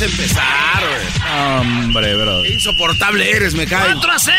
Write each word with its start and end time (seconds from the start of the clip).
vas 0.00 0.02
a 0.02 0.04
empezar, 0.04 0.82
güey. 0.86 1.60
Hombre, 1.60 2.16
bro. 2.16 2.42
Qué 2.42 2.54
insoportable 2.54 3.30
eres, 3.30 3.54
me 3.54 3.66
cae. 3.66 3.92
4 3.92 4.12
a 4.12 4.18
0, 4.18 4.34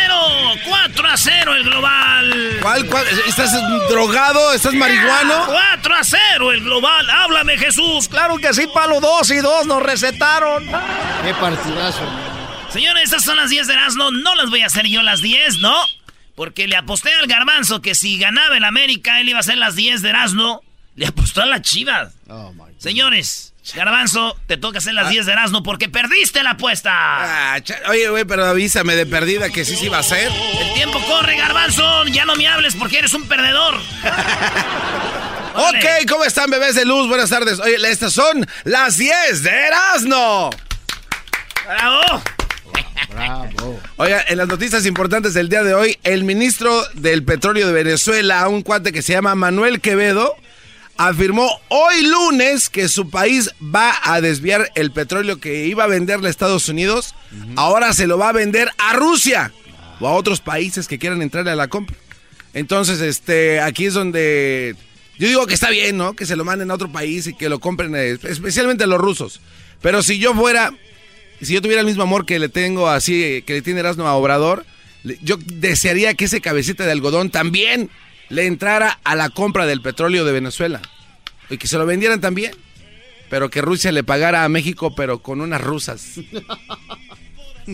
4 0.67 1.07
a 1.07 1.17
0 1.17 1.55
el 1.55 1.63
global. 1.63 2.57
¿Cuál, 2.61 2.85
cuál? 2.87 3.05
¿Estás 3.27 3.53
drogado? 3.89 4.53
¿Estás 4.53 4.73
marihuano? 4.73 5.45
4 5.47 5.95
a 5.95 6.03
0 6.03 6.51
el 6.51 6.61
global. 6.61 7.09
Háblame, 7.09 7.57
Jesús. 7.57 8.07
Claro 8.07 8.37
que 8.37 8.53
sí, 8.53 8.67
palo 8.73 8.99
2 8.99 9.31
y 9.31 9.37
2 9.37 9.67
nos 9.67 9.83
recetaron. 9.83 10.65
Qué 10.65 11.33
partidazo. 11.39 12.01
Señores, 12.69 13.03
estas 13.05 13.23
son 13.23 13.37
las 13.37 13.49
10 13.49 13.67
de 13.67 13.73
Erasmo. 13.73 14.11
No 14.11 14.35
las 14.35 14.49
voy 14.49 14.61
a 14.61 14.67
hacer 14.67 14.87
yo 14.87 15.01
las 15.01 15.21
10, 15.21 15.59
¿no? 15.59 15.75
Porque 16.35 16.67
le 16.67 16.77
aposté 16.77 17.13
al 17.13 17.27
garbanzo 17.27 17.81
que 17.81 17.95
si 17.95 18.17
ganaba 18.17 18.57
el 18.57 18.63
América, 18.63 19.19
él 19.19 19.29
iba 19.29 19.37
a 19.37 19.41
hacer 19.41 19.57
las 19.57 19.75
10 19.75 20.01
de 20.01 20.09
Erasmo. 20.09 20.61
Le 20.95 21.07
apostó 21.07 21.41
a 21.41 21.45
las 21.45 21.61
chivas. 21.61 22.13
Oh, 22.27 22.51
my 22.53 22.59
God. 22.59 22.79
Señores, 22.79 23.50
Garbanzo, 23.75 24.37
te 24.47 24.57
toca 24.57 24.79
hacer 24.79 24.93
las 24.93 25.09
10 25.09 25.25
de 25.25 25.31
Erasmo 25.31 25.63
porque 25.63 25.87
perdiste 25.87 26.43
la 26.43 26.51
apuesta. 26.51 26.91
Ah, 26.93 27.59
Oye, 27.89 28.09
güey, 28.09 28.25
pero 28.25 28.45
avísame 28.45 28.95
de 28.95 29.05
perdida 29.05 29.49
que 29.49 29.63
sí 29.65 29.75
sí 29.75 29.87
va 29.87 29.99
a 29.99 30.03
ser. 30.03 30.31
El 30.59 30.73
tiempo 30.73 30.99
corre, 31.07 31.37
Garbanzo. 31.37 32.05
Ya 32.07 32.25
no 32.25 32.35
me 32.35 32.47
hables 32.47 32.75
porque 32.75 32.99
eres 32.99 33.13
un 33.13 33.27
perdedor. 33.27 33.79
Ok, 35.53 36.07
¿cómo 36.09 36.23
están, 36.23 36.49
bebés 36.49 36.75
de 36.75 36.85
luz? 36.85 37.09
Buenas 37.09 37.29
tardes. 37.29 37.59
Oye, 37.59 37.75
estas 37.89 38.13
son 38.13 38.47
las 38.63 38.97
10 38.97 39.43
de 39.43 39.49
Erasmo. 39.49 40.49
¡Bravo! 41.67 42.23
Bravo. 43.09 43.79
Oiga, 43.97 44.23
en 44.29 44.37
las 44.37 44.47
noticias 44.47 44.85
importantes 44.85 45.33
del 45.33 45.49
día 45.49 45.63
de 45.63 45.73
hoy, 45.73 45.99
el 46.03 46.23
ministro 46.23 46.81
del 46.93 47.23
petróleo 47.23 47.67
de 47.67 47.73
Venezuela, 47.73 48.47
un 48.47 48.61
cuate 48.61 48.93
que 48.93 49.01
se 49.01 49.11
llama 49.11 49.35
Manuel 49.35 49.81
Quevedo, 49.81 50.35
afirmó 50.97 51.49
hoy 51.69 52.05
lunes 52.05 52.69
que 52.69 52.87
su 52.87 53.09
país 53.09 53.51
va 53.63 53.93
a 54.03 54.21
desviar 54.21 54.71
el 54.75 54.91
petróleo 54.91 55.39
que 55.39 55.65
iba 55.65 55.83
a 55.83 55.87
venderle 55.87 56.27
a 56.27 56.31
Estados 56.31 56.69
Unidos, 56.69 57.15
ahora 57.55 57.93
se 57.93 58.07
lo 58.07 58.17
va 58.17 58.29
a 58.29 58.33
vender 58.33 58.69
a 58.77 58.93
Rusia 58.93 59.51
o 59.99 60.07
a 60.07 60.13
otros 60.13 60.41
países 60.41 60.87
que 60.87 60.99
quieran 60.99 61.21
entrarle 61.21 61.51
a 61.51 61.55
la 61.55 61.67
compra. 61.67 61.95
Entonces, 62.53 62.99
este, 63.01 63.61
aquí 63.61 63.85
es 63.85 63.93
donde 63.93 64.75
yo 65.17 65.27
digo 65.27 65.45
que 65.45 65.53
está 65.53 65.69
bien, 65.69 65.97
¿no? 65.97 66.15
Que 66.15 66.25
se 66.25 66.35
lo 66.35 66.43
manden 66.43 66.71
a 66.71 66.73
otro 66.73 66.91
país 66.91 67.27
y 67.27 67.35
que 67.35 67.47
lo 67.47 67.59
compren, 67.59 67.95
eh, 67.95 68.17
especialmente 68.23 68.85
a 68.85 68.87
los 68.87 68.99
rusos. 68.99 69.39
Pero 69.79 70.01
si 70.01 70.17
yo 70.17 70.33
fuera, 70.33 70.73
si 71.41 71.53
yo 71.53 71.61
tuviera 71.61 71.81
el 71.81 71.85
mismo 71.85 72.03
amor 72.03 72.25
que 72.25 72.39
le 72.39 72.49
tengo 72.49 72.89
así, 72.89 73.23
eh, 73.23 73.43
que 73.43 73.53
le 73.53 73.61
tiene 73.61 73.81
Erasmo 73.81 74.07
a 74.07 74.15
Obrador, 74.15 74.65
yo 75.21 75.37
desearía 75.37 76.15
que 76.15 76.25
ese 76.25 76.41
cabecita 76.41 76.85
de 76.85 76.91
algodón 76.91 77.29
también 77.29 77.91
le 78.31 78.47
entrara 78.47 78.99
a 79.03 79.15
la 79.15 79.29
compra 79.29 79.65
del 79.65 79.81
petróleo 79.81 80.25
de 80.25 80.31
Venezuela. 80.31 80.81
Y 81.49 81.57
que 81.57 81.67
se 81.67 81.77
lo 81.77 81.85
vendieran 81.85 82.19
también. 82.21 82.53
Pero 83.29 83.49
que 83.49 83.61
Rusia 83.61 83.91
le 83.91 84.03
pagara 84.03 84.43
a 84.43 84.49
México, 84.49 84.95
pero 84.95 85.19
con 85.19 85.39
unas 85.41 85.61
rusas. 85.61 86.15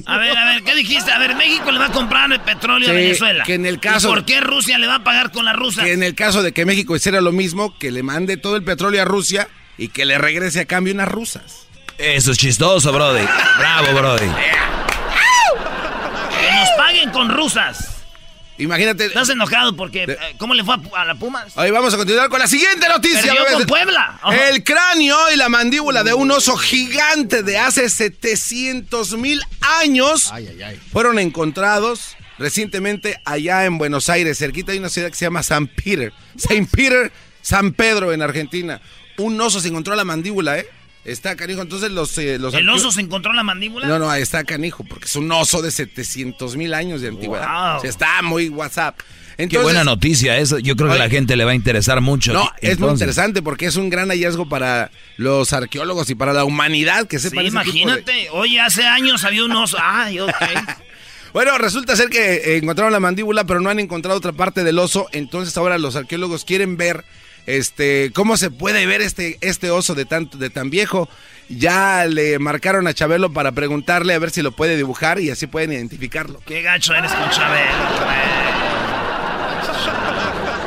A 0.06 0.17
ver, 0.17 0.38
a 0.38 0.46
ver, 0.46 0.63
¿qué 0.63 0.75
dijiste? 0.75 1.12
A 1.12 1.17
ver, 1.17 1.34
México 1.35 1.72
le 1.72 1.79
va 1.79 1.85
a 1.85 1.91
comprar 1.91 2.31
el 2.31 2.41
petróleo 2.41 2.85
Sí, 2.88 2.91
a 2.91 2.94
Venezuela. 2.94 3.44
que 3.46 3.53
en 3.56 3.66
el 3.66 3.79
caso- 3.79 4.09
¿Y 4.09 4.12
por 4.12 4.25
qué 4.25 4.41
Rusia 4.41 4.78
le 4.78 4.85
va 4.85 4.96
a 4.96 5.03
pagar 5.03 5.31
con 5.31 5.46
la 5.46 5.53
rusa? 5.53 5.84
Que 5.84 5.94
en 5.94 6.03
el 6.03 6.13
caso 6.13 6.44
de 6.44 6.51
que 6.51 6.66
México 6.66 6.96
hiciera 6.96 7.22
lo 7.22 7.31
mismo, 7.31 7.75
que 7.79 7.90
le 7.91 8.03
mande 8.03 8.38
todo 8.38 8.56
el 8.57 8.63
petróleo 8.63 9.01
a 9.01 9.06
Rusia 9.06 9.47
y 9.78 9.88
que 9.88 10.06
le 10.06 10.17
regrese 10.17 10.59
a 10.59 10.66
cambio 10.66 10.94
unas 10.94 11.07
rusas. 11.07 11.67
Eso 11.97 12.31
es 12.31 12.38
chistoso, 12.38 12.91
Brody. 12.91 13.25
Bravo, 13.57 13.94
Brody. 13.97 14.28
Que 16.40 16.51
nos 16.51 16.69
paguen 16.78 17.09
con 17.12 17.29
rusas. 17.29 17.97
Imagínate. 18.57 19.06
¿Estás 19.06 19.29
enojado 19.29 19.75
porque 19.75 20.03
eh, 20.03 20.18
cómo 20.38 20.53
le 20.53 20.63
fue 20.63 20.75
a, 20.75 21.01
a 21.01 21.06
la 21.06 21.16
Pumas? 21.16 21.56
Hoy 21.56 21.69
vamos 21.72 21.94
a 21.94 21.97
continuar 21.97 22.29
con 22.29 22.40
la 22.40 22.47
siguiente 22.47 22.88
noticia. 22.88 23.22
Perdió 23.22 23.44
bebés. 23.44 23.53
con 23.57 23.66
Puebla. 23.68 24.19
El 24.50 24.63
cráneo 24.63 25.18
y 25.31 25.38
la 25.38 25.50
mandíbula 25.50 26.03
de 26.03 26.13
un 26.13 26.31
oso 26.31 26.57
gigante 26.57 27.44
de 27.44 27.57
hace 27.57 27.90
700 27.90 29.17
mil 29.17 29.41
años 29.81 30.31
Ay, 30.31 30.47
ay, 30.50 30.62
ay. 30.63 30.79
fueron 30.91 31.19
encontrados 31.19 32.16
recientemente 32.40 33.19
allá 33.25 33.66
en 33.66 33.78
Buenos 33.78 34.09
Aires. 34.09 34.38
Cerquita 34.40 34.72
hay 34.72 34.79
una 34.79 34.90
ciudad 34.90 35.09
que 35.09 35.16
se 35.16 35.25
llama 35.25 35.44
San 35.44 35.67
Peter. 35.67 36.13
Saint 36.38 36.69
Peter, 36.69 37.12
San 37.41 37.73
Pedro 37.73 38.13
en 38.13 38.22
Argentina. 38.22 38.81
Un 39.17 39.40
oso 39.41 39.59
se 39.59 39.67
encontró 39.69 39.96
la 39.96 40.03
mandíbula, 40.03 40.59
¿eh? 40.59 40.67
Está 41.07 41.35
canijo. 41.35 41.62
Entonces 41.62 41.91
los... 41.91 42.18
eh, 42.18 42.38
los 42.38 42.53
¿El 42.53 42.68
oso 42.69 42.91
se 42.91 43.01
encontró 43.01 43.34
la 43.34 43.44
mandíbula? 43.44 43.88
No, 43.88 43.97
no, 43.97 44.13
está 44.13 44.44
canijo, 44.44 44.84
porque 44.84 45.06
es 45.06 45.16
un 45.16 45.31
oso 45.31 45.62
de 45.62 45.72
700 45.72 46.56
mil 46.57 46.73
años 46.73 47.01
de 47.01 47.07
antigüedad. 47.07 47.47
Wow. 47.47 47.78
O 47.78 47.81
sea, 47.81 47.90
está 47.90 48.22
muy 48.22 48.50
WhatsApp. 48.50 49.00
Qué 49.38 49.59
buena 49.59 49.84
noticia 49.84 50.38
eso. 50.38 50.57
Yo 50.57 50.75
creo 50.75 50.90
que 50.90 50.96
a 50.96 50.97
la 51.00 51.09
gente 51.09 51.35
le 51.35 51.46
va 51.46 51.51
a 51.51 51.56
interesar 51.56 52.01
mucho. 52.01 52.34
No, 52.34 52.51
es 52.59 52.79
muy 52.79 52.90
interesante 52.90 53.44
porque 53.44 53.67
es 53.67 53.75
un 53.75 53.90
gran 53.91 54.09
hallazgo 54.09 54.50
para 54.50 54.90
los 55.17 55.53
arqueólogos 55.53 56.09
y 56.09 56.16
para 56.16 56.34
la 56.34 56.44
humanidad 56.44 57.07
que 57.07 57.19
Sí, 57.19 57.29
sepan 57.29 57.46
ese 57.46 57.51
tipo 57.59 57.63
de- 57.63 57.69
imagínate. 57.79 58.29
Oye, 58.31 58.59
hace 58.59 58.84
años 58.88 59.23
había 59.23 59.44
un 59.46 59.51
oso. 59.51 59.78
Ay, 59.81 60.19
ok. 60.19 60.31
Bueno, 61.34 61.56
resulta 61.59 61.96
ser 61.96 62.09
que 62.09 62.57
encontraron 62.57 62.91
la 62.91 63.00
mandíbula, 63.00 63.44
pero 63.44 63.59
no 63.59 63.69
han 63.69 63.79
encontrado 63.79 64.17
otra 64.17 64.31
parte 64.31 64.63
del 64.63 64.79
oso. 64.79 65.07
Entonces 65.12 65.56
ahora 65.56 65.78
los 65.78 65.96
arqueólogos 65.96 66.46
quieren 66.46 66.78
ver 66.78 67.05
este 67.47 68.11
cómo 68.14 68.38
se 68.38 68.52
puede 68.52 68.85
ver 68.85 69.02
este, 69.02 69.38
este 69.41 69.72
oso 69.72 69.96
de 69.96 70.05
tan, 70.05 70.29
de 70.32 70.49
tan 70.52 70.70
viejo. 70.70 71.09
Ya 71.49 72.05
le 72.05 72.38
marcaron 72.40 72.88
a 72.88 72.94
Chabelo 72.94 73.32
para 73.32 73.53
preguntarle 73.53 74.14
a 74.14 74.20
ver 74.20 74.32
si 74.32 74.41
lo 74.41 74.52
puede 74.52 74.76
dibujar 74.76 75.20
y 75.20 75.32
así 75.32 75.47
pueden 75.47 75.72
identificarlo. 75.72 76.41
Qué 76.46 76.61
gacho 76.61 76.94
eres 76.94 77.11
con 77.11 77.29
Chabelo, 77.32 78.05
güey. 78.05 78.17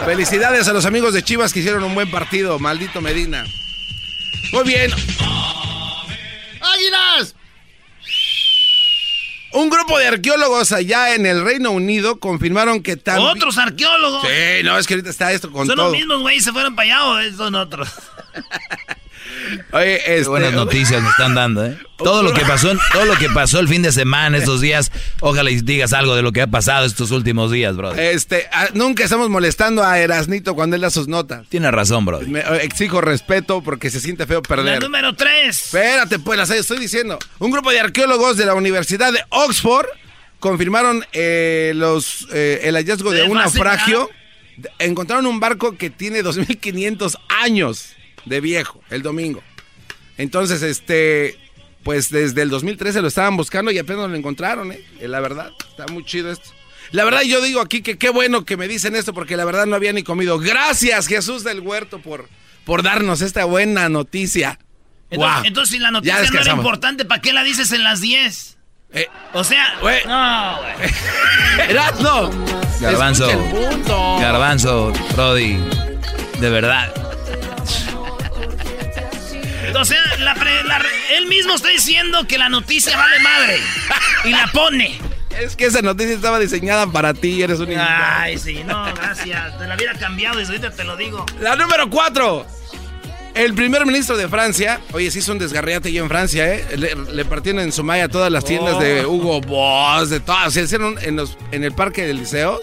Felicidades 0.06 0.66
a 0.66 0.72
los 0.72 0.86
amigos 0.86 1.12
de 1.12 1.22
Chivas 1.22 1.52
que 1.52 1.60
hicieron 1.60 1.84
un 1.84 1.94
buen 1.94 2.10
partido, 2.10 2.58
maldito 2.58 3.02
Medina. 3.02 3.44
Muy 4.52 4.64
bien, 4.64 4.90
¡Águilas! 6.60 7.34
Un 9.52 9.70
grupo 9.70 9.98
de 9.98 10.06
arqueólogos 10.06 10.72
allá 10.72 11.14
en 11.14 11.26
el 11.26 11.44
Reino 11.44 11.70
Unido 11.70 12.18
confirmaron 12.20 12.82
que. 12.82 12.98
Otros 13.18 13.58
arqueólogos. 13.58 14.22
Sí, 14.22 14.62
no, 14.64 14.78
es 14.78 14.86
que 14.86 14.94
ahorita 14.94 15.10
está 15.10 15.32
esto 15.32 15.50
con 15.50 15.66
¿Son 15.66 15.76
todo. 15.76 15.86
los 15.86 15.96
mismos, 15.96 16.20
güey? 16.20 16.40
¿Se 16.40 16.52
fueron 16.52 16.74
para 16.76 16.98
allá 17.00 17.04
o 17.30 17.36
son 17.36 17.54
otros? 17.54 17.88
Oye, 19.72 20.00
Qué 20.04 20.16
este, 20.18 20.28
buenas 20.28 20.52
noticias 20.52 21.02
me 21.02 21.08
están 21.08 21.34
dando, 21.34 21.64
¿eh? 21.66 21.76
Todo 21.98 22.22
lo 22.22 22.32
que 22.32 22.40
pasó, 22.42 22.72
todo 22.92 23.04
lo 23.04 23.14
que 23.16 23.28
pasó 23.28 23.58
el 23.60 23.68
fin 23.68 23.82
de 23.82 23.92
semana, 23.92 24.38
estos 24.38 24.60
días, 24.60 24.90
ojalá 25.20 25.50
y 25.50 25.60
digas 25.60 25.92
algo 25.92 26.16
de 26.16 26.22
lo 26.22 26.32
que 26.32 26.40
ha 26.42 26.46
pasado 26.46 26.86
estos 26.86 27.10
últimos 27.10 27.50
días, 27.52 27.76
bro. 27.76 27.92
Este, 27.94 28.48
ah, 28.52 28.68
nunca 28.74 29.04
estamos 29.04 29.28
molestando 29.28 29.84
a 29.84 29.98
Erasnito 29.98 30.54
cuando 30.54 30.76
él 30.76 30.82
da 30.82 30.90
sus 30.90 31.08
notas. 31.08 31.46
Tienes 31.48 31.70
razón, 31.72 32.04
bro. 32.06 32.20
Me- 32.20 32.40
eh, 32.40 32.60
exijo 32.62 33.00
respeto 33.00 33.62
porque 33.62 33.90
se 33.90 34.00
siente 34.00 34.26
feo 34.26 34.38
La 34.42 34.48
perder. 34.48 34.82
número 34.82 35.14
3. 35.14 35.48
Espérate, 35.66 36.18
pues 36.18 36.38
las 36.38 36.50
estoy 36.50 36.78
diciendo. 36.78 37.18
Un 37.38 37.50
grupo 37.50 37.70
de 37.70 37.80
arqueólogos 37.80 38.36
de 38.38 38.46
la 38.46 38.54
Universidad 38.54 39.12
de 39.12 39.20
Oxford 39.28 39.86
confirmaron 40.38 41.04
eh, 41.12 41.72
los, 41.76 42.26
eh, 42.32 42.60
el 42.64 42.76
hallazgo 42.76 43.10
de 43.10 43.24
un 43.24 43.36
naufragio. 43.36 44.08
Encontraron 44.78 45.26
un 45.26 45.38
barco 45.40 45.76
que 45.76 45.90
tiene 45.90 46.22
2.500 46.22 47.16
años 47.42 47.90
de 48.24 48.40
viejo 48.40 48.82
el 48.90 49.02
domingo. 49.02 49.42
Entonces, 50.18 50.62
este, 50.62 51.38
pues 51.82 52.10
desde 52.10 52.42
el 52.42 52.50
2013 52.50 53.00
lo 53.00 53.08
estaban 53.08 53.36
buscando 53.36 53.70
y 53.70 53.78
apenas 53.78 54.08
lo 54.10 54.16
encontraron, 54.16 54.72
¿eh? 54.72 54.80
Eh, 55.00 55.08
La 55.08 55.20
verdad, 55.20 55.50
está 55.68 55.86
muy 55.86 56.04
chido 56.04 56.30
esto. 56.30 56.50
La 56.92 57.04
verdad, 57.04 57.22
yo 57.22 57.40
digo 57.40 57.60
aquí 57.60 57.82
que 57.82 57.96
qué 57.98 58.10
bueno 58.10 58.44
que 58.44 58.56
me 58.56 58.66
dicen 58.68 58.96
esto 58.96 59.14
porque 59.14 59.36
la 59.36 59.44
verdad 59.44 59.66
no 59.66 59.76
había 59.76 59.92
ni 59.92 60.02
comido. 60.02 60.38
Gracias, 60.38 61.06
Jesús 61.06 61.44
del 61.44 61.60
Huerto, 61.60 62.00
por, 62.00 62.28
por 62.64 62.82
darnos 62.82 63.20
esta 63.22 63.44
buena 63.44 63.88
noticia. 63.88 64.58
Entonces, 65.08 65.46
entonces, 65.46 65.74
si 65.74 65.78
la 65.80 65.90
noticia 65.90 66.20
no 66.30 66.40
era 66.40 66.52
importante, 66.52 67.04
¿para 67.04 67.20
qué 67.20 67.32
la 67.32 67.42
dices 67.44 67.72
en 67.72 67.82
las 67.84 68.00
10? 68.00 68.58
Eh, 68.92 69.06
O 69.32 69.44
sea, 69.44 69.74
no, 69.74 69.80
güey. 69.82 70.00
Garbanzo. 72.80 73.30
Garbanzo, 74.20 74.92
Brody, 75.14 75.58
de 76.40 76.50
verdad. 76.50 76.92
O 79.74 79.84
sea, 79.84 79.98
la 80.18 80.34
pre- 80.34 80.64
la 80.64 80.82
él 81.16 81.26
mismo 81.26 81.54
está 81.54 81.68
diciendo 81.68 82.26
que 82.26 82.38
la 82.38 82.48
noticia 82.48 82.96
vale 82.96 83.18
madre. 83.20 83.60
Y 84.24 84.30
la 84.30 84.46
pone. 84.48 85.00
Es 85.38 85.56
que 85.56 85.66
esa 85.66 85.80
noticia 85.80 86.14
estaba 86.14 86.38
diseñada 86.38 86.86
para 86.88 87.14
ti, 87.14 87.42
eres 87.42 87.60
un. 87.60 87.72
Ay, 87.78 88.36
sí, 88.38 88.62
no, 88.64 88.92
gracias. 88.94 89.58
Te 89.58 89.66
la 89.66 89.76
hubiera 89.76 89.94
cambiado 89.94 90.38
desde 90.38 90.54
ahorita 90.56 90.70
te 90.72 90.84
lo 90.84 90.96
digo. 90.96 91.24
La 91.40 91.56
número 91.56 91.88
cuatro. 91.88 92.46
El 93.40 93.54
primer 93.54 93.86
ministro 93.86 94.18
de 94.18 94.28
Francia, 94.28 94.82
oye, 94.92 95.10
se 95.10 95.20
hizo 95.20 95.32
un 95.32 95.38
desgarriate 95.38 95.90
ya 95.90 96.02
en 96.02 96.08
Francia, 96.10 96.54
¿eh? 96.54 96.62
Le, 96.76 96.94
le 96.94 97.24
partieron 97.24 97.62
en 97.62 97.72
Sumaya 97.72 98.06
todas 98.06 98.30
las 98.30 98.44
tiendas 98.44 98.78
de 98.78 99.06
Oh. 99.06 99.12
Hugo 99.12 99.40
Boss, 99.40 100.10
de 100.10 100.20
todas. 100.20 100.52
Se 100.52 100.60
hicieron 100.60 100.98
en, 101.00 101.16
los, 101.16 101.38
en 101.50 101.64
el 101.64 101.72
parque 101.72 102.06
de 102.06 102.12
Liceos. 102.12 102.60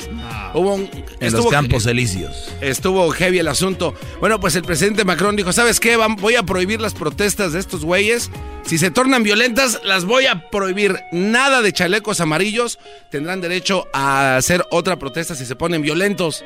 Hubo 0.54 0.76
un, 0.76 0.88
En 1.20 1.34
los 1.34 1.48
campos 1.48 1.88
elíseos. 1.88 2.52
Estuvo 2.62 3.10
heavy 3.10 3.40
el 3.40 3.48
asunto. 3.48 3.96
Bueno, 4.20 4.40
pues 4.40 4.56
el 4.56 4.62
presidente 4.62 5.04
Macron 5.04 5.36
dijo, 5.36 5.52
¿sabes 5.52 5.80
qué? 5.80 5.98
Voy 5.98 6.36
a 6.36 6.44
prohibir 6.44 6.80
las 6.80 6.94
protestas 6.94 7.54
de 7.54 7.60
estos 7.60 7.84
güeyes. 7.84 8.30
Si 8.64 8.78
se 8.78 8.92
tornan 8.92 9.24
violentas, 9.24 9.82
las 9.84 10.06
voy 10.06 10.28
a 10.28 10.48
prohibir. 10.52 10.96
Nada 11.12 11.64
de 11.64 11.74
chalecos 11.74 12.22
amarillos. 12.22 12.78
Tendrán 13.10 13.42
derecho 13.42 13.88
a 13.94 14.38
hacer 14.38 14.64
otra 14.70 15.00
protesta 15.00 15.34
si 15.34 15.48
se 15.48 15.56
ponen 15.56 15.82
violentos. 15.82 16.46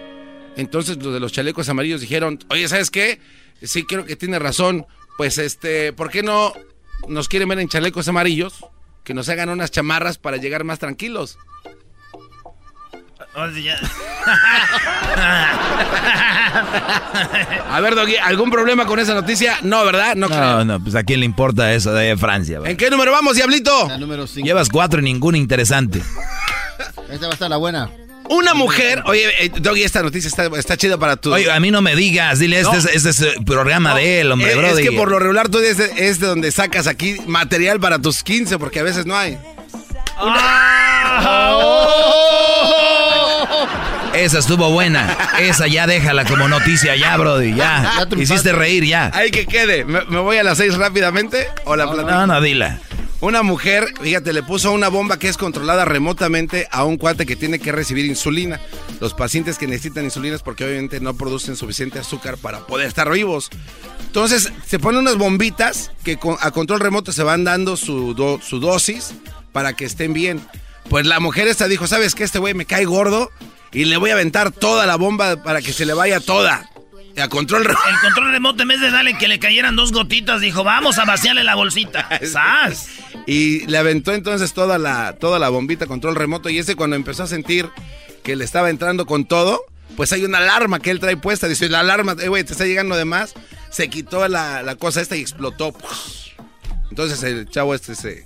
Entonces 0.56 1.04
los 1.04 1.14
de 1.14 1.20
los 1.20 1.34
chalecos 1.34 1.68
amarillos 1.68 2.00
dijeron, 2.00 2.40
oye, 2.50 2.70
¿sabes 2.70 2.90
qué? 2.90 3.20
Sí, 3.62 3.84
creo 3.86 4.06
que 4.06 4.16
tiene 4.16 4.40
razón. 4.40 4.86
Pues 5.18 5.38
este, 5.38 5.94
¿por 5.94 6.10
qué 6.10 6.24
no 6.24 6.54
nos 7.08 7.28
quieren 7.28 7.50
ver 7.50 7.60
en 7.60 7.70
chalecos 7.70 8.08
amarillos? 8.08 8.66
Que 9.04 9.14
nos 9.14 9.30
hagan 9.30 9.50
unas 9.50 9.72
chamarras 9.72 10.18
para 10.18 10.38
llegar 10.38 10.64
más 10.64 10.80
tranquilos. 10.80 11.38
A 17.70 17.80
ver, 17.80 17.96
Doggy, 17.96 18.18
¿algún 18.18 18.52
problema 18.52 18.86
con 18.86 19.00
esa 19.00 19.14
noticia? 19.14 19.58
No, 19.62 19.86
¿verdad? 19.86 20.16
No, 20.16 20.28
creo. 20.28 20.40
No, 20.40 20.66
no, 20.66 20.84
pues 20.84 20.96
a 20.96 21.04
quién 21.04 21.22
le 21.22 21.26
importa 21.26 21.74
eso 21.74 21.94
de 21.94 22.18
Francia, 22.18 22.60
bro? 22.60 22.70
¿En 22.70 22.76
qué 22.78 22.90
número 22.90 23.12
vamos, 23.12 23.36
Diablito? 23.36 23.88
La 23.88 23.98
número 23.98 24.28
5. 24.28 24.46
Llevas 24.46 24.70
cuatro 24.70 25.00
y 25.00 25.04
ninguna 25.04 25.38
interesante. 25.38 26.02
Esta 27.10 27.28
va 27.28 27.32
a 27.32 27.34
estar 27.34 27.50
la 27.50 27.58
buena. 27.58 27.90
Una 28.32 28.54
mujer, 28.54 29.04
oye, 29.08 29.28
eh, 29.46 29.52
Doggy, 29.60 29.84
esta 29.84 30.02
noticia 30.02 30.30
está, 30.30 30.46
está 30.58 30.78
chida 30.78 30.98
para 30.98 31.18
tu. 31.18 31.34
Oye, 31.34 31.52
a 31.52 31.60
mí 31.60 31.70
no 31.70 31.82
me 31.82 31.96
digas, 31.98 32.40
dile, 32.40 32.62
este, 32.62 32.72
No. 32.72 32.80
es, 32.80 32.86
este 32.86 33.10
es 33.10 33.20
el 33.22 33.44
programa 33.44 33.94
de 33.94 34.22
él, 34.22 34.32
hombre, 34.32 34.52
es, 34.52 34.58
bro. 34.58 34.68
es 34.68 34.80
que 34.80 34.94
por 34.94 35.12
lo 35.12 35.20
regular 35.20 35.50
tú 35.50 35.60
es 35.60 35.76
de, 35.78 35.92
es 35.98 36.22
de 36.22 36.28
donde 36.28 36.50
sacas 36.52 36.88
aquí 36.88 37.18
material 37.28 37.82
para 37.82 38.00
tus 38.00 38.24
15, 38.24 38.58
porque 38.58 38.80
a 38.80 38.84
veces 38.84 39.06
no 39.06 39.18
hay. 39.18 39.38
Esa 44.14 44.40
estuvo 44.40 44.70
buena. 44.72 45.18
Esa 45.40 45.68
ya 45.68 45.88
déjala 45.88 46.26
como 46.26 46.48
noticia, 46.48 46.96
ya, 46.96 47.18
Brody, 47.18 47.56
ya. 47.56 48.06
Ya. 48.12 48.18
Hiciste 48.18 48.52
reír, 48.52 48.86
ya. 48.86 49.10
Ahí 49.14 49.32
que 49.32 49.46
quede. 49.46 49.84
¿Me, 49.86 50.06
me 50.06 50.20
voy 50.20 50.38
a 50.38 50.44
las 50.44 50.58
6 50.58 50.76
rápidamente? 50.78 51.48
¿O 51.66 51.76
la 51.76 51.90
platico? 51.90 52.12
No, 52.12 52.28
no, 52.28 52.42
dila. 52.42 52.80
Una 53.22 53.44
mujer, 53.44 53.94
fíjate, 54.02 54.34
le 54.34 54.42
puso 54.42 54.72
una 54.72 54.90
bomba 54.90 55.20
que 55.20 55.30
es 55.30 55.38
controlada 55.38 55.86
remotamente 55.86 56.68
a 56.72 56.84
un 56.84 56.98
cuate 56.98 57.28
que 57.28 57.36
tiene 57.36 57.60
que 57.60 57.72
recibir 57.72 58.06
insulina. 58.06 58.60
Los 59.00 59.14
pacientes 59.14 59.60
que 59.60 59.68
necesitan 59.68 60.06
insulina 60.06 60.36
es 60.36 60.42
porque 60.42 60.66
obviamente 60.66 61.00
no 61.00 61.14
producen 61.14 61.56
suficiente 61.56 62.00
azúcar 62.00 62.38
para 62.38 62.66
poder 62.66 62.88
estar 62.88 63.12
vivos. 63.12 63.52
Entonces, 64.08 64.52
se 64.66 64.80
ponen 64.80 65.02
unas 65.02 65.18
bombitas 65.18 65.92
que 66.04 66.18
a 66.40 66.50
control 66.50 66.80
remoto 66.80 67.12
se 67.12 67.22
van 67.22 67.44
dando 67.44 67.78
su, 67.78 68.40
su 68.44 68.60
dosis 68.60 69.14
para 69.52 69.74
que 69.74 69.86
estén 69.86 70.14
bien. 70.14 70.42
Pues 70.90 71.06
la 71.06 71.20
mujer 71.20 71.48
esta 71.48 71.68
dijo, 71.68 71.86
¿sabes 71.86 72.16
qué? 72.16 72.24
Este 72.24 72.40
güey 72.40 72.56
me 72.56 72.66
cae 72.66 72.86
gordo 72.86 73.30
y 73.72 73.86
le 73.86 73.98
voy 73.98 74.10
a 74.10 74.14
aventar 74.14 74.52
toda 74.52 74.88
la 74.88 74.96
bomba 74.96 75.44
para 75.44 75.62
que 75.62 75.74
se 75.74 75.86
le 75.86 75.94
vaya 75.94 76.22
toda. 76.22 76.71
A 77.18 77.28
control 77.28 77.66
remoto. 77.66 77.88
El 77.90 78.00
control 78.00 78.32
remoto, 78.32 78.62
en 78.64 78.70
vez 78.70 78.82
de 78.82 78.90
darle 78.92 79.18
que 79.18 79.28
le 79.28 79.40
cayeran 79.40 79.76
dos 79.76 79.92
gotitas, 79.92 80.42
dijo, 80.42 80.64
vamos 80.64 80.98
a 80.98 81.06
vaciarle 81.06 81.44
la 81.44 81.56
bolsita. 81.56 82.08
¡Sas! 82.26 82.88
Y 83.28 83.66
le 83.68 83.78
aventó 83.78 84.14
entonces 84.14 84.54
toda 84.54 84.78
la, 84.78 85.14
toda 85.20 85.38
la 85.38 85.50
bombita 85.50 85.86
control 85.86 86.16
remoto 86.16 86.50
y 86.50 86.58
ese 86.58 86.76
cuando 86.76 86.96
empezó 86.96 87.24
a 87.24 87.28
sentir 87.28 87.70
que 88.24 88.36
le 88.36 88.44
estaba 88.46 88.70
entrando 88.70 89.06
con 89.06 89.26
todo, 89.26 89.62
pues 89.98 90.12
hay 90.14 90.24
una 90.24 90.40
alarma 90.40 90.80
que 90.80 90.90
él 90.92 91.00
trae 91.00 91.18
puesta. 91.18 91.48
Dice, 91.48 91.70
la 91.70 91.82
alarma, 91.82 92.16
eh, 92.20 92.28
güey, 92.30 92.44
te 92.44 92.54
está 92.54 92.66
llegando 92.66 92.96
de 92.96 93.06
más. 93.06 93.34
Se 93.70 93.90
quitó 93.90 94.28
la, 94.28 94.64
la 94.64 94.76
cosa 94.76 95.02
esta 95.02 95.16
y 95.16 95.22
explotó. 95.22 95.76
Entonces 96.90 97.22
el 97.24 97.50
chavo 97.50 97.74
este 97.76 97.96
se 97.96 98.26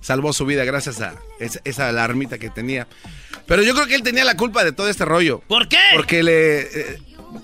salvó 0.00 0.32
su 0.32 0.44
vida 0.46 0.64
gracias 0.64 1.00
a 1.00 1.14
esa, 1.40 1.60
esa 1.64 1.88
alarmita 1.88 2.38
que 2.38 2.50
tenía. 2.50 2.86
Pero 3.46 3.62
yo 3.62 3.74
creo 3.74 3.86
que 3.86 3.94
él 3.94 4.02
tenía 4.02 4.24
la 4.24 4.36
culpa 4.36 4.64
de 4.64 4.72
todo 4.72 4.88
este 4.88 5.04
rollo. 5.04 5.40
¿Por 5.48 5.68
qué? 5.68 5.78
Porque 5.94 6.22
le... 6.22 6.60
eh, 6.60 6.98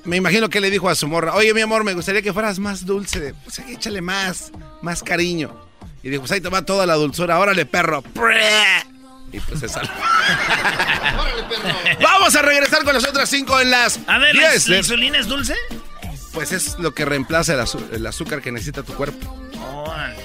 me 0.04 0.16
imagino 0.16 0.48
que 0.48 0.60
le 0.60 0.70
dijo 0.70 0.88
a 0.88 0.94
su 0.94 1.06
morra, 1.08 1.34
oye 1.34 1.52
mi 1.54 1.60
amor, 1.60 1.84
me 1.84 1.94
gustaría 1.94 2.22
que 2.22 2.32
fueras 2.32 2.58
más 2.58 2.86
dulce, 2.86 3.34
pues 3.44 3.58
échale 3.60 4.00
más, 4.00 4.50
más 4.82 5.02
cariño. 5.02 5.54
Y 6.02 6.08
dijo, 6.08 6.22
pues 6.22 6.32
ahí 6.32 6.40
te 6.40 6.48
va 6.48 6.64
toda 6.64 6.86
la 6.86 6.94
dulzura, 6.94 7.38
órale 7.38 7.66
perro. 7.66 8.02
Y 9.32 9.38
pues 9.40 9.60
se 9.60 9.68
salvó. 9.68 9.92
Vamos 12.02 12.34
a 12.34 12.42
regresar 12.42 12.84
con 12.84 12.94
las 12.94 13.04
otras 13.04 13.28
cinco 13.28 13.60
en 13.60 13.70
las 13.70 14.00
A 14.06 14.18
ver, 14.18 14.34
¿la, 14.34 14.50
10. 14.50 14.68
la 14.68 14.76
insulina 14.78 15.18
es 15.18 15.26
dulce? 15.26 15.54
Pues 16.32 16.52
es 16.52 16.78
lo 16.78 16.94
que 16.94 17.04
reemplaza 17.04 17.54
el, 17.92 18.06
azúcar 18.06 18.40
que 18.40 18.52
necesita 18.52 18.82
tu 18.82 18.94
cuerpo. 18.94 19.36
Órale. 19.62 20.16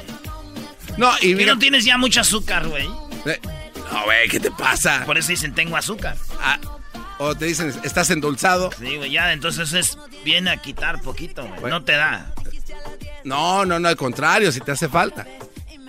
No, 0.98 1.12
y 1.18 1.30
¿Que 1.32 1.36
mira... 1.36 1.54
no 1.54 1.60
tienes 1.60 1.84
ya 1.84 1.98
mucho 1.98 2.22
azúcar, 2.22 2.68
güey? 2.68 2.86
eh, 3.26 3.40
No, 3.92 4.04
güey, 4.06 4.30
¿qué 4.30 4.40
te 4.40 4.52
pasa? 4.52 5.04
Por 5.06 5.18
eso 5.18 5.30
dicen, 5.30 5.54
tengo 5.54 5.76
azúcar. 5.76 6.16
Ah, 6.42 6.60
o 7.18 7.36
te 7.36 7.46
dicen, 7.46 7.74
estás 7.84 8.10
endulzado. 8.10 8.72
Sí, 8.78 8.98
güey, 8.98 9.12
ya, 9.12 9.34
entonces 9.34 9.74
es, 9.74 9.98
viene 10.24 10.50
a 10.52 10.58
quitar 10.58 11.02
poquito, 11.02 11.46
güey. 11.46 11.62
Bueno. 11.62 11.80
No 11.80 11.86
te 11.86 11.94
da. 11.94 12.34
No, 13.24 13.66
no, 13.66 13.80
no, 13.80 13.88
al 13.88 13.96
contrario, 13.96 14.52
si 14.52 14.62
te 14.62 14.72
hace 14.72 14.90
falta. 14.90 15.26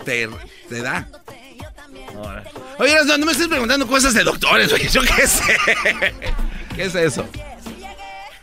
Te, 0.03 0.29
te 0.69 0.81
da. 0.81 1.07
Oye, 2.79 2.95
no, 3.05 3.17
no 3.17 3.25
me 3.25 3.31
estés 3.31 3.47
preguntando 3.47 3.87
cosas 3.87 4.13
de 4.13 4.23
doctores, 4.23 4.71
oye, 4.71 4.87
yo 4.89 5.01
qué 5.01 5.27
sé. 5.27 5.57
¿Qué 6.75 6.85
es 6.85 6.95
eso? 6.95 7.27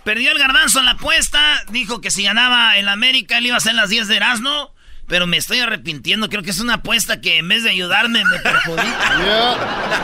Perdió 0.04 0.32
el 0.32 0.38
garbanzo 0.38 0.80
en 0.80 0.84
la 0.84 0.92
apuesta. 0.92 1.62
Dijo 1.70 2.00
que 2.00 2.10
si 2.10 2.24
ganaba 2.24 2.76
el 2.76 2.88
América, 2.88 3.38
él 3.38 3.46
iba 3.46 3.54
a 3.54 3.58
hacer 3.58 3.74
las 3.74 3.88
10 3.88 4.08
de 4.08 4.16
Erasmo. 4.16 4.73
Pero 5.06 5.26
me 5.26 5.36
estoy 5.36 5.60
arrepintiendo. 5.60 6.28
Creo 6.28 6.42
que 6.42 6.50
es 6.50 6.60
una 6.60 6.74
apuesta 6.74 7.20
que 7.20 7.38
en 7.38 7.48
vez 7.48 7.62
de 7.64 7.70
ayudarme 7.70 8.24
me 8.24 8.38
perjudica. 8.38 9.18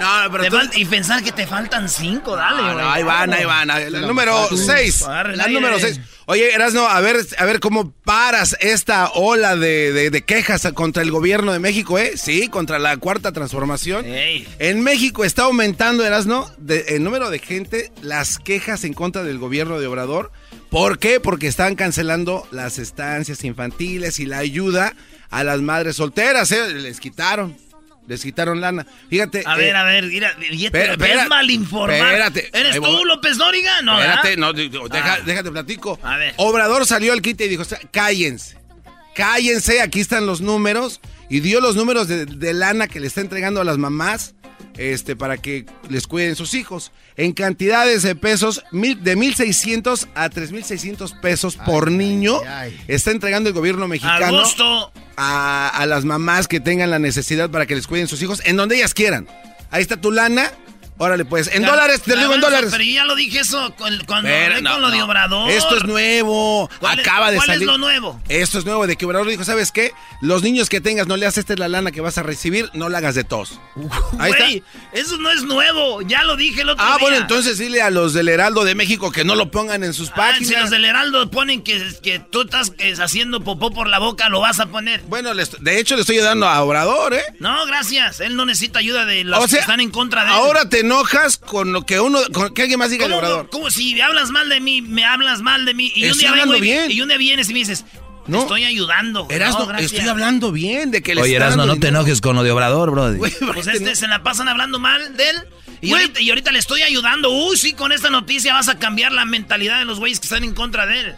No, 0.00 0.32
pero 0.32 0.44
tú- 0.48 0.70
y 0.76 0.86
pensar 0.86 1.22
que 1.22 1.30
te 1.30 1.46
faltan 1.46 1.86
5, 1.86 2.34
dale, 2.34 2.56
No, 2.62 2.72
no, 2.74 2.90
ahí 2.90 3.02
van, 3.02 3.34
ahí 3.34 3.44
van. 3.44 3.68
La 3.68 4.00
número 4.00 4.48
6. 4.48 5.02
Agarra 5.02 5.32
el 5.32 5.36
La 5.36 5.46
número 5.48 5.78
6. 5.78 6.00
Oye, 6.30 6.54
Erasno, 6.54 6.86
a 6.86 7.00
ver, 7.00 7.16
a 7.38 7.44
ver 7.44 7.58
cómo 7.58 7.90
paras 8.04 8.56
esta 8.60 9.10
ola 9.14 9.56
de, 9.56 9.92
de- 9.92 10.10
de 10.10 10.22
quejas 10.22 10.62
contra 10.74 11.02
el 11.02 11.10
gobierno 11.10 11.52
de 11.52 11.58
México, 11.58 11.98
¿eh? 11.98 12.12
Sí, 12.16 12.46
contra 12.46 12.78
la 12.78 12.96
cuarta 12.98 13.32
transformación. 13.32 14.04
Ey. 14.06 14.46
En 14.60 14.80
México 14.84 15.24
está 15.24 15.42
aumentando, 15.42 16.06
Erasno, 16.06 16.48
de- 16.56 16.84
el 16.90 17.02
número 17.02 17.30
de 17.30 17.40
gente, 17.40 17.90
las 18.00 18.38
quejas 18.38 18.84
en 18.84 18.94
contra 18.94 19.24
del 19.24 19.38
gobierno 19.38 19.80
de 19.80 19.88
Obrador. 19.88 20.30
¿Por 20.70 21.00
qué? 21.00 21.18
Porque 21.18 21.48
están 21.48 21.74
cancelando 21.74 22.46
las 22.52 22.78
estancias 22.78 23.42
infantiles 23.42 24.20
y 24.20 24.26
la 24.26 24.38
ayuda 24.38 24.94
a 25.30 25.42
las 25.42 25.60
madres 25.60 25.96
solteras, 25.96 26.52
¿eh? 26.52 26.74
Les 26.74 27.00
quitaron. 27.00 27.56
Les 28.10 28.20
quitaron 28.24 28.60
lana. 28.60 28.84
Fíjate. 29.08 29.44
A 29.46 29.54
eh, 29.54 29.58
ver, 29.58 29.76
a 29.76 29.84
ver, 29.84 30.04
mira, 30.06 30.34
espera, 30.50 30.96
ves 30.96 31.28
mal 31.28 31.48
informado. 31.48 32.02
espérate. 32.02 32.50
¿Eres 32.52 32.74
tú, 32.74 32.80
voy. 32.82 33.04
López 33.04 33.38
Dóriga? 33.38 33.82
No, 33.82 34.00
Espérate, 34.00 34.36
no, 34.36 34.52
deja- 34.52 35.14
Ah. 35.14 35.18
déjate 35.24 35.52
platico. 35.52 35.96
A 36.02 36.16
ver. 36.16 36.34
Obrador 36.36 36.84
salió 36.86 37.12
al 37.12 37.22
quite 37.22 37.44
y 37.44 37.48
dijo, 37.48 37.62
cállense. 37.92 38.58
cállense, 39.14 39.80
aquí 39.80 40.00
están 40.00 40.26
los 40.26 40.40
números. 40.40 41.00
Y 41.28 41.38
dio 41.38 41.60
los 41.60 41.76
números 41.76 42.08
de, 42.08 42.26
de 42.26 42.52
lana 42.52 42.88
que 42.88 42.98
le 42.98 43.06
está 43.06 43.20
entregando 43.20 43.60
a 43.60 43.64
las 43.64 43.78
mamás 43.78 44.34
este, 44.80 45.14
para 45.14 45.36
que 45.36 45.66
les 45.90 46.06
cuiden 46.06 46.34
sus 46.34 46.54
hijos. 46.54 46.90
En 47.16 47.32
cantidades 47.32 48.02
de 48.02 48.14
pesos, 48.16 48.64
mil, 48.72 49.04
de 49.04 49.14
1.600 49.14 50.08
a 50.14 50.30
3.600 50.30 51.20
pesos 51.20 51.56
por 51.56 51.90
niño, 51.90 52.40
está 52.88 53.10
entregando 53.10 53.50
el 53.50 53.54
gobierno 53.54 53.86
mexicano 53.86 54.42
a, 55.16 55.68
a 55.68 55.86
las 55.86 56.06
mamás 56.06 56.48
que 56.48 56.60
tengan 56.60 56.90
la 56.90 56.98
necesidad 56.98 57.50
para 57.50 57.66
que 57.66 57.74
les 57.74 57.86
cuiden 57.86 58.08
sus 58.08 58.22
hijos 58.22 58.40
en 58.46 58.56
donde 58.56 58.76
ellas 58.76 58.94
quieran. 58.94 59.28
Ahí 59.70 59.82
está 59.82 59.98
tu 59.98 60.10
lana 60.10 60.50
Órale, 61.02 61.24
pues. 61.24 61.48
En 61.50 61.62
dólares, 61.62 62.02
te 62.02 62.14
digo 62.14 62.34
en 62.34 62.42
dólares. 62.42 62.68
Pero 62.70 62.84
yo 62.84 62.90
ya 62.92 63.04
lo 63.04 63.16
dije 63.16 63.40
eso 63.40 63.74
cuando 63.76 64.04
hablé 64.14 64.62
con 64.62 64.82
lo 64.82 64.90
de 64.90 65.02
Obrador. 65.02 65.50
Esto 65.50 65.78
es 65.78 65.84
nuevo. 65.84 66.68
Acaba 66.82 67.30
de 67.30 67.38
¿cuál 67.38 67.46
salir. 67.46 67.62
es 67.62 67.66
lo 67.66 67.78
nuevo? 67.78 68.20
Esto 68.28 68.58
es 68.58 68.66
nuevo. 68.66 68.86
De 68.86 68.96
que 68.96 69.06
Obrador 69.06 69.26
dijo, 69.26 69.42
¿sabes 69.42 69.72
qué? 69.72 69.92
Los 70.20 70.42
niños 70.42 70.68
que 70.68 70.82
tengas, 70.82 71.06
no 71.06 71.16
le 71.16 71.24
haces 71.24 71.40
esta 71.40 71.54
es 71.54 71.58
la 71.58 71.68
lana 71.68 71.90
que 71.90 72.02
vas 72.02 72.18
a 72.18 72.22
recibir, 72.22 72.68
no 72.74 72.90
la 72.90 72.98
hagas 72.98 73.14
de 73.14 73.24
tos. 73.24 73.58
Ahí 74.18 74.32
está. 74.32 74.44
Eso 74.92 75.16
no 75.16 75.30
es 75.30 75.42
nuevo. 75.42 76.02
Ya 76.02 76.22
lo 76.24 76.36
dije 76.36 76.60
el 76.60 76.68
otro 76.68 76.84
ah, 76.84 76.88
día. 76.88 76.96
Ah, 76.96 76.98
bueno, 77.00 77.16
entonces 77.16 77.56
dile 77.56 77.80
a 77.80 77.88
los 77.88 78.12
del 78.12 78.28
Heraldo 78.28 78.64
de 78.64 78.74
México 78.74 79.10
que 79.10 79.24
no 79.24 79.36
lo 79.36 79.50
pongan 79.50 79.82
en 79.84 79.94
sus 79.94 80.10
ah, 80.10 80.16
páginas. 80.16 80.48
Si 80.48 80.54
los 80.54 80.68
del 80.68 80.84
Heraldo 80.84 81.30
ponen 81.30 81.62
que, 81.62 81.82
que 82.02 82.18
tú 82.18 82.42
estás 82.42 82.72
haciendo 83.00 83.42
popó 83.42 83.70
por 83.70 83.88
la 83.88 83.98
boca, 83.98 84.28
lo 84.28 84.40
vas 84.40 84.60
a 84.60 84.66
poner. 84.66 85.00
Bueno, 85.08 85.32
de 85.34 85.78
hecho 85.78 85.94
le 85.94 86.02
estoy 86.02 86.16
ayudando 86.16 86.46
a 86.46 86.62
Obrador, 86.62 87.14
¿eh? 87.14 87.24
No, 87.38 87.64
gracias. 87.64 88.20
Él 88.20 88.36
no 88.36 88.44
necesita 88.44 88.80
ayuda 88.80 89.06
de 89.06 89.24
los 89.24 89.46
que 89.46 89.56
están 89.56 89.80
en 89.80 89.90
contra 89.90 90.24
de 90.24 90.28
él. 90.28 90.34
Ahora 90.34 90.68
te 90.68 90.89
enojas 90.90 91.36
con 91.36 91.72
lo 91.72 91.86
que 91.86 92.00
uno, 92.00 92.18
que 92.54 92.62
alguien 92.62 92.78
más 92.78 92.90
diga 92.90 93.06
el 93.06 93.12
obrador. 93.12 93.48
¿Cómo 93.50 93.70
si 93.70 94.00
hablas 94.00 94.30
mal 94.30 94.48
de 94.48 94.60
mí, 94.60 94.82
me 94.82 95.04
hablas 95.04 95.40
mal 95.40 95.64
de 95.64 95.74
mí? 95.74 95.92
Y 95.94 96.10
un 96.10 96.18
día 96.18 96.32
vengo 96.32 96.56
y, 96.56 96.92
y 96.92 97.00
un 97.00 97.08
día 97.08 97.16
vienes 97.16 97.48
y 97.48 97.52
me 97.52 97.60
dices, 97.60 97.84
no. 98.26 98.40
estoy 98.42 98.64
ayudando. 98.64 99.26
Erasno, 99.30 99.72
estoy 99.78 100.08
hablando 100.08 100.50
bien 100.52 100.90
de 100.90 101.02
que 101.02 101.14
le 101.14 101.22
Oye, 101.22 101.36
Erasno, 101.36 101.66
no 101.66 101.78
te 101.78 101.88
enojes 101.88 102.20
con 102.20 102.34
lo 102.34 102.42
de 102.42 102.50
Obrador, 102.50 102.90
bro. 102.90 103.14
pues 103.52 103.66
este, 103.68 103.94
se 103.94 104.08
la 104.08 104.22
pasan 104.22 104.48
hablando 104.48 104.78
mal 104.78 105.16
de 105.16 105.30
él. 105.30 105.36
Y 105.82 105.92
ahorita, 105.92 106.20
y 106.20 106.28
ahorita, 106.28 106.50
le 106.50 106.58
estoy 106.58 106.82
ayudando. 106.82 107.30
Uy, 107.30 107.56
sí, 107.56 107.72
con 107.72 107.92
esta 107.92 108.10
noticia 108.10 108.52
vas 108.52 108.68
a 108.68 108.78
cambiar 108.78 109.12
la 109.12 109.24
mentalidad 109.24 109.78
de 109.78 109.86
los 109.86 109.98
güeyes 109.98 110.20
que 110.20 110.26
están 110.26 110.44
en 110.44 110.54
contra 110.54 110.86
de 110.86 111.00
él. 111.00 111.14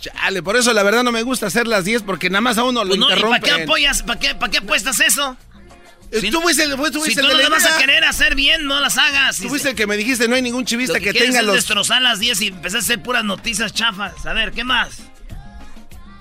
Chale, 0.00 0.42
por 0.42 0.56
eso 0.56 0.72
la 0.72 0.82
verdad 0.82 1.02
no 1.02 1.12
me 1.12 1.22
gusta 1.22 1.48
hacer 1.48 1.66
las 1.66 1.84
10 1.84 2.02
porque 2.02 2.30
nada 2.30 2.40
más 2.40 2.56
a 2.56 2.64
uno 2.64 2.84
lo 2.84 2.88
pues 2.88 3.00
no, 3.00 3.10
interrumpen. 3.10 3.40
¿Para 3.42 3.56
qué 3.56 3.62
apoyas? 3.64 4.02
¿Para 4.02 4.20
qué, 4.20 4.34
¿Para 4.34 4.50
qué 4.50 4.58
apuestas 4.58 5.00
eso? 5.00 5.36
Si, 6.12 6.30
tú 6.30 6.40
fuiste, 6.40 6.64
tú 6.68 7.04
si 7.04 7.14
tú 7.14 7.22
no 7.22 7.34
las 7.34 7.50
vas 7.50 7.66
a 7.66 7.78
querer 7.78 8.04
hacer 8.04 8.34
bien, 8.34 8.64
no 8.64 8.80
las 8.80 8.96
hagas. 8.96 9.38
Tú 9.38 9.48
fuiste 9.48 9.70
el 9.70 9.74
que 9.74 9.86
me 9.86 9.96
dijiste, 9.96 10.26
no 10.26 10.36
hay 10.36 10.42
ningún 10.42 10.64
chivista 10.64 10.98
que, 11.00 11.12
tenga 11.12 11.42
los... 11.42 11.54
destrozar 11.54 12.00
las 12.00 12.18
10 12.18 12.40
y 12.42 12.46
empecé 12.48 12.78
a 12.78 12.80
hacer 12.80 13.02
puras 13.02 13.24
noticias 13.24 13.72
chafas. 13.74 14.24
A 14.24 14.32
ver, 14.32 14.52
¿qué 14.52 14.64
más? 14.64 15.00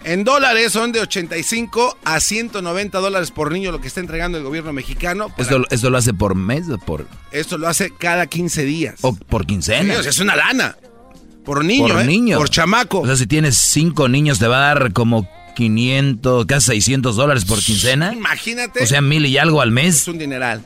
En 0.03 0.23
dólares 0.23 0.71
son 0.71 0.91
de 0.91 1.01
85 1.01 1.97
a 2.05 2.19
190 2.19 2.97
dólares 2.99 3.31
por 3.31 3.51
niño 3.51 3.71
lo 3.71 3.81
que 3.81 3.87
está 3.87 3.99
entregando 3.99 4.37
el 4.37 4.43
gobierno 4.43 4.71
mexicano. 4.71 5.33
¿Esto, 5.37 5.63
¿Esto, 5.69 5.89
lo 5.89 5.97
hace 5.97 6.13
por 6.13 6.35
mes 6.35 6.69
o 6.69 6.77
por...? 6.77 7.07
Esto 7.31 7.57
lo 7.57 7.67
hace 7.67 7.93
cada 7.93 8.27
15 8.27 8.63
días. 8.63 8.95
¿O 9.01 9.15
por 9.15 9.45
quincena? 9.45 9.95
es 9.95 10.19
una 10.19 10.35
lana. 10.35 10.77
Por 11.43 11.63
niño, 11.63 11.93
Por 11.93 12.01
¿eh? 12.01 12.05
niño. 12.05 12.37
Por 12.37 12.49
chamaco. 12.49 12.99
O 12.99 13.05
sea, 13.05 13.15
si 13.15 13.25
tienes 13.25 13.57
cinco 13.57 14.09
niños 14.09 14.37
te 14.37 14.47
va 14.47 14.57
a 14.57 14.73
dar 14.73 14.93
como 14.93 15.29
500, 15.57 16.45
casi 16.45 16.67
600 16.67 17.15
dólares 17.15 17.43
por 17.43 17.59
quincena. 17.59 18.13
Imagínate. 18.13 18.83
O 18.83 18.85
sea, 18.85 19.01
mil 19.01 19.25
y 19.25 19.39
algo 19.39 19.59
al 19.59 19.71
mes. 19.71 20.01
Es 20.01 20.07
un 20.07 20.19
dineral. 20.19 20.63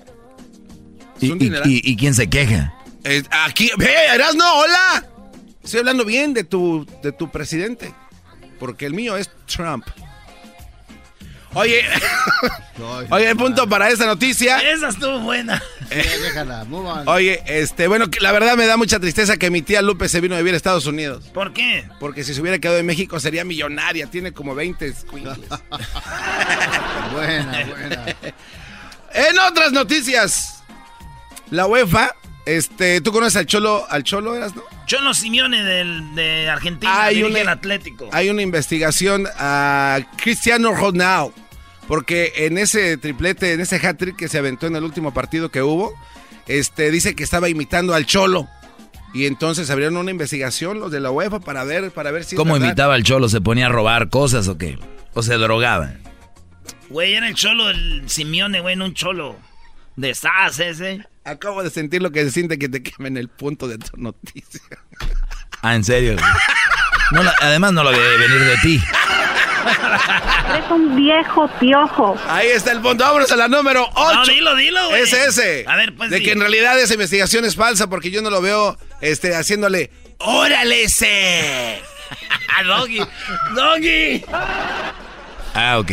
Es 1.15 1.23
¿Y, 1.23 1.31
un 1.31 1.39
dineral. 1.39 1.63
Y, 1.65 1.95
quién 1.95 2.13
se 2.13 2.29
queja? 2.29 2.73
aquí, 3.45 3.71
ve, 3.77 3.87
no, 4.35 4.53
hola. 4.59 5.07
Estoy 5.63 5.79
hablando 5.79 6.03
bien 6.03 6.33
de 6.33 6.43
tu, 6.43 6.85
de 7.01 7.13
tu 7.13 7.31
presidente. 7.31 7.93
Porque 8.59 8.85
el 8.85 8.93
mío 8.93 9.15
es 9.15 9.29
Trump. 9.45 9.85
Oye, 11.53 11.83
oye, 13.09 13.35
punto 13.35 13.67
para 13.67 13.89
esta 13.89 14.05
noticia. 14.05 14.59
Esa 14.59 14.87
estuvo 14.89 15.19
buena. 15.19 15.61
Oye, 17.05 17.43
este, 17.45 17.87
bueno, 17.87 18.05
la 18.21 18.31
verdad 18.31 18.55
me 18.55 18.65
da 18.65 18.77
mucha 18.77 18.99
tristeza 18.99 19.35
que 19.35 19.49
mi 19.49 19.61
tía 19.61 19.81
Lupe 19.81 20.07
se 20.07 20.21
vino 20.21 20.35
a 20.35 20.37
vivir 20.37 20.53
a 20.53 20.57
Estados 20.57 20.85
Unidos. 20.85 21.25
¿Por 21.33 21.51
qué? 21.51 21.85
Porque 21.99 22.23
si 22.23 22.33
se 22.33 22.39
hubiera 22.39 22.59
quedado 22.59 22.77
en 22.79 22.85
México 22.85 23.19
sería 23.19 23.43
millonaria, 23.43 24.07
tiene 24.07 24.31
como 24.31 24.55
20 24.55 24.93
buena, 27.11 27.65
buena. 27.65 28.05
En 29.13 29.39
otras 29.39 29.73
noticias, 29.73 30.63
la 31.49 31.67
UEFA, 31.67 32.15
este, 32.45 33.01
¿tú 33.01 33.11
conoces 33.11 33.35
al 33.35 33.45
Cholo, 33.45 33.85
al 33.89 34.03
Cholo 34.03 34.35
eras, 34.35 34.55
no? 34.55 34.63
Cholo 34.85 35.13
Simeone 35.13 35.61
del, 35.63 36.15
de 36.15 36.49
Argentina, 36.49 37.03
hay 37.03 37.23
un 37.23 37.35
Atlético. 37.49 38.07
Hay 38.13 38.29
una 38.29 38.41
investigación 38.41 39.27
a 39.37 39.99
Cristiano 40.17 40.73
Ronaldo 40.73 41.33
porque 41.91 42.31
en 42.37 42.57
ese 42.57 42.95
triplete, 42.95 43.51
en 43.51 43.59
ese 43.59 43.75
hat-trick 43.75 44.15
que 44.15 44.29
se 44.29 44.37
aventó 44.37 44.65
en 44.65 44.77
el 44.77 44.85
último 44.85 45.13
partido 45.13 45.51
que 45.51 45.61
hubo, 45.61 45.93
este, 46.47 46.89
dice 46.89 47.15
que 47.15 47.23
estaba 47.25 47.49
imitando 47.49 47.93
al 47.93 48.05
Cholo. 48.05 48.47
Y 49.13 49.25
entonces 49.25 49.69
abrieron 49.69 49.97
una 49.97 50.09
investigación 50.09 50.79
los 50.79 50.89
de 50.89 51.01
la 51.01 51.11
UEFA 51.11 51.41
para 51.41 51.65
ver, 51.65 51.91
para 51.91 52.11
ver 52.11 52.23
si. 52.23 52.37
¿Cómo 52.37 52.55
imitaba 52.55 52.93
al 52.93 53.03
Cholo? 53.03 53.27
¿Se 53.27 53.41
ponía 53.41 53.65
a 53.65 53.69
robar 53.69 54.07
cosas 54.07 54.47
o 54.47 54.57
qué? 54.57 54.79
¿O 55.13 55.21
se 55.21 55.33
drogaba? 55.33 55.95
Güey, 56.87 57.15
era 57.15 57.27
el 57.27 57.35
Cholo, 57.35 57.69
el 57.69 58.03
Simeone, 58.09 58.61
güey, 58.61 58.77
no 58.77 58.85
un 58.85 58.93
Cholo. 58.93 59.35
De 59.97 60.15
SAS 60.15 60.61
ese. 60.61 61.05
Acabo 61.25 61.61
de 61.61 61.71
sentir 61.71 62.01
lo 62.01 62.11
que 62.11 62.23
se 62.23 62.31
siente 62.31 62.57
que 62.57 62.69
te 62.69 62.81
quemen 62.81 63.17
el 63.17 63.27
punto 63.27 63.67
de 63.67 63.77
tu 63.79 63.97
noticia. 63.97 64.61
Ah, 65.61 65.75
¿en 65.75 65.83
serio? 65.83 66.15
además 67.41 67.73
no 67.73 67.83
lo 67.83 67.91
debe 67.91 68.17
venir 68.17 68.39
de 68.45 68.57
ti. 68.59 68.81
Eres 70.49 70.71
un 70.71 70.95
viejo 70.95 71.49
piojo. 71.59 72.17
Ahí 72.27 72.47
está 72.47 72.71
el 72.71 72.81
punto. 72.81 73.03
Vámonos 73.03 73.31
a 73.31 73.35
la 73.35 73.47
número 73.47 73.87
8. 73.93 74.13
No, 74.13 74.25
dilo, 74.25 74.55
dilo, 74.55 74.89
güey. 74.89 75.01
Es 75.01 75.13
ese. 75.13 75.65
A 75.67 75.75
ver, 75.75 75.95
pues. 75.95 76.09
De 76.09 76.21
que 76.21 76.31
en 76.31 76.39
realidad 76.39 76.79
esa 76.79 76.93
investigación 76.93 77.45
es 77.45 77.55
falsa 77.55 77.87
porque 77.87 78.11
yo 78.11 78.21
no 78.21 78.29
lo 78.29 78.41
veo 78.41 78.77
este, 79.01 79.35
haciéndole. 79.35 79.91
¡Órale 80.19 80.83
ese! 80.83 81.81
¡Doggy! 82.65 83.01
¡Doggy! 83.55 84.23
Ah, 85.53 85.79
ok. 85.79 85.91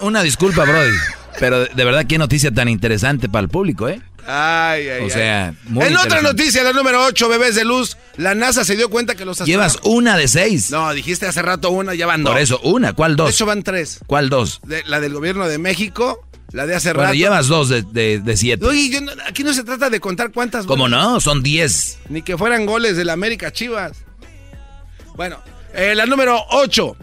Una 0.00 0.22
disculpa, 0.22 0.64
Brody. 0.64 0.96
Pero 1.38 1.66
de 1.66 1.84
verdad, 1.84 2.06
qué 2.08 2.18
noticia 2.18 2.50
tan 2.50 2.68
interesante 2.68 3.28
para 3.28 3.42
el 3.42 3.48
público, 3.48 3.88
¿eh? 3.88 4.00
Ay, 4.26 4.88
ay, 4.88 5.04
o 5.04 5.10
sea, 5.10 5.54
muy 5.64 5.84
En 5.84 5.96
otra 5.96 6.20
noticia, 6.20 6.62
la 6.64 6.72
número 6.72 7.04
8, 7.04 7.28
bebés 7.28 7.54
de 7.54 7.64
luz, 7.64 7.96
la 8.16 8.34
NASA 8.34 8.64
se 8.64 8.76
dio 8.76 8.88
cuenta 8.88 9.14
que 9.14 9.24
los 9.24 9.38
Llevas 9.40 9.78
una 9.84 10.16
de 10.16 10.26
seis. 10.26 10.70
No, 10.70 10.92
dijiste 10.92 11.26
hace 11.26 11.42
rato 11.42 11.70
una, 11.70 11.94
ya 11.94 12.06
van 12.06 12.24
dos. 12.24 12.32
Por 12.32 12.40
eso, 12.40 12.60
una, 12.60 12.92
¿cuál 12.92 13.14
dos? 13.16 13.28
De 13.28 13.32
hecho, 13.32 13.46
van 13.46 13.62
tres. 13.62 14.00
¿Cuál 14.06 14.28
dos? 14.28 14.60
la 14.86 15.00
del 15.00 15.12
gobierno 15.14 15.46
de 15.46 15.58
México, 15.58 16.26
la 16.50 16.66
de 16.66 16.74
hace 16.74 16.92
bueno, 16.92 17.04
rato. 17.04 17.14
llevas 17.14 17.46
dos 17.46 17.68
de, 17.68 17.82
de, 17.82 18.36
siete. 18.36 18.64
Oye, 18.66 19.00
aquí 19.26 19.44
no 19.44 19.52
se 19.52 19.62
trata 19.62 19.90
de 19.90 20.00
contar 20.00 20.32
cuántas. 20.32 20.66
¿Cómo 20.66 20.88
no? 20.88 21.20
Son 21.20 21.42
diez. 21.42 21.98
Ni 22.08 22.22
que 22.22 22.36
fueran 22.36 22.66
goles 22.66 22.96
de 22.96 23.04
la 23.04 23.12
América 23.12 23.52
Chivas. 23.52 23.92
Bueno, 25.14 25.40
eh, 25.74 25.94
la 25.94 26.06
número 26.06 26.38
8. 26.50 26.96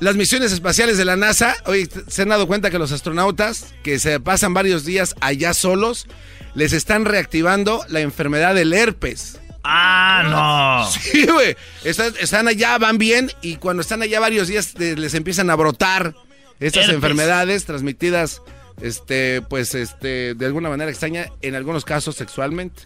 Las 0.00 0.16
misiones 0.16 0.52
espaciales 0.52 0.98
de 0.98 1.04
la 1.04 1.16
NASA, 1.16 1.56
hoy 1.66 1.88
se 2.08 2.22
han 2.22 2.28
dado 2.28 2.46
cuenta 2.46 2.70
que 2.70 2.78
los 2.78 2.92
astronautas 2.92 3.74
que 3.82 3.98
se 3.98 4.20
pasan 4.20 4.52
varios 4.52 4.84
días 4.84 5.14
allá 5.20 5.54
solos, 5.54 6.06
les 6.54 6.72
están 6.72 7.04
reactivando 7.04 7.84
la 7.88 8.00
enfermedad 8.00 8.54
del 8.54 8.72
herpes. 8.72 9.40
Ah, 9.62 10.84
no. 10.84 11.00
Sí, 11.00 11.26
güey. 11.26 11.56
Están, 11.84 12.48
allá, 12.48 12.76
van 12.78 12.98
bien 12.98 13.30
y 13.40 13.56
cuando 13.56 13.80
están 13.80 14.02
allá 14.02 14.20
varios 14.20 14.48
días 14.48 14.78
les 14.78 15.14
empiezan 15.14 15.50
a 15.50 15.56
brotar 15.56 16.14
estas 16.60 16.88
enfermedades 16.88 17.64
transmitidas, 17.64 18.42
este, 18.80 19.42
pues, 19.42 19.74
este, 19.74 20.34
de 20.34 20.46
alguna 20.46 20.68
manera 20.68 20.90
extraña, 20.90 21.26
en 21.40 21.54
algunos 21.54 21.84
casos 21.84 22.16
sexualmente. 22.16 22.82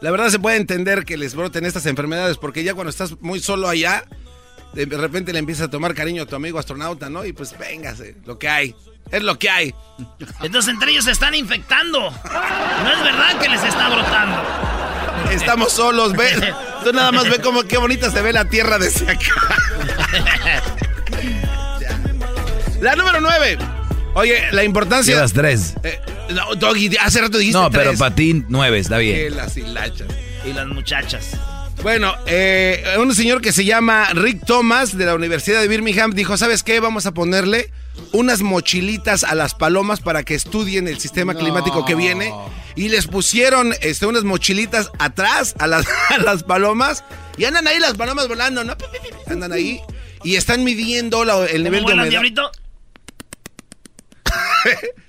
La 0.00 0.10
verdad 0.10 0.28
se 0.28 0.38
puede 0.38 0.56
entender 0.56 1.04
que 1.04 1.16
les 1.16 1.34
broten 1.34 1.64
estas 1.64 1.86
enfermedades 1.86 2.36
porque 2.36 2.62
ya 2.62 2.74
cuando 2.74 2.90
estás 2.90 3.20
muy 3.20 3.40
solo 3.40 3.68
allá, 3.68 4.04
de 4.74 4.96
repente 4.96 5.32
le 5.32 5.38
empieza 5.38 5.64
a 5.64 5.68
tomar 5.68 5.94
cariño 5.94 6.22
a 6.22 6.26
tu 6.26 6.36
amigo 6.36 6.58
astronauta, 6.58 7.08
¿no? 7.10 7.24
Y 7.24 7.32
pues 7.32 7.56
véngase, 7.58 8.16
lo 8.26 8.38
que 8.38 8.48
hay. 8.48 8.74
Es 9.10 9.22
lo 9.22 9.38
que 9.38 9.48
hay. 9.48 9.74
Entonces 10.42 10.72
entre 10.72 10.90
ellos 10.92 11.04
se 11.04 11.12
están 11.12 11.34
infectando. 11.34 12.00
No 12.00 12.92
es 12.92 13.02
verdad 13.02 13.38
que 13.40 13.48
les 13.48 13.62
está 13.64 13.88
brotando. 13.88 14.42
Estamos 15.32 15.72
solos, 15.72 16.12
ve. 16.14 16.52
Tú 16.84 16.92
nada 16.92 17.10
más 17.12 17.28
ve 17.28 17.40
cómo 17.40 17.62
qué 17.64 17.76
bonita 17.78 18.10
se 18.10 18.20
ve 18.22 18.32
la 18.32 18.44
tierra 18.44 18.78
desde 18.78 19.10
acá. 19.10 19.32
La 22.80 22.94
número 22.94 23.20
nueve. 23.20 23.58
Oye, 24.14 24.52
la 24.52 24.62
importancia. 24.64 25.14
Llevas 25.14 25.32
tres. 25.32 25.74
Eh, 25.82 26.00
no, 26.30 26.54
Doggy, 26.54 26.96
hace 27.00 27.20
rato 27.20 27.38
dijiste 27.38 27.58
No, 27.58 27.70
pero 27.70 27.92
para 27.94 28.14
ti 28.14 28.44
nueve, 28.48 28.78
está 28.78 28.98
bien. 28.98 29.36
las 29.36 29.56
hilachas. 29.56 30.06
Y 30.44 30.52
las 30.52 30.66
muchachas. 30.68 31.32
Bueno, 31.82 32.14
eh, 32.26 32.82
un 32.98 33.14
señor 33.14 33.40
que 33.40 33.52
se 33.52 33.64
llama 33.64 34.08
Rick 34.12 34.44
Thomas 34.44 34.96
de 34.98 35.06
la 35.06 35.14
Universidad 35.14 35.60
de 35.60 35.68
Birmingham 35.68 36.10
dijo, 36.12 36.36
¿sabes 36.36 36.62
qué? 36.64 36.80
Vamos 36.80 37.06
a 37.06 37.12
ponerle 37.12 37.70
unas 38.12 38.42
mochilitas 38.42 39.22
a 39.24 39.34
las 39.34 39.54
palomas 39.54 40.00
para 40.00 40.24
que 40.24 40.34
estudien 40.34 40.88
el 40.88 40.98
sistema 40.98 41.34
climático 41.34 41.84
que 41.84 41.94
viene. 41.94 42.32
Y 42.74 42.88
les 42.88 43.06
pusieron 43.06 43.74
este, 43.80 44.06
unas 44.06 44.24
mochilitas 44.24 44.90
atrás 44.98 45.54
a 45.58 45.66
las, 45.66 45.86
a 46.10 46.18
las 46.18 46.42
palomas. 46.42 47.04
Y 47.36 47.44
andan 47.44 47.66
ahí 47.68 47.78
las 47.78 47.94
palomas 47.94 48.26
volando, 48.28 48.64
¿no? 48.64 48.76
Andan 49.28 49.52
ahí. 49.52 49.80
y 50.24 50.34
están 50.34 50.64
midiendo 50.64 51.24
la- 51.24 51.46
el 51.46 51.62
nivel 51.62 51.84
de 51.84 51.92
humedad. 52.02 52.20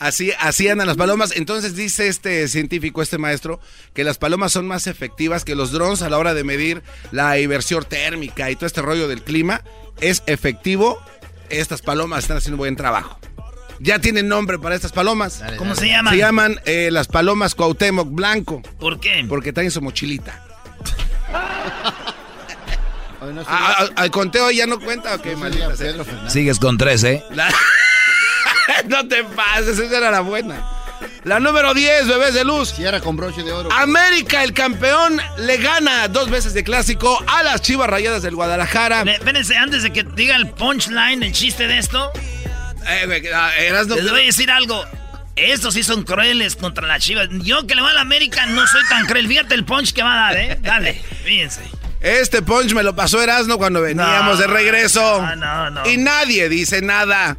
Así, 0.00 0.32
así 0.40 0.66
andan 0.68 0.86
las 0.88 0.96
palomas. 0.96 1.32
Entonces 1.36 1.76
dice 1.76 2.08
este 2.08 2.48
científico, 2.48 3.02
este 3.02 3.18
maestro, 3.18 3.60
que 3.94 4.02
las 4.02 4.18
palomas 4.18 4.50
son 4.50 4.66
más 4.66 4.86
efectivas 4.86 5.44
que 5.44 5.54
los 5.54 5.70
drones 5.72 6.00
a 6.02 6.08
la 6.08 6.16
hora 6.18 6.34
de 6.34 6.42
medir 6.42 6.82
la 7.12 7.38
inversión 7.38 7.84
térmica 7.84 8.50
y 8.50 8.56
todo 8.56 8.66
este 8.66 8.80
rollo 8.82 9.06
del 9.08 9.22
clima. 9.22 9.62
Es 10.00 10.22
efectivo. 10.26 10.98
Estas 11.50 11.82
palomas 11.82 12.20
están 12.20 12.38
haciendo 12.38 12.56
buen 12.56 12.76
trabajo. 12.76 13.20
Ya 13.78 13.98
tienen 13.98 14.26
nombre 14.28 14.58
para 14.58 14.74
estas 14.74 14.92
palomas. 14.92 15.42
¿Cómo 15.58 15.74
se 15.74 15.88
llaman? 15.88 16.12
Se 16.14 16.18
llaman 16.18 16.60
eh, 16.64 16.88
las 16.90 17.06
palomas 17.08 17.54
Cuauhtémoc 17.54 18.08
Blanco. 18.10 18.62
¿Por 18.78 19.00
qué? 19.00 19.24
Porque 19.28 19.52
traen 19.52 19.70
su 19.70 19.80
mochilita. 19.82 20.44
No 23.20 23.42
Ah, 23.46 23.76
ah, 23.80 23.86
¿Al 23.96 24.10
conteo 24.10 24.50
ya 24.50 24.66
no 24.66 24.80
cuenta 24.80 25.14
o 25.14 25.18
qué, 25.18 25.30
sería 25.30 25.36
maldita 25.38 25.76
sea? 25.76 25.86
Pedro 25.92 26.04
Fernández. 26.06 26.32
Sigues 26.32 26.58
con 26.58 26.78
tres, 26.78 27.04
¿eh? 27.04 27.22
La- 27.34 27.52
no 28.88 29.06
te 29.08 29.24
pases, 29.24 29.78
esa 29.78 29.96
era 29.98 30.10
la 30.10 30.20
buena. 30.20 30.62
La 31.24 31.38
número 31.40 31.74
10, 31.74 32.08
bebés 32.08 32.34
de 32.34 32.44
luz. 32.44 32.72
Cierra 32.74 33.00
con 33.00 33.16
broche 33.16 33.42
de 33.42 33.52
oro. 33.52 33.70
América, 33.72 34.42
el 34.42 34.52
campeón, 34.54 35.20
le 35.38 35.56
gana 35.58 36.08
dos 36.08 36.30
veces 36.30 36.54
de 36.54 36.64
clásico 36.64 37.22
a 37.26 37.42
las 37.42 37.60
Chivas 37.62 37.88
Rayadas 37.88 38.22
del 38.22 38.34
Guadalajara. 38.34 39.02
Espérense, 39.02 39.56
antes 39.56 39.82
de 39.82 39.92
que 39.92 40.02
diga 40.02 40.36
el 40.36 40.48
punchline, 40.48 41.22
el 41.22 41.32
chiste 41.32 41.66
de 41.66 41.78
esto, 41.78 42.10
Eh, 42.86 43.30
ah, 43.34 43.50
Erasno- 43.58 43.96
les 43.96 44.10
voy 44.10 44.22
a 44.22 44.24
decir 44.24 44.50
algo. 44.50 44.82
Estos 45.36 45.74
sí 45.74 45.82
son 45.82 46.02
crueles 46.04 46.56
contra 46.56 46.86
las 46.86 47.02
chivas. 47.02 47.28
Yo 47.42 47.66
que 47.66 47.74
le 47.74 47.82
voy 47.82 47.90
a 47.90 47.94
la 47.94 48.00
América 48.00 48.46
no 48.46 48.66
soy 48.66 48.82
tan 48.88 49.06
cruel. 49.06 49.28
Fíjate 49.28 49.54
el 49.54 49.64
punch 49.64 49.92
que 49.92 50.02
va 50.02 50.12
a 50.14 50.32
dar, 50.32 50.36
¿eh? 50.38 50.58
Dale, 50.60 51.00
fíjense. 51.24 51.60
Este 52.00 52.40
punch 52.42 52.72
me 52.72 52.82
lo 52.82 52.96
pasó 52.96 53.22
Erasno 53.22 53.58
cuando 53.58 53.80
veníamos 53.82 54.38
de 54.38 54.46
regreso. 54.46 55.20
No, 55.22 55.36
no, 55.36 55.70
no. 55.70 55.86
Y 55.88 55.98
nadie 55.98 56.48
dice 56.48 56.80
nada. 56.82 57.36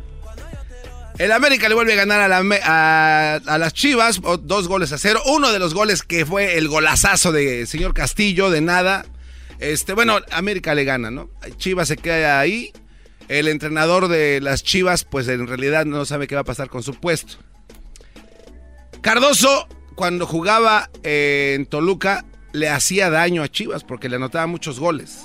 El 1.22 1.32
América 1.32 1.70
le 1.70 1.76
vuelve 1.76 1.94
a 1.94 1.98
ganar 1.98 2.20
a, 2.64 3.58
las 3.60 3.74
Chivas, 3.74 4.20
dos 4.42 4.68
goles 4.68 4.92
a 4.92 4.98
cero. 4.98 5.22
Uno 5.28 5.52
de 5.52 5.60
los 5.60 5.76
goles 5.76 6.02
que 6.02 6.26
fue 6.26 6.58
el 6.58 6.68
golazazo 6.68 7.32
de 7.32 7.68
señor 7.68 7.94
Castillo, 7.94 8.50
de 8.50 8.62
nada. 8.62 9.06
Este, 9.60 9.94
bueno, 9.94 10.18
América 10.32 10.74
le 10.74 10.84
gana, 10.84 11.12
¿no? 11.12 11.30
Chivas 11.58 11.90
se 11.90 11.98
queda 11.98 12.40
ahí. 12.40 12.74
El 13.28 13.50
entrenador 13.50 14.08
de 14.08 14.42
las 14.42 14.64
Chivas, 14.64 15.04
pues 15.04 15.28
en 15.28 15.46
realidad 15.46 15.86
no 15.86 16.06
sabe 16.06 16.26
qué 16.26 16.34
va 16.34 16.42
a 16.42 16.44
pasar 16.44 16.70
con 16.70 16.82
su 16.82 16.96
puesto. 16.96 17.36
Cardoso, 19.02 19.68
cuando 19.94 20.26
jugaba 20.26 20.90
eh, 21.04 21.54
en 21.56 21.68
Toluca, 21.68 22.26
le 22.52 22.68
hacía 22.68 23.12
daño 23.12 23.44
a 23.44 23.48
Chivas 23.48 23.84
porque 23.84 24.10
le 24.10 24.16
anotaba 24.16 24.48
muchos 24.48 24.80
goles. 24.80 25.20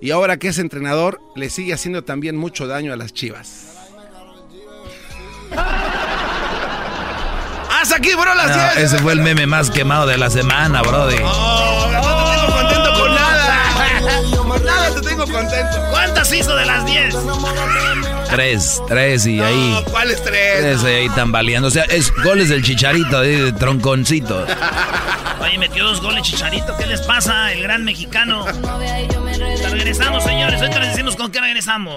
Y 0.00 0.12
ahora 0.12 0.36
que 0.36 0.46
es 0.46 0.58
entrenador, 0.60 1.20
le 1.34 1.50
sigue 1.50 1.72
haciendo 1.72 2.04
también 2.04 2.36
mucho 2.36 2.68
daño 2.68 2.92
a 2.92 2.96
las 2.96 3.12
Chivas. 3.12 3.75
Hasta 7.80 7.96
aquí, 7.96 8.14
bro, 8.14 8.34
las 8.34 8.48
No, 8.48 8.54
10. 8.74 8.76
ese 8.78 8.98
fue 8.98 9.12
el 9.12 9.20
meme 9.20 9.46
más 9.46 9.70
quemado 9.70 10.06
de 10.06 10.16
la 10.18 10.30
semana, 10.30 10.82
brody. 10.82 11.16
Oh, 11.22 11.88
no 11.92 12.00
te 12.00 12.36
tengo 12.40 12.56
contento 12.56 12.92
con 13.00 13.14
nada. 13.14 13.62
Nada 14.64 14.90
te 14.94 15.00
tengo 15.08 15.24
contento. 15.26 15.76
¿Cuántas 15.90 16.32
hizo 16.32 16.56
de 16.56 16.64
las 16.66 16.84
10? 16.86 17.14
Tres, 18.30 18.82
tres 18.88 19.26
y 19.26 19.40
ahí. 19.40 19.70
No, 19.70 19.84
¿Cuáles 19.84 20.22
tres? 20.24 20.60
Tres 20.60 20.82
y 20.82 20.86
ahí 20.86 21.08
tambaleando. 21.10 21.68
O 21.68 21.70
sea, 21.70 21.84
es 21.84 22.12
goles 22.24 22.48
del 22.48 22.62
chicharito, 22.64 23.20
de, 23.20 23.44
de 23.44 23.52
tronconcito. 23.52 24.44
Oye, 25.40 25.58
metió 25.58 25.84
dos 25.84 26.00
goles 26.00 26.22
Chicharito. 26.22 26.76
¿Qué 26.76 26.86
les 26.86 27.02
pasa? 27.02 27.52
El 27.52 27.62
gran 27.62 27.84
mexicano. 27.84 28.44
Regresamos, 29.70 30.24
señores. 30.24 30.60
Ahorita 30.60 30.80
les 30.80 30.88
decimos 30.90 31.14
con 31.14 31.30
qué 31.30 31.40
regresamos. 31.40 31.96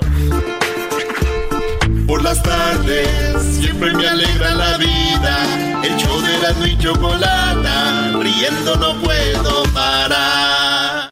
Por 2.09 2.23
las 2.23 2.41
tardes 2.41 3.59
siempre 3.59 3.93
me 3.93 4.07
alegra 4.07 4.49
la 4.55 4.77
vida. 4.77 5.45
El 5.83 5.95
show 5.95 6.19
de 6.19 6.39
la 6.39 6.67
y 6.67 6.75
chocolata, 6.79 8.13
riendo 8.19 8.75
no 8.77 8.99
puedo 8.99 9.61
parar. 9.65 11.11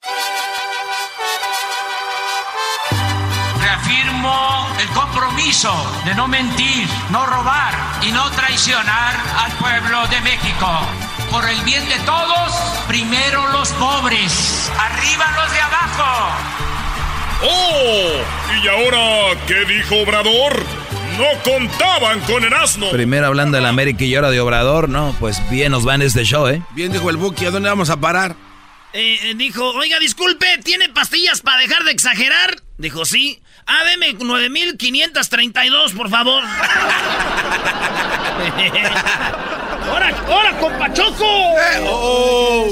Reafirmo 3.61 4.67
el 4.79 4.87
compromiso 4.87 5.71
de 6.03 6.15
no 6.15 6.27
mentir, 6.27 6.87
no 7.11 7.27
robar 7.27 7.75
y 8.01 8.11
no 8.11 8.31
traicionar 8.31 9.15
al 9.45 9.51
pueblo 9.51 10.07
de 10.07 10.19
México. 10.21 10.67
Por 11.29 11.47
el 11.47 11.61
bien 11.61 11.87
de 11.89 11.99
todos, 12.07 12.53
primero 12.87 13.47
los 13.49 13.69
pobres, 13.73 14.71
arriba 14.79 15.25
los 15.43 15.51
de 15.51 15.61
abajo. 15.61 16.31
¡Oh! 17.43 18.63
¿Y 18.63 18.67
ahora 18.67 19.39
qué 19.45 19.63
dijo 19.65 20.01
Obrador? 20.01 20.86
No 21.17 21.25
contaban 21.43 22.19
con 22.21 22.43
el 22.43 22.53
asno. 22.53 22.91
Primero 22.91 23.25
hablando 23.25 23.57
del 23.57 23.65
América 23.65 24.03
y 24.03 24.13
ahora 24.13 24.29
de 24.29 24.39
Obrador, 24.39 24.87
no, 24.87 25.15
pues 25.19 25.41
bien 25.49 25.71
nos 25.71 25.87
va 25.87 25.95
en 25.95 26.03
este 26.03 26.23
show, 26.23 26.47
¿eh? 26.47 26.61
Bien 26.71 26.91
dijo 26.91 27.09
el 27.09 27.17
Buki, 27.17 27.45
¿a 27.45 27.51
dónde 27.51 27.69
vamos 27.69 27.89
a 27.89 27.97
parar? 27.97 28.35
Eh, 28.93 29.17
eh, 29.23 29.33
dijo, 29.35 29.67
oiga, 29.71 29.97
disculpe, 29.99 30.59
¿tiene 30.63 30.89
pastillas 30.89 31.41
para 31.41 31.59
dejar 31.59 31.83
de 31.85 31.91
exagerar? 31.91 32.61
Dijo, 32.77 33.03
sí. 33.05 33.41
Ah, 33.65 33.83
deme 33.83 34.13
9532, 34.13 35.93
por 35.93 36.09
favor. 36.09 36.43
¡Ahora, 39.89 40.15
ahora, 40.27 40.57
compachoco! 40.59 41.25
oh. 41.85 42.67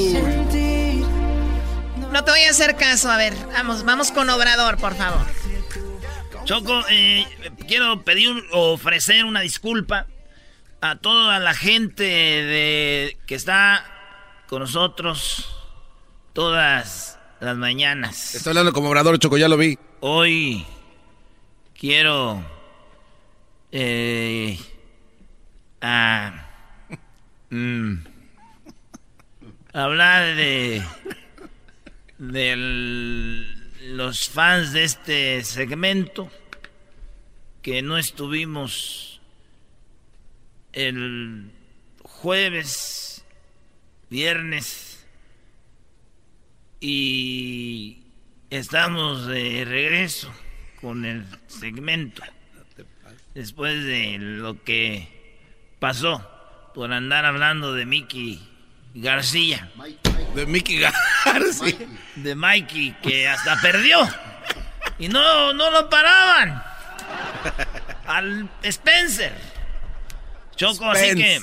No 2.12 2.23
te 2.23 2.31
voy 2.31 2.41
a 2.41 2.51
hacer 2.51 2.75
caso. 2.77 3.12
A 3.12 3.17
ver, 3.17 3.34
vamos, 3.53 3.84
vamos 3.84 4.12
con 4.12 4.29
Obrador, 4.29 4.77
por 4.77 4.95
favor. 4.95 5.25
Choco, 6.45 6.84
eh, 6.89 7.25
quiero 7.67 8.04
pedir 8.04 8.32
ofrecer 8.51 9.25
una 9.25 9.41
disculpa 9.41 10.08
a 10.82 10.97
toda 10.97 11.39
la 11.39 11.54
gente 11.54 12.04
de, 12.04 13.17
que 13.25 13.36
está 13.36 13.86
con 14.47 14.62
nosotros 14.62 15.49
todas 16.34 17.19
las 17.39 17.58
mañanas. 17.58 18.36
Estoy 18.36 18.51
hablando 18.51 18.73
como 18.73 18.89
obrador, 18.89 19.17
Choco, 19.19 19.38
ya 19.38 19.47
lo 19.47 19.58
vi. 19.58 19.78
Hoy 20.01 20.65
quiero 21.78 22.43
eh, 23.71 24.60
a, 25.82 26.47
mm, 27.49 27.95
hablar 29.73 30.36
de 30.36 30.84
de 32.17 32.56
los 33.82 34.30
fans 34.30 34.71
de 34.71 34.84
este 34.84 35.43
segmento 35.43 36.32
que 37.65 37.82
no 37.82 37.97
estuvimos 37.97 39.19
el 40.71 41.51
jueves, 42.04 43.25
viernes 44.08 45.04
y 46.80 48.04
estamos 48.51 49.25
de 49.25 49.65
regreso 49.65 50.32
con 50.80 51.06
el 51.06 51.25
segmento 51.47 52.21
después 53.34 53.84
de 53.84 54.19
lo 54.19 54.63
que 54.63 55.41
pasó 55.80 56.23
por 56.75 56.93
andar 56.93 57.25
hablando 57.25 57.73
de 57.73 57.88
Mickey 57.88 58.47
García. 58.93 59.71
De 60.36 60.45
Mickey 60.45 60.82
García. 61.25 61.88
De 62.15 62.36
Mikey, 62.36 62.95
que 63.01 63.28
hasta 63.28 63.60
perdió. 63.60 64.08
Y 64.99 65.08
no, 65.08 65.51
no 65.54 65.71
lo 65.71 65.89
paraban. 65.89 66.74
Al 68.07 68.49
Spencer. 68.63 69.33
Choco, 70.55 70.89
así 70.89 71.15
que. 71.15 71.41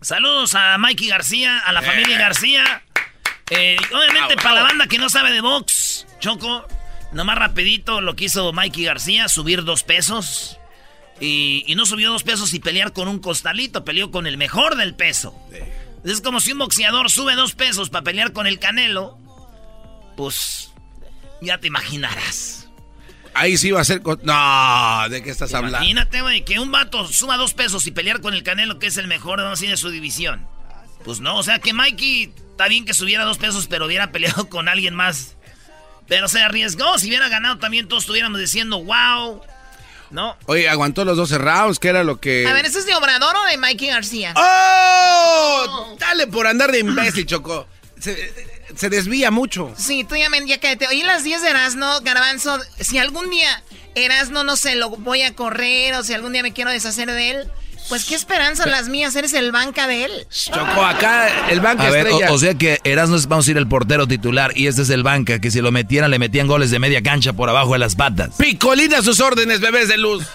Saludos 0.00 0.54
a 0.54 0.76
Mikey 0.76 1.08
García, 1.08 1.58
a 1.60 1.72
la 1.72 1.80
familia 1.80 2.18
García. 2.18 2.82
Eh, 3.50 3.76
obviamente, 3.92 4.36
para 4.36 4.56
la 4.56 4.62
banda 4.62 4.86
que 4.86 4.98
no 4.98 5.08
sabe 5.08 5.32
de 5.32 5.40
box, 5.40 6.06
Choco, 6.20 6.66
nomás 7.12 7.38
rapidito 7.38 8.00
lo 8.00 8.14
que 8.14 8.26
hizo 8.26 8.52
Mikey 8.52 8.84
García, 8.84 9.28
subir 9.28 9.64
dos 9.64 9.82
pesos. 9.82 10.58
Y, 11.20 11.64
y 11.66 11.74
no 11.74 11.86
subió 11.86 12.10
dos 12.10 12.22
pesos 12.22 12.52
y 12.52 12.58
pelear 12.58 12.92
con 12.92 13.08
un 13.08 13.18
costalito, 13.18 13.84
peleó 13.84 14.10
con 14.10 14.26
el 14.26 14.36
mejor 14.36 14.76
del 14.76 14.94
peso. 14.94 15.34
Es 16.04 16.20
como 16.20 16.40
si 16.40 16.52
un 16.52 16.58
boxeador 16.58 17.10
sube 17.10 17.34
dos 17.34 17.54
pesos 17.54 17.88
para 17.88 18.04
pelear 18.04 18.32
con 18.32 18.46
el 18.46 18.58
canelo. 18.58 19.18
Pues 20.16 20.70
ya 21.40 21.58
te 21.58 21.68
imaginarás. 21.68 22.63
Ahí 23.34 23.56
sí 23.58 23.70
va 23.72 23.80
a 23.80 23.84
ser... 23.84 24.00
con- 24.02 24.20
No, 24.22 25.08
¿de 25.10 25.22
qué 25.22 25.30
estás 25.30 25.52
hablando? 25.54 25.78
Imagínate, 25.78 26.22
güey, 26.22 26.44
que 26.44 26.58
un 26.60 26.70
vato 26.70 27.06
suba 27.08 27.36
dos 27.36 27.52
pesos 27.54 27.86
y 27.86 27.90
pelear 27.90 28.20
con 28.20 28.32
el 28.34 28.42
canelo, 28.42 28.78
que 28.78 28.86
es 28.86 28.96
el 28.96 29.08
mejor 29.08 29.40
¿no? 29.40 29.48
así 29.48 29.66
de 29.66 29.76
su 29.76 29.90
división. 29.90 30.46
Pues 31.04 31.20
no, 31.20 31.36
o 31.36 31.42
sea 31.42 31.58
que 31.58 31.72
Mikey 31.72 32.32
está 32.52 32.68
bien 32.68 32.84
que 32.84 32.94
subiera 32.94 33.24
dos 33.24 33.38
pesos, 33.38 33.66
pero 33.68 33.86
hubiera 33.86 34.10
peleado 34.12 34.48
con 34.48 34.68
alguien 34.68 34.94
más. 34.94 35.36
Pero 36.06 36.28
se 36.28 36.42
arriesgó, 36.42 36.98
si 36.98 37.08
hubiera 37.08 37.28
ganado 37.28 37.58
también 37.58 37.88
todos 37.88 38.04
estuviéramos 38.04 38.38
diciendo, 38.38 38.82
wow. 38.82 39.42
No. 40.10 40.36
Oye, 40.46 40.68
aguantó 40.68 41.04
los 41.04 41.16
12 41.16 41.38
rounds, 41.38 41.78
que 41.80 41.88
era 41.88 42.04
lo 42.04 42.20
que... 42.20 42.46
A 42.46 42.52
ver, 42.52 42.66
¿eso 42.66 42.78
es 42.78 42.86
de 42.86 42.94
Obrador 42.94 43.34
o 43.34 43.44
de 43.46 43.56
Mikey 43.56 43.88
García? 43.88 44.32
¡Oh! 44.36 45.96
Dale 45.98 46.26
por 46.28 46.46
andar 46.46 46.70
de 46.70 46.80
imbécil, 46.80 47.26
Choco. 47.26 47.66
Se- 48.00 48.32
se 48.76 48.90
desvía 48.90 49.30
mucho. 49.30 49.72
Sí, 49.76 50.04
tú 50.04 50.16
ya 50.16 50.28
me 50.28 50.44
ya 50.46 50.58
te 50.58 50.86
Oí 50.88 51.02
las 51.02 51.24
10 51.24 51.42
de 51.42 51.50
Erasno, 51.50 52.00
Garbanzo, 52.00 52.58
si 52.80 52.98
algún 52.98 53.30
día 53.30 53.62
Erasno 53.94 54.44
no 54.44 54.56
se 54.56 54.74
lo 54.74 54.90
voy 54.90 55.22
a 55.22 55.34
correr 55.34 55.94
o 55.94 56.02
si 56.02 56.12
algún 56.14 56.32
día 56.32 56.42
me 56.42 56.52
quiero 56.52 56.70
deshacer 56.70 57.10
de 57.10 57.30
él, 57.30 57.48
pues 57.88 58.04
qué 58.06 58.14
esperanza 58.14 58.66
las 58.66 58.88
mías, 58.88 59.14
eres 59.14 59.34
el 59.34 59.52
banca 59.52 59.86
de 59.86 60.04
él. 60.06 60.26
Choco, 60.30 60.84
acá 60.84 61.50
el 61.50 61.60
banca 61.60 61.86
a 61.86 61.90
ver, 61.90 62.06
estrella. 62.06 62.32
o, 62.32 62.38
sea 62.38 62.54
que 62.54 62.80
Erasmo 62.82 63.16
es, 63.16 63.26
vamos 63.28 63.46
a 63.46 63.50
ir 63.50 63.58
el 63.58 63.68
portero 63.68 64.06
titular 64.06 64.52
y 64.56 64.66
este 64.66 64.82
es 64.82 64.90
el 64.90 65.02
banca, 65.02 65.38
que 65.40 65.50
si 65.50 65.60
lo 65.60 65.70
metieran 65.70 66.10
le 66.10 66.18
metían 66.18 66.46
goles 66.46 66.70
de 66.70 66.78
media 66.78 67.02
cancha 67.02 67.34
por 67.34 67.48
abajo 67.48 67.74
de 67.74 67.78
las 67.78 67.94
patas. 67.94 68.36
Picolina 68.38 68.98
a 68.98 69.02
sus 69.02 69.20
órdenes, 69.20 69.60
bebés 69.60 69.88
de 69.88 69.98
luz. 69.98 70.24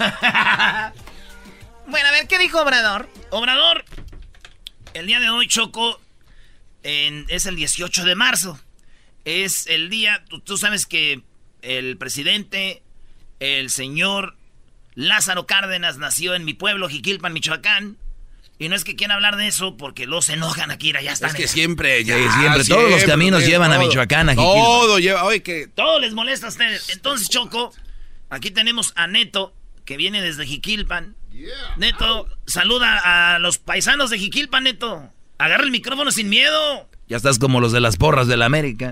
bueno, 1.88 2.08
a 2.08 2.12
ver, 2.12 2.28
¿qué 2.28 2.38
dijo 2.38 2.62
Obrador? 2.62 3.10
Obrador, 3.32 3.84
el 4.93 5.08
día 5.08 5.19
de 5.19 5.30
hoy, 5.30 5.48
Choco, 5.48 6.00
es 6.84 7.46
el 7.46 7.56
18 7.56 8.06
de 8.06 8.15
marzo. 8.15 8.60
Es 9.26 9.68
el 9.68 9.89
día, 9.89 10.24
tú, 10.46 10.58
sabes 10.58 10.86
que 10.86 11.22
el 11.62 11.98
presidente, 11.98 12.82
el 13.39 13.70
señor 13.70 14.36
Lázaro 14.96 15.46
Cárdenas 15.46 15.98
nació 15.98 16.36
en 16.36 16.46
mi 16.46 16.54
pueblo, 16.54 16.89
Jiquilpan, 16.89 17.34
Michoacán. 17.34 17.98
Y 18.58 18.68
no 18.68 18.76
es 18.76 18.84
que 18.84 18.98
quieran 18.98 19.15
hablar 19.15 19.38
de 19.38 19.48
eso 19.48 19.78
porque 19.78 20.06
los 20.06 20.28
enojan 20.28 20.70
aquí, 20.70 20.92
ya 20.92 21.00
están. 21.13 21.30
Es 21.30 21.36
que 21.36 21.48
siempre, 21.48 22.04
ya, 22.04 22.15
siempre, 22.39 22.65
todos 22.65 22.92
los 22.92 23.04
caminos 23.06 23.46
llevan 23.46 23.72
a 23.72 23.80
Michoacán, 23.80 24.28
a 24.30 24.34
Jiquilpan. 24.34 24.63
Todo 24.63 25.00
lleva, 25.00 25.24
oye, 25.24 25.42
que... 25.42 25.68
Todo 25.68 26.00
les 26.00 26.13
molesta 26.13 26.48
a 26.48 26.50
ustedes. 26.50 26.89
Entonces, 26.89 27.30
Choco, 27.30 27.74
aquí 28.30 28.52
tenemos 28.52 28.92
a 28.98 29.08
Neto, 29.08 29.54
que 29.86 29.96
viene 29.96 30.22
desde 30.22 30.46
Jiquilpan. 30.46 31.15
Neto, 31.78 32.28
saluda 32.48 33.36
a 33.36 33.39
los 33.39 33.60
paisanos 33.60 34.10
de 34.10 34.20
Jiquilpan, 34.20 34.63
Neto. 34.63 35.10
Agarra 35.39 35.63
el 35.63 35.71
micrófono 35.71 36.12
sin 36.12 36.30
miedo. 36.30 36.89
Ya 37.08 37.15
estás 37.17 37.39
como 37.39 37.62
los 37.62 37.71
de 37.71 37.80
las 37.80 37.95
porras 37.95 38.28
de 38.28 38.36
la 38.36 38.45
América. 38.45 38.91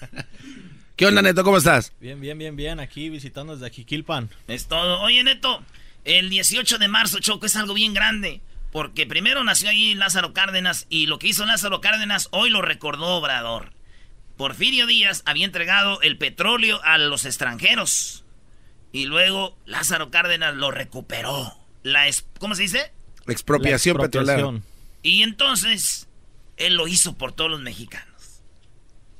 ¿Qué 0.96 1.06
onda, 1.06 1.22
Neto? 1.22 1.44
¿Cómo 1.44 1.56
estás? 1.56 1.92
Bien, 2.00 2.20
bien, 2.20 2.36
bien, 2.36 2.56
bien. 2.56 2.80
Aquí 2.80 3.08
visitando 3.08 3.56
desde 3.56 3.72
Jiquilpan. 3.72 4.28
Es 4.48 4.66
todo. 4.66 5.00
Oye, 5.00 5.22
Neto, 5.22 5.62
el 6.04 6.30
18 6.30 6.78
de 6.78 6.88
marzo, 6.88 7.20
Choco, 7.20 7.46
es 7.46 7.54
algo 7.54 7.74
bien 7.74 7.94
grande. 7.94 8.40
Porque 8.72 9.06
primero 9.06 9.44
nació 9.44 9.70
ahí 9.70 9.94
Lázaro 9.94 10.32
Cárdenas 10.32 10.86
y 10.90 11.06
lo 11.06 11.20
que 11.20 11.28
hizo 11.28 11.46
Lázaro 11.46 11.80
Cárdenas 11.80 12.28
hoy 12.32 12.50
lo 12.50 12.60
recordó 12.60 13.06
Obrador. 13.16 13.72
Porfirio 14.36 14.88
Díaz 14.88 15.22
había 15.26 15.44
entregado 15.44 16.00
el 16.02 16.18
petróleo 16.18 16.80
a 16.82 16.98
los 16.98 17.24
extranjeros. 17.24 18.24
Y 18.90 19.04
luego 19.04 19.56
Lázaro 19.64 20.10
Cárdenas 20.10 20.56
lo 20.56 20.72
recuperó. 20.72 21.56
La 21.84 22.06
¿Cómo 22.40 22.56
se 22.56 22.62
dice? 22.62 22.90
expropiación, 23.28 23.96
petrolera. 23.98 24.50
Y 25.02 25.22
entonces, 25.22 26.08
él 26.56 26.74
lo 26.74 26.88
hizo 26.88 27.16
por 27.16 27.32
todos 27.32 27.50
los 27.50 27.60
mexicanos. 27.60 28.08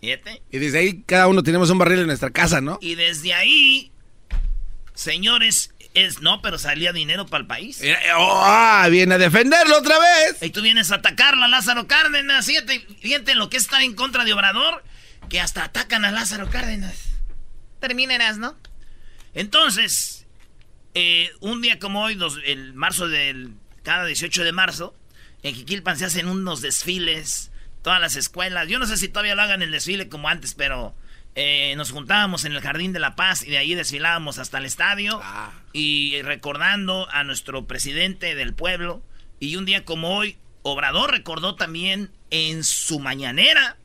¿Fíjate? 0.00 0.42
Y 0.50 0.58
desde 0.58 0.78
ahí 0.78 1.02
cada 1.02 1.28
uno 1.28 1.42
tenemos 1.42 1.70
un 1.70 1.78
barril 1.78 2.00
en 2.00 2.06
nuestra 2.06 2.30
casa, 2.30 2.60
¿no? 2.60 2.78
Y 2.80 2.96
desde 2.96 3.34
ahí, 3.34 3.92
señores, 4.94 5.72
es 5.94 6.20
no, 6.20 6.42
pero 6.42 6.58
salía 6.58 6.92
dinero 6.92 7.26
para 7.26 7.42
el 7.42 7.46
país. 7.46 7.80
Eh, 7.82 7.96
oh, 8.16 8.86
viene 8.90 9.14
a 9.14 9.18
defenderlo 9.18 9.78
otra 9.78 9.98
vez. 9.98 10.42
Y 10.42 10.50
tú 10.50 10.62
vienes 10.62 10.90
a 10.90 10.96
atacarla, 10.96 11.48
Lázaro 11.48 11.86
Cárdenas. 11.86 12.46
Fíjate, 12.46 12.80
fíjate 13.00 13.34
lo 13.34 13.50
que 13.50 13.56
está 13.56 13.82
en 13.82 13.94
contra 13.94 14.24
de 14.24 14.32
Obrador, 14.32 14.82
que 15.28 15.40
hasta 15.40 15.64
atacan 15.64 16.04
a 16.04 16.10
Lázaro 16.10 16.50
Cárdenas. 16.50 16.94
Terminarás, 17.80 18.38
¿no? 18.38 18.56
Entonces, 19.34 20.26
eh, 20.94 21.30
un 21.40 21.62
día 21.62 21.78
como 21.78 22.02
hoy, 22.02 22.18
el 22.44 22.74
marzo 22.74 23.08
del 23.08 23.54
cada 23.82 24.06
18 24.06 24.44
de 24.44 24.52
marzo, 24.52 24.94
en 25.42 25.54
Jiquilpan 25.54 25.98
se 25.98 26.04
hacen 26.04 26.28
unos 26.28 26.60
desfiles, 26.60 27.50
todas 27.82 28.00
las 28.00 28.16
escuelas. 28.16 28.68
Yo 28.68 28.78
no 28.78 28.86
sé 28.86 28.96
si 28.96 29.08
todavía 29.08 29.34
lo 29.34 29.42
hagan 29.42 29.62
el 29.62 29.72
desfile 29.72 30.08
como 30.08 30.28
antes, 30.28 30.54
pero 30.54 30.94
eh, 31.34 31.74
nos 31.76 31.90
juntábamos 31.90 32.44
en 32.44 32.52
el 32.52 32.60
Jardín 32.60 32.92
de 32.92 33.00
la 33.00 33.16
Paz 33.16 33.42
y 33.42 33.50
de 33.50 33.58
ahí 33.58 33.74
desfilábamos 33.74 34.38
hasta 34.38 34.58
el 34.58 34.66
estadio. 34.66 35.20
Ah. 35.22 35.52
Y 35.72 36.20
recordando 36.22 37.08
a 37.10 37.24
nuestro 37.24 37.66
presidente 37.66 38.34
del 38.34 38.54
pueblo. 38.54 39.02
Y 39.40 39.56
un 39.56 39.64
día 39.64 39.84
como 39.84 40.16
hoy, 40.16 40.38
Obrador 40.62 41.10
recordó 41.10 41.56
también 41.56 42.10
en 42.30 42.62
su 42.62 43.00
mañanera 43.00 43.76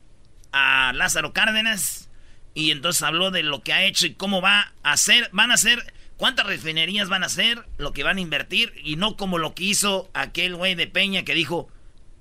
a 0.52 0.92
Lázaro 0.94 1.32
Cárdenas. 1.32 2.08
Y 2.54 2.70
entonces 2.70 3.02
habló 3.02 3.30
de 3.30 3.42
lo 3.42 3.62
que 3.62 3.72
ha 3.72 3.84
hecho 3.84 4.06
y 4.06 4.14
cómo 4.14 4.40
va 4.40 4.72
a 4.82 4.92
hacer. 4.92 5.28
Van 5.32 5.50
a 5.50 5.54
hacer 5.54 5.92
cuántas 6.18 6.44
refinerías 6.44 7.08
van 7.08 7.22
a 7.22 7.26
hacer, 7.26 7.64
lo 7.78 7.94
que 7.94 8.02
van 8.02 8.18
a 8.18 8.20
invertir, 8.20 8.74
y 8.84 8.96
no 8.96 9.16
como 9.16 9.38
lo 9.38 9.54
que 9.54 9.64
hizo 9.64 10.10
aquel 10.12 10.56
güey 10.56 10.74
de 10.74 10.86
Peña 10.86 11.24
que 11.24 11.32
dijo, 11.32 11.68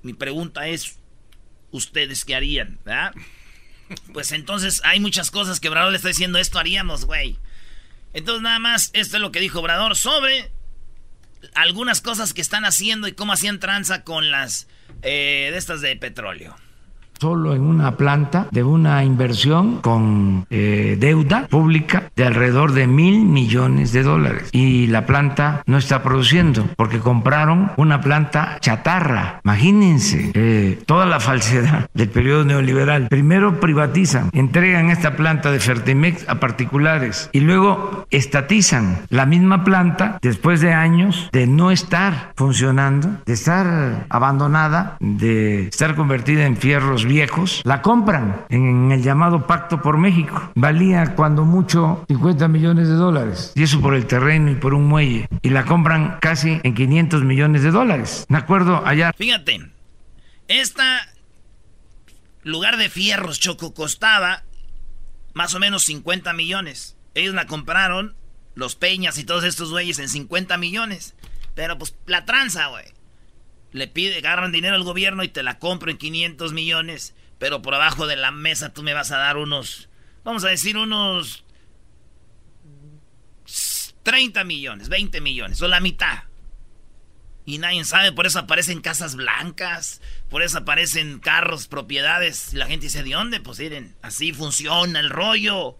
mi 0.04 0.14
pregunta 0.14 0.68
es, 0.70 1.00
¿ustedes 1.72 2.24
qué 2.24 2.36
harían? 2.36 2.80
¿verdad? 2.86 3.14
Pues 4.14 4.32
entonces 4.32 4.82
hay 4.86 5.02
muchas 5.02 5.32
cosas 5.32 5.60
que 5.60 5.68
Obrador 5.68 5.92
le 5.92 5.98
está 5.98 6.10
diciendo, 6.10 6.40
esto 6.40 6.60
haríamos, 6.60 7.06
güey. 7.06 7.38
Entonces 8.14 8.42
nada 8.42 8.60
más, 8.60 8.90
esto 8.94 9.18
es 9.18 9.22
lo 9.22 9.32
que 9.32 9.40
dijo 9.40 9.60
Obrador 9.60 9.96
sobre 9.96 10.52
algunas 11.54 12.02
cosas 12.02 12.34
que 12.34 12.42
están 12.42 12.66
haciendo 12.66 13.08
y 13.08 13.14
cómo 13.14 13.34
hacían 13.34 13.60
tranza 13.60 14.04
con 14.04 14.32
las 14.32 14.68
eh, 15.02 15.50
de 15.52 15.58
estas 15.58 15.82
de 15.82 15.96
petróleo 15.96 16.56
solo 17.20 17.56
en 17.56 17.62
una 17.62 17.98
planta 17.98 18.48
de 18.52 18.64
una 18.64 19.04
inversión 19.04 19.82
con 19.82 20.46
eh, 20.50 20.98
deuda 21.00 21.48
pública 21.48 22.12
de 22.16 22.26
alrededor 22.26 22.74
de 22.74 22.88
mil 22.88 23.26
millones 23.26 23.92
de 23.92 24.04
dólares. 24.04 24.50
Y 24.52 24.88
la 24.88 25.06
planta 25.06 25.64
no 25.66 25.78
está 25.78 26.04
produciendo 26.04 26.68
porque 26.76 27.00
compraron 27.00 27.72
una 27.78 28.02
planta 28.02 28.58
chatarra. 28.60 29.42
Imagínense 29.44 30.32
eh, 30.34 30.80
toda 30.86 31.06
la 31.06 31.20
falsedad 31.20 31.90
del 31.94 32.10
periodo 32.10 32.46
neoliberal. 32.46 33.08
Primero 33.10 33.60
privatizan, 33.60 34.30
entregan 34.34 34.90
esta 34.90 35.16
planta 35.16 35.52
de 35.52 35.60
Fertimex 35.60 36.28
a 36.28 36.40
particulares 36.40 37.30
y 37.32 37.40
luego 37.40 38.06
estatizan 38.12 39.00
la 39.10 39.26
misma 39.26 39.64
planta 39.64 40.20
después 40.22 40.62
de 40.62 40.74
años 40.74 41.30
de 41.32 41.48
no 41.48 41.72
estar 41.72 42.34
funcionando, 42.36 43.10
de 43.26 43.34
estar 43.34 44.06
abandonada, 44.10 44.98
de 45.00 45.68
estar 45.68 45.96
convertida 45.96 46.46
en 46.46 46.58
fierros 46.58 47.07
viejos, 47.08 47.62
la 47.64 47.82
compran 47.82 48.46
en 48.50 48.92
el 48.92 49.02
llamado 49.02 49.48
Pacto 49.48 49.82
por 49.82 49.98
México. 49.98 50.52
Valía 50.56 51.16
cuando 51.16 51.46
mucho 51.46 52.06
50 52.08 52.48
millones 52.48 52.88
de 52.88 52.96
dólares. 52.96 53.54
Y 53.56 53.64
eso 53.64 53.82
por 53.82 53.96
el 53.96 54.06
terreno 54.06 54.52
y 54.52 54.56
por 54.56 54.74
un 54.74 54.88
muelle. 54.88 55.28
Y 55.42 55.50
la 55.50 55.66
compran 55.66 56.18
casi 56.20 56.60
en 56.64 56.74
500 56.74 57.24
millones 57.24 57.64
de 57.64 57.72
dólares. 57.72 58.26
Me 58.30 58.38
acuerdo 58.38 58.86
allá. 58.86 59.14
Fíjate, 59.18 59.70
esta 60.48 61.08
lugar 62.44 62.78
de 62.78 62.90
fierros 62.90 63.40
Choco 63.40 63.74
costaba 63.74 64.44
más 65.34 65.56
o 65.56 65.60
menos 65.60 65.86
50 65.86 66.34
millones. 66.34 66.96
Ellos 67.16 67.34
la 67.34 67.48
compraron, 67.48 68.16
los 68.56 68.76
Peñas 68.76 69.18
y 69.18 69.24
todos 69.24 69.44
estos 69.44 69.72
güeyes, 69.72 70.00
en 70.00 70.10
50 70.10 70.58
millones. 70.58 71.16
Pero 71.56 71.78
pues 71.78 71.96
la 72.06 72.26
tranza, 72.26 72.68
güey 72.68 72.97
le 73.78 73.88
pide, 73.88 74.18
agarran 74.18 74.52
dinero 74.52 74.76
al 74.76 74.84
gobierno 74.84 75.24
y 75.24 75.28
te 75.28 75.44
la 75.44 75.60
compro 75.60 75.92
en 75.92 75.98
500 75.98 76.54
millones, 76.54 77.16
pero 77.38 77.62
por 77.62 77.76
abajo 77.76 78.08
de 78.08 78.16
la 78.16 78.32
mesa 78.32 78.74
tú 78.74 78.84
me 78.84 78.94
vas 78.94 79.12
a 79.12 79.18
dar 79.18 79.38
unos, 79.38 79.90
vamos 80.24 80.44
a 80.44 80.50
decir 80.50 80.78
unos 80.78 81.46
30 84.04 84.44
millones, 84.44 84.90
20 84.90 85.22
millones, 85.22 85.62
o 85.62 85.68
la 85.68 85.80
mitad. 85.80 86.24
Y 87.46 87.60
nadie 87.60 87.84
sabe, 87.86 88.12
por 88.12 88.26
eso 88.26 88.40
aparecen 88.40 88.82
casas 88.82 89.16
blancas, 89.16 90.02
por 90.30 90.42
eso 90.42 90.58
aparecen 90.58 91.20
carros, 91.20 91.68
propiedades. 91.68 92.54
Y 92.54 92.58
la 92.58 92.68
gente 92.68 92.88
dice, 92.88 93.04
¿de 93.04 93.12
dónde? 93.12 93.40
Pues 93.40 93.60
miren, 93.60 93.96
así 94.02 94.34
funciona 94.34 95.00
el 95.00 95.10
rollo. 95.10 95.78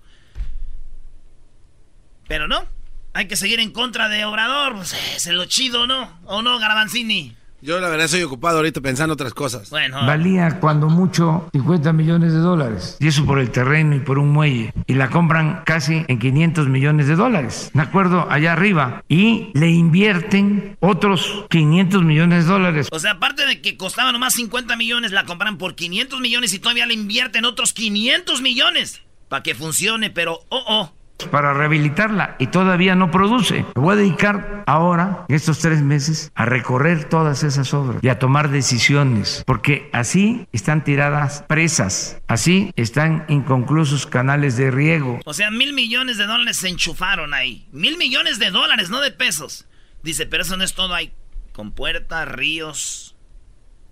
Pero 2.28 2.48
no, 2.48 2.66
hay 3.14 3.28
que 3.28 3.36
seguir 3.36 3.60
en 3.60 3.72
contra 3.72 4.10
de 4.10 4.24
Obrador, 4.26 4.76
pues 4.76 4.94
es 4.94 5.26
lo 5.28 5.46
chido, 5.46 5.88
¿no? 5.88 6.20
¿O 6.26 6.42
no, 6.42 6.60
Garabanzini? 6.60 7.36
Yo 7.60 7.80
la 7.80 7.90
verdad 7.90 8.08
soy 8.08 8.22
ocupado 8.22 8.58
ahorita 8.58 8.82
pensando 8.82 9.14
otras 9.14 9.34
cosas. 9.34 9.72
Bueno. 9.72 10.06
Valía 10.06 10.60
cuando 10.60 10.90
mucho 10.90 11.50
50 11.54 11.92
millones 11.92 12.32
de 12.32 12.40
dólares. 12.40 12.98
Y 13.00 13.08
eso 13.08 13.26
por 13.26 13.40
el 13.40 13.50
terreno 13.50 13.96
y 13.96 14.00
por 14.00 14.20
un 14.20 14.30
muelle. 14.30 14.74
Y 14.86 14.94
la 14.94 15.10
compran 15.10 15.64
casi 15.66 16.06
en 16.08 16.20
500 16.20 16.68
millones 16.68 17.08
de 17.08 17.16
dólares. 17.16 17.72
Me 17.74 17.82
acuerdo 17.82 18.28
allá 18.30 18.54
arriba. 18.54 19.04
Y 19.10 19.50
le 19.56 19.70
invierten 19.70 20.78
otros 20.82 21.46
500 21.50 22.04
millones 22.04 22.46
de 22.46 22.52
dólares. 22.52 22.88
O 22.92 23.00
sea, 23.00 23.14
aparte 23.14 23.48
de 23.48 23.60
que 23.60 23.76
costaba 23.76 24.12
nomás 24.12 24.36
50 24.36 24.76
millones, 24.76 25.12
la 25.12 25.26
compran 25.26 25.58
por 25.58 25.74
500 25.74 26.20
millones 26.20 26.54
y 26.54 26.60
todavía 26.60 26.86
le 26.86 26.94
invierten 26.94 27.44
otros 27.46 27.74
500 27.74 28.42
millones. 28.42 29.02
Para 29.30 29.44
que 29.44 29.56
funcione, 29.56 30.10
pero 30.10 30.42
oh, 30.50 30.64
oh 30.68 30.97
para 31.26 31.54
rehabilitarla 31.54 32.36
y 32.40 32.48
todavía 32.48 32.96
no 32.96 33.12
produce. 33.12 33.66
Me 33.76 33.82
voy 33.82 33.94
a 33.94 33.98
dedicar 33.98 34.64
ahora, 34.68 35.26
en 35.28 35.36
estos 35.36 35.60
tres 35.60 35.82
meses, 35.82 36.32
a 36.36 36.46
recorrer 36.46 37.06
todas 37.06 37.44
esas 37.44 37.74
obras 37.74 38.04
y 38.04 38.10
a 38.10 38.20
tomar 38.20 38.50
decisiones, 38.50 39.44
porque 39.46 39.90
así 39.94 40.48
están 40.52 40.84
tiradas 40.84 41.44
presas, 41.48 42.22
así 42.28 42.72
están 42.76 43.26
inconclusos 43.28 44.06
canales 44.06 44.58
de 44.58 44.72
riego. 44.72 45.20
O 45.26 45.34
sea, 45.34 45.52
mil 45.52 45.74
millones 45.74 46.18
de 46.18 46.26
dólares 46.26 46.58
se 46.58 46.70
enchufaron 46.70 47.34
ahí. 47.34 47.68
Mil 47.72 47.98
millones 47.98 48.40
de 48.40 48.52
dólares, 48.52 48.90
no 48.90 49.02
de 49.02 49.12
pesos. 49.12 49.66
Dice, 50.04 50.26
pero 50.26 50.44
eso 50.44 50.58
no 50.58 50.64
es 50.64 50.74
todo 50.74 50.94
ahí. 50.94 51.12
Con 51.54 51.72
puertas, 51.72 52.28
ríos, 52.28 53.16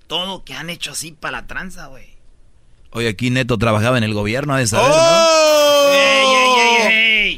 todo 0.08 0.44
que 0.44 0.54
han 0.54 0.70
hecho 0.70 0.92
así 0.92 1.12
para 1.12 1.42
la 1.42 1.48
tranza, 1.48 1.88
güey. 1.88 2.16
Hoy 2.92 3.08
aquí 3.08 3.30
Neto 3.30 3.58
trabajaba 3.58 3.98
en 3.98 4.04
el 4.04 4.14
gobierno, 4.14 4.54
ha 4.54 4.60
de 4.60 4.68
saber, 4.68 4.92
¡Oh! 4.94 6.05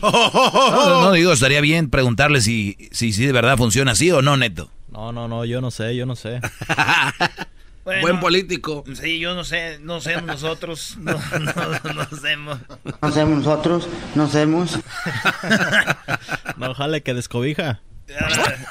¡Ey, 0.01 0.09
ey, 0.11 0.29
ey, 0.33 0.69
¿no? 0.73 1.01
No, 1.01 1.11
digo, 1.11 1.31
estaría 1.33 1.61
bien 1.61 1.89
preguntarle 1.89 2.41
si, 2.41 2.89
si, 2.91 3.13
si 3.13 3.25
de 3.25 3.31
verdad 3.31 3.57
funciona 3.57 3.91
así 3.91 4.11
o 4.11 4.21
no, 4.21 4.37
Neto. 4.37 4.69
No, 4.91 5.11
no, 5.11 5.27
no, 5.27 5.45
yo 5.45 5.61
no 5.61 5.71
sé, 5.71 5.95
yo 5.95 6.05
no 6.05 6.15
sé. 6.15 6.39
Buen 8.01 8.19
político. 8.19 8.83
Sí, 8.93 9.19
yo 9.19 9.33
no 9.33 9.45
sé, 9.45 9.79
no 9.79 10.01
sé 10.01 10.21
nosotros, 10.21 10.97
no, 10.99 11.13
no, 11.13 11.93
no 11.93 12.01
hacemos. 12.01 12.59
No 13.01 13.11
sabemos 13.11 13.45
nosotros, 13.45 13.87
no 14.15 14.27
sabemos. 14.27 14.79
no, 16.57 16.73
jale 16.73 17.01
que 17.01 17.13
descobija. 17.13 17.81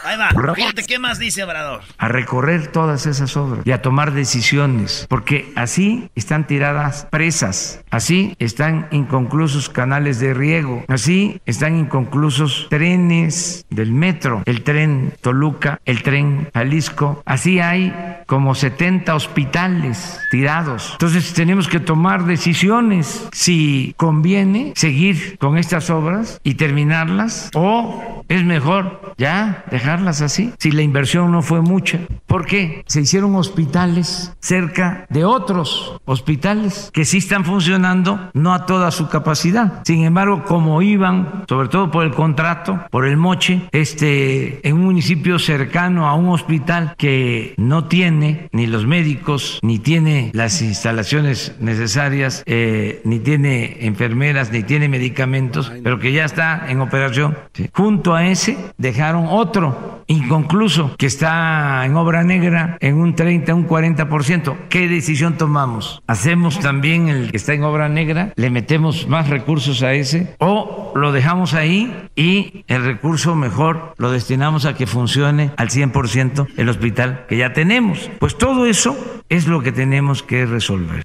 Ahí 0.05 0.17
va. 0.17 0.55
Fíjate 0.55 0.85
qué 0.85 0.99
más 0.99 1.19
dice 1.19 1.45
Obrador. 1.45 1.83
A 1.99 2.09
recorrer 2.09 2.69
todas 2.69 3.07
esas 3.07 3.37
obras 3.37 3.67
y 3.67 3.73
a 3.73 3.83
tomar 3.83 4.13
decisiones, 4.13 5.07
porque 5.09 5.53
así 5.57 6.11
están 6.15 6.47
tiradas 6.47 7.07
presas, 7.11 7.83
así 7.91 8.35
están 8.39 8.89
inconclusos 8.91 9.69
canales 9.69 10.21
de 10.21 10.33
riego, 10.33 10.85
así 10.89 11.41
están 11.45 11.77
inconclusos 11.77 12.69
trenes 12.71 13.67
del 13.71 13.93
metro, 13.93 14.43
el 14.47 14.63
tren 14.63 15.13
Toluca, 15.21 15.81
el 15.85 16.03
tren 16.03 16.49
Jalisco, 16.55 17.23
así 17.27 17.61
hay 17.61 17.93
como 18.27 18.55
70 18.55 19.15
hospitales 19.15 20.21
tirados. 20.31 20.93
Entonces 20.93 21.33
tenemos 21.33 21.69
que 21.69 21.81
tomar 21.81 22.25
decisiones 22.25 23.29
si 23.33 23.95
conviene 23.97 24.73
seguir 24.77 25.37
con 25.39 25.59
estas 25.59 25.91
obras 25.91 26.41
y 26.43 26.55
terminarlas 26.55 27.51
o 27.55 28.25
es 28.29 28.45
mejor 28.45 29.15
ya 29.19 29.26
dejarlas 29.71 30.23
así, 30.23 30.53
si 30.59 30.71
la 30.71 30.83
inversión 30.83 31.33
no 31.33 31.43
fue 31.43 31.61
mucha. 31.61 32.01
¿Por 32.27 32.47
qué? 32.47 32.83
Se 32.87 33.01
hicieron 33.01 33.35
hospitales 33.35 34.35
cerca 34.41 35.07
de 35.09 35.25
otros 35.25 36.01
hospitales 36.05 36.91
que 36.93 37.05
sí 37.05 37.19
están 37.19 37.45
funcionando, 37.45 38.31
no 38.35 38.53
a 38.53 38.67
toda 38.67 38.91
su 38.91 39.09
capacidad. 39.09 39.83
Sin 39.85 40.05
embargo, 40.05 40.45
como 40.45 40.83
iban, 40.83 41.45
sobre 41.49 41.69
todo 41.69 41.91
por 41.91 42.05
el 42.05 42.13
contrato, 42.13 42.81
por 42.91 43.07
el 43.07 43.17
moche, 43.17 43.69
este, 43.73 44.67
en 44.67 44.75
un 44.75 44.85
municipio 44.85 45.39
cercano 45.39 46.09
a 46.09 46.15
un 46.15 46.29
hospital 46.29 46.95
que 46.97 47.55
no 47.57 47.85
tiene 47.85 48.49
ni 48.53 48.67
los 48.67 48.87
médicos, 48.87 49.59
ni 49.63 49.79
tiene 49.79 50.31
las 50.35 50.63
instalaciones 50.63 51.55
necesarias, 51.61 52.43
eh, 52.47 53.01
ni 53.05 53.19
tiene 53.19 53.79
enfermeras, 53.87 54.51
ni 54.53 54.63
tiene 54.63 54.89
medicamentos, 54.89 55.73
pero 55.83 55.99
que 55.99 56.13
ya 56.13 56.25
está 56.25 56.67
en 56.69 56.81
operación, 56.81 57.37
junto 57.73 58.15
a 58.15 58.27
ese 58.27 58.57
dejaron 58.79 59.16
otro 59.25 60.05
inconcluso 60.07 60.95
que 60.97 61.07
está 61.07 61.85
en 61.85 61.97
obra 61.97 62.23
negra 62.23 62.79
en 62.81 62.97
un 62.97 63.15
30, 63.15 63.55
un 63.55 63.69
40%. 63.69 64.69
¿Qué 64.69 64.89
decisión 64.89 65.37
tomamos? 65.37 66.03
¿Hacemos 66.07 66.61
también 66.61 67.09
el 67.09 67.31
que 67.31 67.37
está 67.37 67.55
en 67.55 67.65
obra 67.65 67.89
negra? 67.89 68.33
¿Le 68.37 68.51
metemos 68.51 69.09
más 69.09 69.29
recursos 69.29 69.83
a 69.83 69.95
ese? 69.95 70.35
¿O 70.39 70.93
lo 70.95 71.13
dejamos 71.13 71.55
ahí 71.55 72.09
y 72.15 72.65
el 72.69 72.85
recurso 72.85 73.35
mejor 73.35 73.95
lo 73.99 74.11
destinamos 74.11 74.65
a 74.65 74.75
que 74.75 74.87
funcione 74.87 75.51
al 75.57 75.71
100% 75.71 76.49
el 76.57 76.69
hospital 76.69 77.27
que 77.29 77.37
ya 77.37 77.53
tenemos? 77.53 78.11
Pues 78.19 78.39
todo 78.39 78.67
eso 78.67 78.97
es 79.29 79.47
lo 79.47 79.63
que 79.63 79.73
tenemos 79.73 80.23
que 80.23 80.47
resolver. 80.47 81.05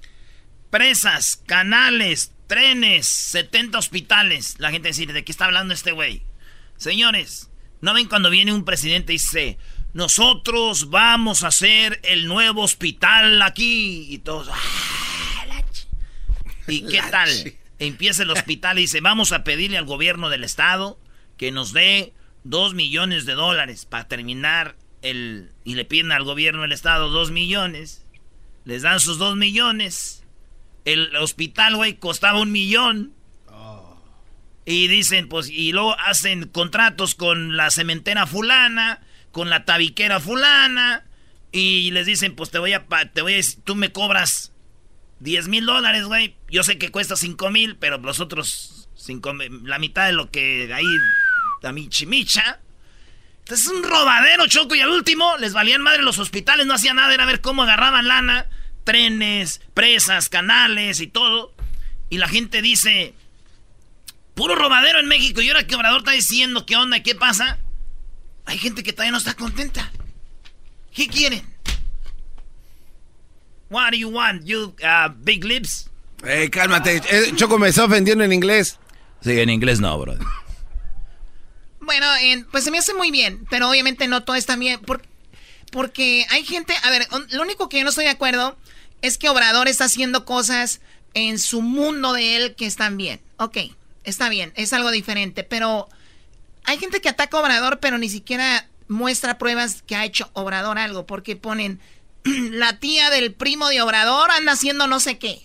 Presas, 0.70 1.42
canales, 1.46 2.32
trenes, 2.46 3.06
70 3.06 3.78
hospitales. 3.78 4.56
La 4.58 4.70
gente 4.70 4.88
dice, 4.88 5.06
¿de 5.06 5.24
qué 5.24 5.32
está 5.32 5.46
hablando 5.46 5.74
este 5.74 5.92
güey? 5.92 6.22
Señores, 6.76 7.51
¿No 7.82 7.94
ven 7.94 8.06
cuando 8.06 8.30
viene 8.30 8.52
un 8.52 8.64
presidente 8.64 9.12
y 9.12 9.16
dice, 9.16 9.58
nosotros 9.92 10.88
vamos 10.88 11.42
a 11.42 11.48
hacer 11.48 12.00
el 12.04 12.28
nuevo 12.28 12.62
hospital 12.62 13.42
aquí? 13.42 14.06
Y 14.08 14.18
todos, 14.18 14.48
ah, 14.52 15.54
¿y 16.68 16.86
qué 16.86 17.02
tal? 17.10 17.28
Empieza 17.80 18.22
el 18.22 18.30
hospital 18.30 18.78
y 18.78 18.82
dice, 18.82 19.00
vamos 19.00 19.32
a 19.32 19.42
pedirle 19.42 19.78
al 19.78 19.84
gobierno 19.84 20.28
del 20.28 20.44
estado 20.44 20.96
que 21.36 21.50
nos 21.50 21.72
dé 21.72 22.12
dos 22.44 22.72
millones 22.74 23.26
de 23.26 23.32
dólares 23.32 23.84
para 23.84 24.06
terminar 24.06 24.76
el... 25.02 25.50
Y 25.64 25.74
le 25.74 25.84
piden 25.84 26.12
al 26.12 26.22
gobierno 26.22 26.62
del 26.62 26.70
estado 26.70 27.10
dos 27.10 27.32
millones. 27.32 28.06
Les 28.64 28.82
dan 28.82 29.00
sus 29.00 29.18
dos 29.18 29.34
millones. 29.34 30.22
El 30.84 31.16
hospital, 31.16 31.74
güey, 31.74 31.94
costaba 31.94 32.40
un 32.40 32.52
millón. 32.52 33.12
Y 34.64 34.88
dicen, 34.88 35.28
pues, 35.28 35.48
y 35.50 35.72
luego 35.72 35.98
hacen 35.98 36.48
contratos 36.48 37.14
con 37.14 37.56
la 37.56 37.70
cementera 37.70 38.26
fulana, 38.26 39.00
con 39.32 39.50
la 39.50 39.64
tabiquera 39.64 40.20
fulana, 40.20 41.04
y 41.50 41.90
les 41.90 42.06
dicen, 42.06 42.34
pues 42.34 42.50
te 42.50 42.58
voy 42.58 42.72
a, 42.72 42.86
te 43.12 43.22
voy 43.22 43.34
a, 43.34 43.40
tú 43.64 43.74
me 43.74 43.92
cobras 43.92 44.52
10 45.20 45.48
mil 45.48 45.66
dólares, 45.66 46.04
güey. 46.04 46.34
Yo 46.50 46.62
sé 46.62 46.78
que 46.78 46.90
cuesta 46.90 47.16
5 47.16 47.50
mil, 47.50 47.76
pero 47.76 47.98
los 47.98 48.20
otros 48.20 48.88
5 48.96 49.34
la 49.64 49.78
mitad 49.78 50.06
de 50.06 50.12
lo 50.12 50.30
que 50.30 50.72
ahí, 50.72 50.86
la 51.60 51.72
michimicha. 51.72 52.60
Entonces 53.40 53.66
es 53.66 53.72
un 53.72 53.82
robadero, 53.82 54.46
Choco, 54.46 54.74
y 54.74 54.80
al 54.80 54.90
último 54.90 55.36
les 55.38 55.52
valían 55.52 55.82
madre 55.82 56.02
los 56.02 56.18
hospitales, 56.18 56.66
no 56.66 56.74
hacían 56.74 56.96
nada, 56.96 57.12
era 57.12 57.24
ver 57.24 57.40
cómo 57.40 57.64
agarraban 57.64 58.08
lana, 58.08 58.46
trenes, 58.84 59.60
presas, 59.74 60.28
canales 60.28 61.00
y 61.00 61.06
todo. 61.06 61.52
Y 62.08 62.18
la 62.18 62.28
gente 62.28 62.62
dice, 62.62 63.14
Puro 64.34 64.54
robadero 64.54 64.98
en 64.98 65.06
México. 65.06 65.40
Y 65.40 65.48
ahora 65.48 65.66
que 65.66 65.74
Obrador 65.74 66.00
está 66.00 66.12
diciendo 66.12 66.64
qué 66.66 66.76
onda 66.76 66.96
y 66.96 67.02
qué 67.02 67.14
pasa, 67.14 67.58
hay 68.44 68.58
gente 68.58 68.82
que 68.82 68.92
todavía 68.92 69.12
no 69.12 69.18
está 69.18 69.34
contenta. 69.34 69.92
¿Qué 70.94 71.06
quieren? 71.06 71.42
What 73.70 73.92
do 73.92 73.96
you 73.96 74.10
want, 74.10 74.44
you 74.44 74.74
uh, 74.82 75.10
big 75.16 75.44
lips? 75.44 75.88
Eh, 76.24 76.50
cálmate. 76.50 77.02
Eh, 77.08 77.32
Choco 77.34 77.58
me 77.58 77.68
está 77.68 77.84
ofendiendo 77.84 78.22
en 78.22 78.32
inglés. 78.32 78.78
Sí, 79.22 79.38
en 79.38 79.48
inglés 79.48 79.80
no, 79.80 79.98
bro. 79.98 80.14
Bueno, 81.80 82.06
pues 82.50 82.64
se 82.64 82.70
me 82.70 82.78
hace 82.78 82.94
muy 82.94 83.10
bien, 83.10 83.44
pero 83.50 83.68
obviamente 83.68 84.06
no 84.06 84.22
todo 84.22 84.36
está 84.36 84.56
bien. 84.56 84.80
porque 85.70 86.26
hay 86.30 86.44
gente, 86.44 86.74
a 86.82 86.90
ver, 86.90 87.06
lo 87.30 87.42
único 87.42 87.68
que 87.68 87.78
yo 87.78 87.84
no 87.84 87.90
estoy 87.90 88.04
de 88.04 88.10
acuerdo 88.10 88.56
es 89.00 89.18
que 89.18 89.28
Obrador 89.28 89.68
está 89.68 89.84
haciendo 89.84 90.24
cosas 90.24 90.80
en 91.14 91.38
su 91.38 91.60
mundo 91.60 92.12
de 92.12 92.36
él 92.36 92.54
que 92.54 92.66
están 92.66 92.96
bien. 92.96 93.20
Ok, 93.36 93.58
está 94.04 94.28
bien, 94.28 94.52
es 94.56 94.72
algo 94.72 94.90
diferente, 94.90 95.44
pero 95.44 95.88
hay 96.64 96.78
gente 96.78 97.00
que 97.00 97.08
ataca 97.08 97.36
a 97.36 97.40
Obrador, 97.40 97.78
pero 97.80 97.98
ni 97.98 98.08
siquiera 98.08 98.66
muestra 98.88 99.38
pruebas 99.38 99.82
que 99.82 99.96
ha 99.96 100.04
hecho 100.04 100.30
Obrador 100.32 100.78
algo, 100.78 101.06
porque 101.06 101.36
ponen 101.36 101.80
la 102.24 102.78
tía 102.78 103.10
del 103.10 103.32
primo 103.32 103.68
de 103.68 103.82
Obrador 103.82 104.30
anda 104.30 104.52
haciendo 104.52 104.86
no 104.86 105.00
sé 105.00 105.18
qué. 105.18 105.40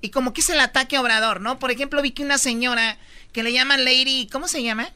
Y 0.00 0.10
como 0.10 0.32
que 0.32 0.40
es 0.40 0.50
el 0.50 0.60
ataque 0.60 0.96
a 0.96 1.00
Obrador, 1.00 1.40
¿no? 1.40 1.58
Por 1.58 1.70
ejemplo, 1.70 2.02
vi 2.02 2.10
que 2.10 2.24
una 2.24 2.38
señora 2.38 2.98
que 3.32 3.42
le 3.42 3.52
llaman 3.52 3.84
Lady, 3.84 4.28
¿cómo 4.30 4.48
se 4.48 4.62
llama? 4.62 4.90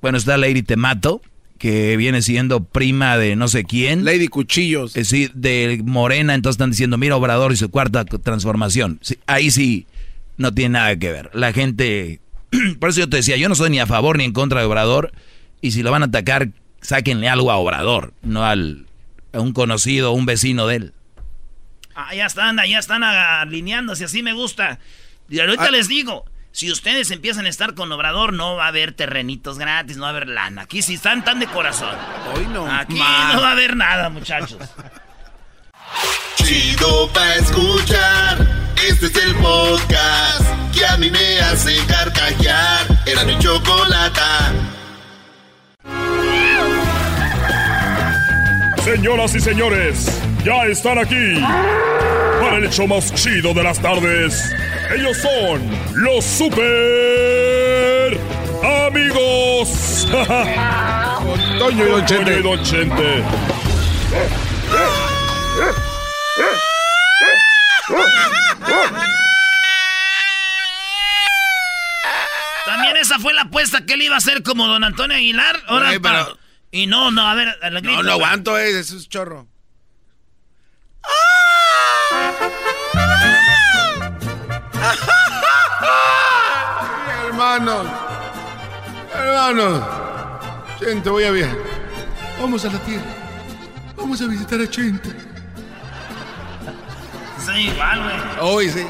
Bueno, 0.00 0.18
está 0.18 0.36
Lady 0.36 0.62
Temato, 0.62 1.20
que 1.58 1.96
viene 1.96 2.22
siendo 2.22 2.62
prima 2.62 3.18
de 3.18 3.34
no 3.34 3.48
sé 3.48 3.64
quién. 3.64 4.04
Lady 4.04 4.28
Cuchillos. 4.28 4.94
Eh, 4.96 5.04
sí, 5.04 5.30
de 5.34 5.80
Morena, 5.84 6.34
entonces 6.34 6.54
están 6.54 6.70
diciendo, 6.70 6.96
mira 6.96 7.16
Obrador 7.16 7.52
y 7.52 7.56
su 7.56 7.68
cuarta 7.68 8.04
transformación. 8.04 9.00
ahí 9.26 9.50
sí 9.50 9.86
no 10.36 10.52
tiene 10.52 10.74
nada 10.78 10.96
que 10.96 11.12
ver. 11.12 11.30
La 11.32 11.52
gente, 11.52 12.20
por 12.80 12.90
eso 12.90 13.00
yo 13.00 13.08
te 13.08 13.18
decía, 13.18 13.36
yo 13.36 13.48
no 13.48 13.54
soy 13.54 13.70
ni 13.70 13.80
a 13.80 13.86
favor 13.86 14.18
ni 14.18 14.24
en 14.24 14.32
contra 14.32 14.60
de 14.60 14.66
Obrador, 14.66 15.12
y 15.60 15.72
si 15.72 15.82
lo 15.82 15.90
van 15.90 16.02
a 16.02 16.06
atacar, 16.06 16.48
sáquenle 16.80 17.28
algo 17.28 17.50
a 17.50 17.56
Obrador, 17.56 18.12
no 18.22 18.44
al, 18.44 18.86
a 19.32 19.40
un 19.40 19.52
conocido, 19.52 20.12
un 20.12 20.26
vecino 20.26 20.66
de 20.66 20.76
él. 20.76 20.92
Ah, 21.94 22.14
ya 22.14 22.26
están, 22.26 22.58
ya 22.68 22.78
están 22.78 23.02
alineándose, 23.02 24.04
así 24.04 24.22
me 24.22 24.34
gusta. 24.34 24.78
Y 25.28 25.40
ahorita 25.40 25.64
ah. 25.64 25.70
les 25.70 25.88
digo, 25.88 26.26
si 26.52 26.70
ustedes 26.70 27.10
empiezan 27.10 27.46
a 27.46 27.48
estar 27.48 27.74
con 27.74 27.90
Obrador, 27.90 28.32
no 28.32 28.56
va 28.56 28.66
a 28.66 28.68
haber 28.68 28.92
terrenitos 28.92 29.58
gratis, 29.58 29.96
no 29.96 30.02
va 30.02 30.08
a 30.08 30.10
haber 30.10 30.28
lana. 30.28 30.62
Aquí 30.62 30.82
si 30.82 30.94
están 30.94 31.24
tan 31.24 31.40
de 31.40 31.46
corazón. 31.46 31.94
Hoy 32.34 32.46
no. 32.46 32.66
Aquí 32.70 32.94
no 32.94 33.40
va 33.40 33.48
a 33.48 33.52
haber 33.52 33.76
nada, 33.76 34.08
muchachos. 34.10 34.58
Chido 36.36 37.10
pa' 37.12 37.34
escuchar. 37.34 38.65
Este 38.76 39.06
es 39.06 39.16
el 39.16 39.34
podcast 39.36 40.42
que 40.72 40.84
a 40.84 40.96
mí 40.96 41.10
me 41.10 41.40
hace 41.40 41.76
carcajear. 41.86 42.86
Era 43.06 43.24
mi 43.24 43.38
chocolata. 43.38 44.52
Señoras 48.84 49.34
y 49.34 49.40
señores, 49.40 50.20
ya 50.44 50.66
están 50.66 50.98
aquí 50.98 51.40
para 52.40 52.58
el 52.58 52.66
hecho 52.66 52.86
más 52.86 53.12
chido 53.14 53.52
de 53.54 53.62
las 53.62 53.80
tardes. 53.80 54.54
Ellos 54.94 55.16
son 55.16 55.62
los 55.94 56.24
super 56.24 58.16
amigos. 58.86 60.06
Toño 61.58 61.84
y 61.84 61.88
Don 61.88 62.06
Chente. 62.06 62.24
Toño 62.24 62.38
y 62.38 62.42
Don 62.42 62.62
Chente. 62.62 63.24
También 72.64 72.96
esa 72.96 73.18
fue 73.18 73.32
la 73.32 73.42
apuesta 73.42 73.84
que 73.86 73.94
él 73.94 74.02
iba 74.02 74.14
a 74.14 74.18
hacer 74.18 74.42
como 74.42 74.66
don 74.66 74.82
Antonio 74.84 75.16
Aguilar. 75.16 75.60
Ahora 75.66 75.92
Y 76.70 76.86
no, 76.86 77.10
no, 77.10 77.28
a 77.28 77.34
ver. 77.34 77.56
No, 77.82 78.02
no 78.02 78.12
aguanto, 78.12 78.58
eh, 78.58 78.78
eso 78.78 78.96
es 78.96 79.08
chorro. 79.08 79.46
¡Ah! 81.04 81.36
hermano, 87.36 87.84
hermano, 89.14 90.40
gente, 90.78 91.10
voy 91.10 91.24
a 91.24 91.30
viajar. 91.30 91.58
Vamos 92.40 92.64
a 92.64 92.72
la 92.72 92.78
tierra. 92.80 93.04
Vamos 93.94 94.20
a 94.22 94.26
visitar 94.26 94.60
a 94.60 94.70
Chente. 94.70 95.25
Igual, 97.56 98.02
güey. 98.02 98.16
Hoy 98.40 98.70
sí. 98.70 98.86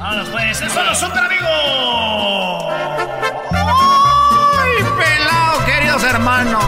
Ahora 0.00 0.24
pues, 0.30 0.60
¡esos 0.60 0.72
son 0.72 0.86
los 0.86 0.98
super 0.98 1.24
amigos! 1.24 2.74
¡Ay, 4.60 4.84
pelado, 4.98 5.64
queridos 5.64 6.02
hermanos! 6.02 6.64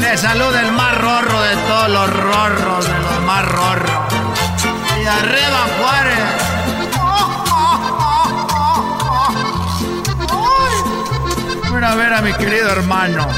Le 0.00 0.16
saluda 0.16 0.60
el 0.62 0.72
más 0.72 0.96
rorro 0.98 1.40
de 1.42 1.56
todos 1.56 1.88
los 1.90 2.16
rorros, 2.16 2.86
de 2.86 2.98
los 2.98 3.20
más 3.26 3.44
rorros. 3.46 3.90
Y 5.02 5.06
arriba 5.06 5.66
Juárez. 5.78 6.46
A 11.86 11.94
ver 11.94 12.12
a 12.14 12.20
mi 12.20 12.32
querido 12.32 12.68
hermano. 12.68 13.28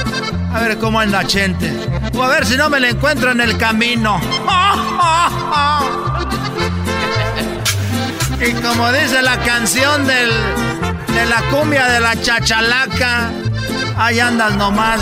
A 0.55 0.59
ver 0.61 0.79
cómo 0.79 0.99
anda 0.99 1.23
Chente. 1.27 1.71
O 2.17 2.23
a 2.23 2.29
ver 2.29 2.47
si 2.47 2.57
no 2.57 2.71
me 2.71 2.81
le 2.81 2.89
encuentro 2.89 3.31
en 3.31 3.43
el 3.43 3.59
camino. 3.59 4.19
Y 8.41 8.53
como 8.63 8.93
dice 8.93 9.21
la 9.21 9.37
canción 9.41 10.07
de 10.07 10.27
la 11.29 11.43
cumbia 11.51 11.87
de 11.89 12.01
la 12.01 12.21
chachalaca, 12.21 13.33
ahí 13.97 14.21
andas 14.21 14.55
nomás. 14.55 15.01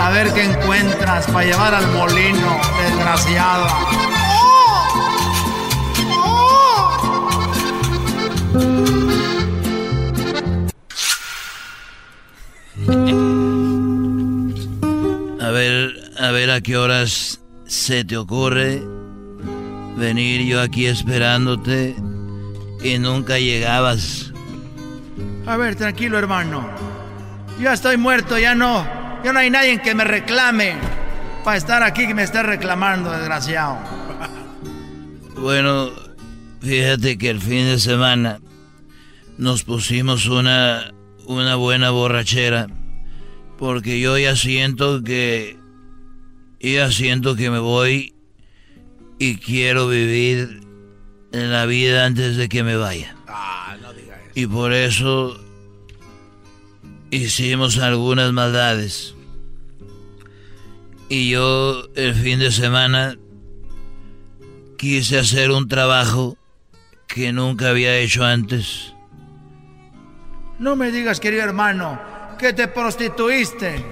A 0.00 0.10
ver 0.10 0.32
qué 0.32 0.44
encuentras 0.44 1.26
para 1.26 1.44
llevar 1.44 1.74
al 1.74 1.86
molino, 1.88 2.60
desgraciado. 2.82 3.66
A 15.40 15.50
ver, 15.50 16.12
a 16.18 16.30
ver 16.30 16.50
a 16.50 16.60
qué 16.62 16.78
horas 16.78 17.40
se 17.66 18.04
te 18.04 18.16
ocurre 18.16 18.82
venir 19.96 20.46
yo 20.46 20.60
aquí 20.60 20.86
esperándote 20.86 21.94
y 22.82 22.98
nunca 22.98 23.38
llegabas. 23.38 24.32
A 25.46 25.56
ver, 25.56 25.76
tranquilo, 25.76 26.18
hermano. 26.18 26.68
Ya 27.60 27.72
estoy 27.72 27.96
muerto, 27.96 28.38
ya 28.38 28.54
no. 28.54 28.86
Ya 29.24 29.32
no 29.32 29.38
hay 29.38 29.50
nadie 29.50 29.80
que 29.80 29.94
me 29.94 30.04
reclame 30.04 30.74
para 31.44 31.56
estar 31.56 31.82
aquí 31.82 32.06
que 32.06 32.14
me 32.14 32.22
esté 32.22 32.42
reclamando, 32.42 33.10
desgraciado. 33.10 33.78
Bueno, 35.36 35.90
fíjate 36.60 37.18
que 37.18 37.30
el 37.30 37.40
fin 37.40 37.64
de 37.66 37.78
semana 37.78 38.40
nos 39.38 39.64
pusimos 39.64 40.26
una, 40.26 40.92
una 41.26 41.56
buena 41.56 41.90
borrachera. 41.90 42.68
Porque 43.58 44.00
yo 44.00 44.18
ya 44.18 44.36
siento 44.36 45.02
que. 45.02 45.58
Ya 46.60 46.90
siento 46.92 47.34
que 47.34 47.50
me 47.50 47.58
voy 47.58 48.14
y 49.18 49.36
quiero 49.36 49.88
vivir 49.88 50.61
la 51.32 51.66
vida 51.66 52.04
antes 52.04 52.36
de 52.36 52.48
que 52.48 52.62
me 52.62 52.76
vaya. 52.76 53.16
Y 54.34 54.46
por 54.46 54.72
eso 54.72 55.38
hicimos 57.10 57.78
algunas 57.78 58.32
maldades. 58.32 59.14
Y 61.08 61.30
yo 61.30 61.84
el 61.94 62.14
fin 62.14 62.38
de 62.38 62.50
semana 62.50 63.18
quise 64.78 65.18
hacer 65.18 65.50
un 65.50 65.68
trabajo 65.68 66.38
que 67.06 67.32
nunca 67.32 67.70
había 67.70 67.98
hecho 67.98 68.24
antes. 68.24 68.94
No 70.58 70.76
me 70.76 70.90
digas, 70.90 71.20
querido 71.20 71.42
hermano, 71.42 72.00
que 72.38 72.52
te 72.52 72.68
prostituiste. 72.68 73.84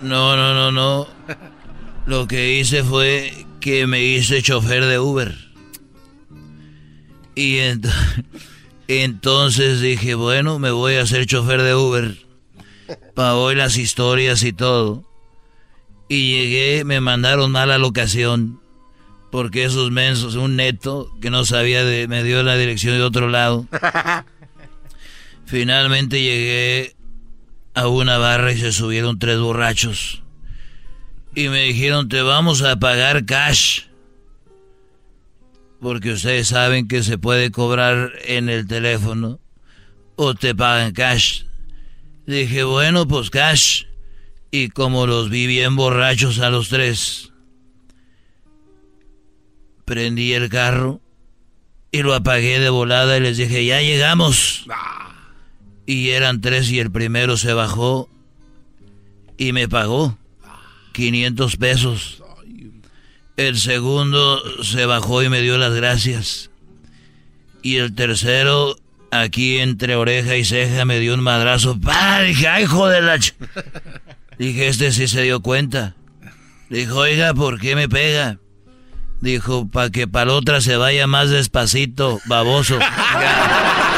No, 0.00 0.36
no, 0.36 0.54
no, 0.54 0.70
no. 0.70 1.08
Lo 2.06 2.28
que 2.28 2.54
hice 2.54 2.84
fue 2.84 3.46
que 3.60 3.88
me 3.88 4.00
hice 4.00 4.42
chofer 4.42 4.84
de 4.84 5.00
Uber. 5.00 5.47
Y 7.38 7.58
ent- 7.58 7.88
entonces 8.88 9.80
dije, 9.80 10.16
bueno, 10.16 10.58
me 10.58 10.72
voy 10.72 10.94
a 10.94 11.02
hacer 11.02 11.24
chofer 11.24 11.62
de 11.62 11.76
Uber. 11.76 12.16
Para 13.14 13.36
hoy 13.36 13.54
las 13.54 13.76
historias 13.76 14.42
y 14.42 14.52
todo. 14.52 15.04
Y 16.08 16.32
llegué, 16.32 16.84
me 16.84 17.00
mandaron 17.00 17.52
mal 17.52 17.70
a 17.70 17.74
la 17.74 17.78
locación. 17.78 18.60
Porque 19.30 19.64
esos 19.64 19.92
mensos, 19.92 20.34
un 20.34 20.56
neto 20.56 21.12
que 21.20 21.30
no 21.30 21.44
sabía, 21.44 21.84
de, 21.84 22.08
me 22.08 22.24
dio 22.24 22.42
la 22.42 22.56
dirección 22.56 22.96
de 22.96 23.02
otro 23.04 23.28
lado. 23.28 23.66
Finalmente 25.46 26.20
llegué 26.20 26.96
a 27.74 27.86
una 27.86 28.18
barra 28.18 28.50
y 28.52 28.58
se 28.58 28.72
subieron 28.72 29.20
tres 29.20 29.38
borrachos. 29.38 30.24
Y 31.36 31.48
me 31.50 31.62
dijeron, 31.62 32.08
te 32.08 32.20
vamos 32.20 32.62
a 32.62 32.80
pagar 32.80 33.26
cash. 33.26 33.82
Porque 35.80 36.12
ustedes 36.12 36.48
saben 36.48 36.88
que 36.88 37.02
se 37.02 37.18
puede 37.18 37.50
cobrar 37.50 38.12
en 38.24 38.48
el 38.48 38.66
teléfono. 38.66 39.38
O 40.16 40.34
te 40.34 40.54
pagan 40.54 40.92
cash. 40.92 41.44
Dije, 42.26 42.64
bueno, 42.64 43.06
pues 43.06 43.30
cash. 43.30 43.84
Y 44.50 44.68
como 44.68 45.06
los 45.06 45.30
vi 45.30 45.46
bien 45.46 45.76
borrachos 45.76 46.40
a 46.40 46.50
los 46.50 46.68
tres, 46.68 47.32
prendí 49.84 50.32
el 50.32 50.48
carro 50.48 51.00
y 51.90 52.02
lo 52.02 52.14
apagué 52.14 52.58
de 52.58 52.70
volada 52.70 53.16
y 53.16 53.20
les 53.20 53.36
dije, 53.36 53.64
ya 53.64 53.80
llegamos. 53.80 54.66
Y 55.86 56.10
eran 56.10 56.40
tres 56.40 56.70
y 56.70 56.80
el 56.80 56.90
primero 56.90 57.36
se 57.36 57.52
bajó 57.52 58.08
y 59.38 59.52
me 59.52 59.68
pagó 59.68 60.18
500 60.92 61.56
pesos. 61.56 62.22
El 63.38 63.56
segundo 63.56 64.42
se 64.64 64.84
bajó 64.84 65.22
y 65.22 65.28
me 65.28 65.40
dio 65.40 65.58
las 65.58 65.72
gracias. 65.72 66.50
Y 67.62 67.76
el 67.76 67.94
tercero, 67.94 68.76
aquí 69.12 69.58
entre 69.58 69.94
oreja 69.94 70.34
y 70.34 70.44
ceja, 70.44 70.84
me 70.84 70.98
dio 70.98 71.14
un 71.14 71.20
madrazo. 71.20 71.78
¡Pah! 71.80 72.22
Dije, 72.22 72.48
¡ay, 72.48 72.64
hijo 72.64 72.88
de 72.88 73.00
la... 73.00 73.14
ch-". 73.14 73.34
Dije, 74.40 74.66
este 74.66 74.90
sí 74.90 75.06
se 75.06 75.22
dio 75.22 75.40
cuenta. 75.40 75.94
Dijo, 76.68 76.96
oiga, 76.96 77.32
¿por 77.32 77.60
qué 77.60 77.76
me 77.76 77.88
pega? 77.88 78.40
Dijo, 79.20 79.68
para 79.68 79.90
que 79.90 80.08
para 80.08 80.32
otra 80.32 80.60
se 80.60 80.76
vaya 80.76 81.06
más 81.06 81.30
despacito, 81.30 82.20
baboso. 82.26 82.76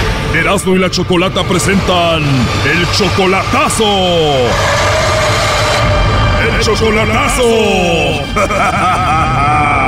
Erasmo 0.33 0.75
y 0.75 0.79
la 0.79 0.89
Chocolata 0.89 1.43
presentan 1.43 2.23
el 2.23 2.89
chocolatazo. 2.91 3.83
¡El 6.41 6.59
chocolatazo! 6.61 7.43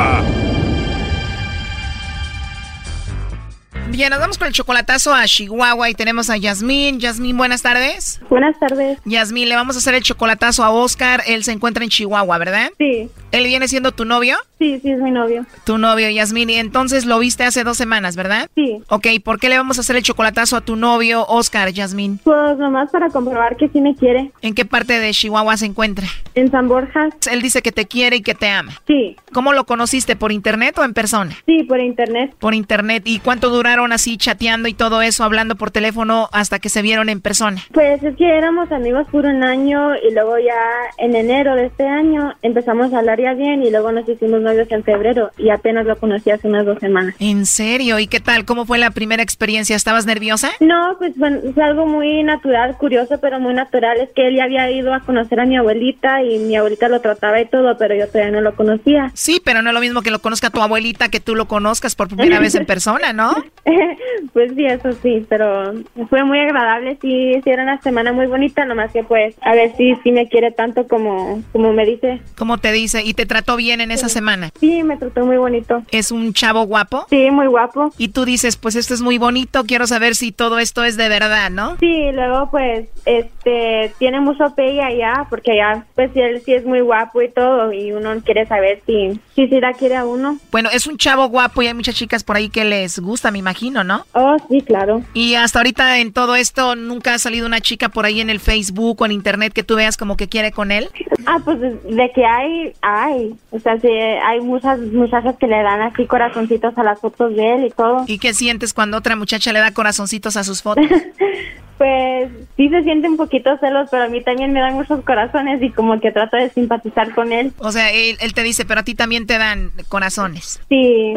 Bien, 3.94 4.10
nos 4.10 4.20
vamos 4.20 4.39
con 4.39 4.48
el 4.48 4.54
chocolatazo 4.54 5.14
a 5.14 5.24
Chihuahua 5.26 5.88
y 5.88 5.94
tenemos 5.94 6.32
a 6.32 6.38
Yasmín. 6.38 7.00
Yasmín, 7.00 7.38
buenas 7.38 7.62
tardes. 7.62 8.20
Buenas 8.28 8.58
tardes. 8.60 8.98
Yasmín, 9.06 9.50
le 9.50 9.56
vamos 9.56 9.76
a 9.76 9.80
hacer 9.80 9.94
el 9.94 10.02
chocolatazo 10.02 10.64
a 10.64 10.72
Oscar. 10.72 11.22
Él 11.28 11.44
se 11.44 11.52
encuentra 11.52 11.84
en 11.84 11.91
Chihuahua, 11.91 12.39
¿verdad? 12.39 12.72
Sí. 12.80 13.12
¿Él 13.32 13.44
viene 13.46 13.68
siendo 13.68 13.91
tu 13.91 14.04
novio? 14.04 14.36
Sí, 14.64 14.80
sí, 14.82 14.91
es 14.91 14.99
mi 14.99 15.11
novio. 15.11 15.45
Tu 15.66 15.78
novio, 15.78 16.09
Yasmín. 16.09 16.49
Y 16.49 16.55
entonces 16.55 17.05
lo 17.05 17.20
viste 17.20 17.43
hace 17.43 17.64
dos 17.64 17.78
semanas, 17.78 18.16
¿verdad? 18.16 18.49
Sí. 18.55 18.82
Ok, 18.89 19.07
¿por 19.24 19.39
qué 19.39 19.49
le 19.49 19.57
vamos 19.57 19.78
a 19.78 19.82
hacer 19.82 19.95
el 19.95 20.03
chocolatazo 20.03 20.57
a 20.57 20.61
tu 20.61 20.76
novio, 20.76 21.26
Oscar, 21.28 21.72
Yasmín? 21.72 22.20
Pues 22.24 22.57
nomás 22.57 22.91
para 22.91 23.09
comprobar 23.09 23.57
que 23.57 23.70
sí 23.70 23.82
me 23.82 23.95
quiere. 23.95 24.32
¿En 24.41 24.53
qué 24.53 24.66
parte 24.66 24.99
de 24.99 25.11
Chihuahua 25.11 25.57
se 25.57 25.66
encuentra? 25.66 26.07
En 26.36 26.51
San 26.51 26.68
Borjas. 26.68 27.14
Él 27.32 27.41
dice 27.41 27.61
que 27.61 27.72
te 27.72 27.86
quiere 27.86 28.18
y 28.18 28.22
que 28.22 28.36
te 28.36 28.47
ama. 28.47 28.74
Sí. 28.88 29.16
¿Cómo 29.34 29.53
lo 29.53 29.66
conociste? 29.66 30.16
¿Por 30.16 30.32
internet 30.32 30.78
o 30.78 30.84
en 30.84 30.93
persona? 30.93 31.36
Sí, 31.45 31.64
por 31.64 31.80
internet. 31.80 32.34
Por 32.39 32.53
internet. 32.53 33.03
¿Y 33.05 33.20
cuánto 33.20 33.49
duraron 33.49 33.91
así 33.91 34.18
chateando 34.18 34.70
y 34.70 34.74
todo 34.74 35.01
eso, 35.01 35.24
hablando 35.24 35.55
por 35.55 35.72
teléfono 35.72 36.30
hasta 36.32 36.59
que 36.59 36.70
se 36.70 36.82
vieron 36.82 37.09
en 37.09 37.22
persona? 37.22 37.61
Pues 37.74 38.01
es 38.03 38.16
que 38.16 38.38
éramos 38.38 38.72
amigos 38.72 39.07
por 39.11 39.26
un 39.26 39.43
año 39.43 39.95
y 39.95 40.14
luego 40.14 40.38
ya 40.39 40.53
en 40.99 41.16
enero 41.16 41.55
de 41.55 41.66
este 41.66 41.86
año 41.86 42.34
empezamos 42.41 42.93
a 42.93 42.99
hablar 42.99 43.14
caía 43.24 43.34
bien 43.34 43.64
y 43.64 43.72
luego 43.72 43.91
nos 43.91 44.07
hicimos 44.07 44.41
novios 44.41 44.53
en 44.70 44.84
febrero 44.84 45.32
y 45.38 45.49
apenas 45.49 45.86
lo 45.86 45.97
conocí 45.97 46.32
hace 46.32 46.47
unas 46.47 46.66
dos 46.66 46.80
semanas. 46.80 47.16
¿En 47.20 47.45
serio? 47.45 47.99
¿Y 47.99 48.08
qué 48.08 48.20
tal? 48.20 48.45
¿Cómo 48.45 48.66
fue 48.66 48.78
la 48.78 48.91
primera 48.91 49.24
experiencia? 49.24 49.76
¿Estabas 49.76 50.06
nerviosa? 50.06 50.51
No, 50.60 50.95
pues 50.97 51.18
bueno, 51.18 51.39
fue 51.54 51.64
algo 51.64 51.86
muy 51.86 52.24
natural, 52.24 52.78
curioso, 52.78 53.20
pero 53.22 53.39
muy 53.39 53.54
natural. 53.54 53.99
Es 53.99 54.10
que 54.16 54.28
él 54.28 54.36
ya 54.38 54.45
había 54.45 54.70
ido 54.72 54.93
a 54.93 55.01
conocer 55.01 55.39
a 55.39 55.45
mi 55.45 55.58
abuelita 55.58 56.24
y 56.24 56.39
mi 56.39 56.56
abuelita 56.56 56.88
lo 56.88 57.01
trataba 57.01 57.41
y 57.41 57.45
todo, 57.45 57.78
pero 57.78 57.95
yo 57.95 58.08
todavía 58.08 58.32
no 58.32 58.41
lo 58.41 58.56
conocía. 58.56 59.12
Sí, 59.14 59.41
pero 59.43 59.62
no 59.62 59.70
es 59.70 59.74
lo 59.74 59.82
mismo 59.82 60.01
que 60.01 60.12
lo 60.12 60.20
conozca 60.20 60.49
tu 60.49 60.62
abuelita 60.62 61.10
que 61.10 61.20
tú 61.20 61.36
lo 61.36 61.47
conozcas 61.47 61.95
por 61.95 62.08
primera 62.08 62.39
vez 62.39 62.56
en 62.56 62.66
persona, 62.74 63.14
¿no? 63.14 63.34
pues 64.34 64.51
sí, 64.56 64.66
eso 64.66 64.91
sí, 65.01 65.26
pero 65.30 65.74
fue 66.10 66.24
muy 66.24 66.39
agradable. 66.39 66.97
Sí, 67.01 67.34
sí, 67.43 67.49
era 67.49 67.64
una 67.64 67.82
semana 67.82 68.14
muy 68.14 68.28
bonita, 68.28 68.66
nomás 68.66 68.91
que 68.91 69.04
pues 69.04 69.36
a 69.41 69.54
ver 69.54 69.76
si, 69.78 69.95
si 70.04 70.12
me 70.12 70.28
quiere 70.28 70.51
tanto 70.51 70.88
como, 70.88 71.41
como 71.51 71.74
me 71.74 71.86
dice. 71.86 72.22
¿Cómo 72.38 72.58
te 72.58 72.72
dice? 72.72 73.04
¿Y 73.04 73.14
te 73.14 73.26
trató 73.26 73.56
bien 73.56 73.82
en 73.82 73.91
esa 73.91 74.10
semana? 74.10 74.43
Sí, 74.60 74.84
me 74.84 74.98
trató 74.98 75.26
muy 75.26 75.38
bonito. 75.38 75.84
¿Es 75.91 76.12
un 76.12 76.34
chavo 76.34 76.64
guapo? 76.64 77.06
Sí, 77.10 77.30
muy 77.32 77.48
guapo. 77.48 77.94
Y 77.98 78.10
tú 78.10 78.26
dices, 78.26 78.58
pues 78.58 78.76
esto 78.76 78.94
es 78.94 79.02
muy 79.02 79.18
bonito, 79.18 79.64
quiero 79.66 79.88
saber 79.88 80.16
si 80.16 80.32
todo 80.32 80.60
esto 80.60 80.84
es 80.84 80.98
de 80.98 81.10
verdad, 81.10 81.50
¿no? 81.50 81.78
Sí, 81.80 82.12
luego 82.12 82.50
pues 82.52 82.88
este 83.06 83.94
tiene 83.98 84.20
mucho 84.22 84.54
pegue 84.56 84.82
allá, 84.82 85.26
porque 85.30 85.52
allá 85.52 85.86
pues 85.96 86.12
él 86.16 86.41
sí 86.46 86.54
es 86.54 86.66
muy 86.66 86.82
guapo 86.82 87.22
y 87.22 87.30
todo, 87.30 87.72
y 87.72 87.91
uno 87.91 88.14
quiere 88.24 88.46
saber 88.46 88.82
si, 88.86 89.20
si, 89.36 89.48
si 89.48 89.60
la 89.60 89.74
quiere 89.74 89.96
a 89.96 90.06
uno. 90.06 90.38
Bueno, 90.52 90.70
es 90.72 90.88
un 90.88 90.98
chavo 90.98 91.28
guapo 91.28 91.62
y 91.62 91.68
hay 91.68 91.74
muchas 91.74 91.96
chicas 91.96 92.24
por 92.24 92.36
ahí 92.36 92.50
que 92.50 92.66
les 92.66 93.00
gusta, 93.00 93.32
me 93.32 93.39
imagino, 93.39 93.84
¿no? 93.84 94.06
Oh, 94.14 94.38
sí, 94.50 94.62
claro. 94.62 95.02
Y 95.14 95.36
hasta 95.36 95.60
ahorita 95.60 96.00
en 96.00 96.14
todo 96.14 96.36
esto, 96.36 96.76
¿nunca 96.76 97.14
ha 97.14 97.20
salido 97.20 97.46
una 97.46 97.62
chica 97.62 97.89
por 97.89 98.06
ahí 98.06 98.22
en 98.22 98.30
el 98.30 98.39
Facebook 98.39 99.02
o 99.02 99.06
en 99.06 99.12
internet 99.12 99.54
que 99.54 99.64
tú 99.64 99.76
veas 99.76 99.98
como 99.98 100.18
que 100.18 100.28
quiere 100.28 100.52
con 100.52 100.72
él? 100.72 100.89
Ah, 101.26 101.39
pues 101.44 101.60
de 101.60 102.12
que 102.14 102.26
hay, 102.26 102.74
hay. 102.82 103.36
O 103.52 103.60
sea, 103.60 103.80
sí, 103.80 103.88
hay 104.26 104.41
muchas 104.41 104.80
muchachas 104.80 105.36
que 105.39 105.47
le 105.47 105.61
dan 105.61 105.82
así 105.82 106.05
corazoncitos 106.05 106.78
a 106.78 106.84
las 106.84 106.99
fotos 106.99 107.36
de 107.36 107.55
él 107.55 107.65
y 107.65 107.69
todo. 107.69 108.03
¿Y 108.07 108.19
qué 108.19 108.34
sientes 108.34 108.74
cuando 108.74 108.97
otra 108.97 109.15
muchacha 109.15 109.53
le 109.53 109.59
da 109.59 109.71
corazoncitos 109.71 110.38
a 110.38 110.43
sus 110.43 110.61
fotos? 110.61 110.86
pues 111.78 112.30
sí 112.55 112.69
se 112.69 112.84
siente 112.84 113.09
un 113.09 113.17
poquito 113.17 113.57
celos, 113.59 113.89
pero 113.91 114.03
a 114.03 114.07
mí 114.07 114.21
también 114.21 114.53
me 114.53 114.59
dan 114.59 114.76
muchos 114.76 115.03
corazones 115.03 115.61
y 115.61 115.69
como 115.69 115.99
que 115.99 116.11
trato 116.11 116.38
de 116.38 116.49
simpatizar 116.49 117.13
con 117.13 117.32
él. 117.32 117.53
O 117.59 117.71
sea, 117.71 117.91
él, 117.91 118.17
él 118.21 118.34
te 118.34 118.43
dice, 118.43 118.65
pero 118.65 118.82
a 118.82 118.84
ti 118.84 118.95
también 118.95 119.26
te 119.28 119.38
dan 119.38 119.71
corazones. 119.89 120.61
Sí, 120.69 121.13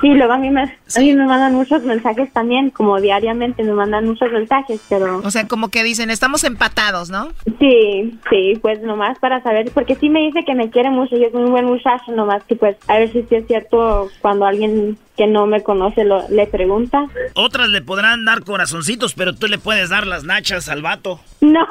sí, 0.00 0.08
luego 0.08 0.32
a 0.32 0.38
mí, 0.38 0.50
me, 0.50 0.62
a 0.62 1.00
mí 1.00 1.14
me 1.14 1.26
mandan 1.26 1.54
muchos 1.54 1.82
mensajes 1.82 2.32
también, 2.32 2.70
como 2.70 3.00
diariamente 3.00 3.62
me 3.62 3.72
mandan 3.72 4.06
muchos 4.06 4.30
mensajes, 4.32 4.80
pero... 4.88 5.18
O 5.24 5.30
sea, 5.30 5.46
como 5.46 5.68
que 5.68 5.82
dicen, 5.82 6.10
estamos 6.10 6.44
empatados, 6.44 7.10
¿no? 7.10 7.28
Sí, 7.58 8.18
sí, 8.30 8.58
pues 8.60 8.82
nomás 8.82 9.18
para 9.18 9.42
saber, 9.42 9.70
porque 9.72 9.94
sí 9.96 10.08
me 10.08 10.20
dice 10.20 10.44
que 10.44 10.54
me 10.54 10.70
quiere 10.70 10.90
mucho 10.90 11.16
y 11.16 11.24
es 11.24 11.32
muy 11.32 11.50
buen 11.50 11.66
muchacho, 11.66 12.12
nomás 12.12 12.42
que 12.44 12.56
pues 12.56 12.76
a 12.88 12.98
ver 12.98 13.12
si 13.12 13.22
sí 13.22 13.34
es 13.34 13.46
cierto 13.46 14.08
cuando 14.20 14.46
alguien 14.46 14.96
que 15.16 15.26
no 15.26 15.46
me 15.46 15.62
conoce 15.62 16.04
lo, 16.04 16.28
le 16.28 16.46
pregunta. 16.46 17.06
Otras 17.34 17.68
le 17.68 17.82
podrán 17.82 18.24
dar 18.24 18.42
corazoncitos, 18.42 19.14
pero 19.14 19.34
tú 19.34 19.46
le 19.46 19.58
puedes 19.58 19.90
dar 19.90 20.06
las 20.06 20.24
nachas 20.24 20.68
al 20.68 20.82
vato. 20.82 21.20
No. 21.40 21.66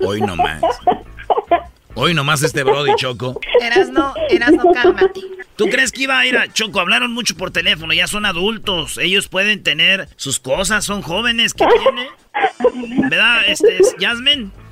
Hoy 0.00 0.20
nomás. 0.20 0.62
Hoy 1.94 2.14
nomás 2.14 2.42
este 2.42 2.62
Brody 2.62 2.94
Choco. 2.96 3.38
Eras 3.60 3.90
no, 3.90 4.14
eras 4.28 4.52
no, 4.52 4.72
cálmate. 4.72 5.20
¿Tú 5.56 5.66
crees 5.66 5.92
que 5.92 6.04
iba 6.04 6.18
a 6.18 6.26
ir 6.26 6.38
a 6.38 6.50
Choco? 6.50 6.80
Hablaron 6.80 7.12
mucho 7.12 7.36
por 7.36 7.50
teléfono, 7.50 7.92
ya 7.92 8.06
son 8.06 8.24
adultos. 8.24 8.96
Ellos 8.96 9.28
pueden 9.28 9.62
tener 9.62 10.08
sus 10.16 10.40
cosas, 10.40 10.84
son 10.84 11.02
jóvenes 11.02 11.52
que 11.52 11.66
tiene. 11.66 12.08
¿Verdad, 13.10 13.42
este, 13.46 13.78
Jasmine? 13.98 14.50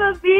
Eso 0.00 0.20
sí. 0.22 0.32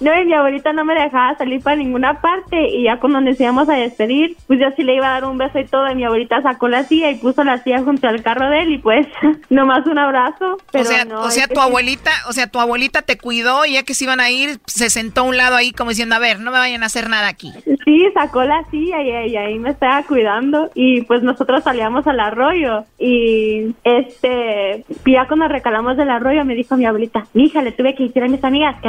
No, 0.00 0.20
y 0.20 0.24
mi 0.24 0.34
abuelita 0.34 0.72
no 0.72 0.84
me 0.84 0.94
dejaba 0.94 1.36
salir 1.36 1.62
para 1.62 1.76
ninguna 1.76 2.20
parte. 2.20 2.68
Y 2.68 2.84
ya 2.84 2.98
cuando 3.00 3.20
nos 3.20 3.40
íbamos 3.40 3.68
a 3.68 3.74
despedir, 3.74 4.36
pues 4.46 4.60
yo 4.60 4.66
sí 4.76 4.82
le 4.82 4.96
iba 4.96 5.08
a 5.08 5.20
dar 5.20 5.24
un 5.24 5.38
beso 5.38 5.58
y 5.58 5.66
todo. 5.66 5.90
Y 5.90 5.94
mi 5.94 6.04
abuelita 6.04 6.40
sacó 6.42 6.68
la 6.68 6.84
silla 6.84 7.10
y 7.10 7.16
puso 7.16 7.44
la 7.44 7.62
silla 7.62 7.82
junto 7.82 8.06
al 8.08 8.22
carro 8.22 8.48
de 8.48 8.62
él. 8.62 8.72
Y 8.74 8.78
pues, 8.78 9.06
nomás 9.50 9.86
un 9.86 9.98
abrazo. 9.98 10.58
Pero 10.70 10.84
o 10.84 10.86
sea, 10.86 11.04
no, 11.04 11.20
o 11.22 11.30
sea 11.30 11.48
tu 11.48 11.60
abuelita, 11.60 12.10
o 12.28 12.32
sea, 12.32 12.46
tu 12.46 12.60
abuelita 12.60 13.02
te 13.02 13.18
cuidó 13.18 13.64
y 13.66 13.74
ya 13.74 13.82
que 13.82 13.94
se 13.94 14.04
iban 14.04 14.20
a 14.20 14.30
ir, 14.30 14.60
se 14.66 14.90
sentó 14.90 15.22
a 15.22 15.24
un 15.24 15.36
lado 15.36 15.56
ahí 15.56 15.72
como 15.72 15.90
diciendo, 15.90 16.14
a 16.14 16.18
ver, 16.18 16.40
no 16.40 16.50
me 16.50 16.58
vayan 16.58 16.82
a 16.82 16.86
hacer 16.86 17.08
nada 17.08 17.28
aquí. 17.28 17.52
Sí, 17.84 18.06
sacó 18.14 18.44
la 18.44 18.64
silla 18.70 19.02
y, 19.02 19.30
y 19.30 19.36
ahí 19.36 19.58
me 19.58 19.70
estaba 19.70 20.02
cuidando. 20.04 20.70
Y 20.74 21.02
pues 21.02 21.22
nosotros 21.22 21.64
salíamos 21.64 22.06
al 22.06 22.20
arroyo. 22.20 22.84
Y 22.98 23.74
este, 23.84 24.84
ya 25.06 25.26
cuando 25.26 25.48
recalamos 25.48 25.96
del 25.96 26.10
arroyo, 26.10 26.44
me 26.44 26.54
dijo 26.54 26.76
mi 26.76 26.86
abuelita, 26.86 27.26
hija, 27.34 27.62
le 27.62 27.72
tuve 27.72 27.94
que 27.94 28.04
decir 28.04 28.22
a 28.22 28.28
mis 28.28 28.44
amigas 28.44 28.80
que 28.80 28.88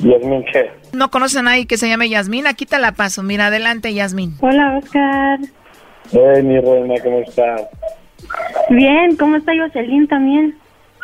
Yasmin, 0.00 0.44
¿qué? 0.52 0.70
¿No 0.92 1.10
conoces 1.10 1.38
a 1.38 1.42
nadie 1.42 1.66
que 1.66 1.76
se 1.76 1.88
llame 1.88 2.08
Yasmín? 2.08 2.46
Aquí 2.46 2.66
te 2.66 2.78
la 2.78 2.92
paso. 2.92 3.22
Mira, 3.22 3.46
adelante, 3.46 3.92
Yasmín. 3.92 4.34
Hola, 4.40 4.78
Oscar. 4.78 5.40
Hey, 6.10 6.42
mi 6.42 6.58
reina, 6.60 6.94
¿cómo 7.02 7.18
estás? 7.18 7.62
Bien, 8.70 9.16
¿cómo 9.16 9.36
está 9.36 9.52
Jocelyn 9.56 10.06
también? 10.08 10.56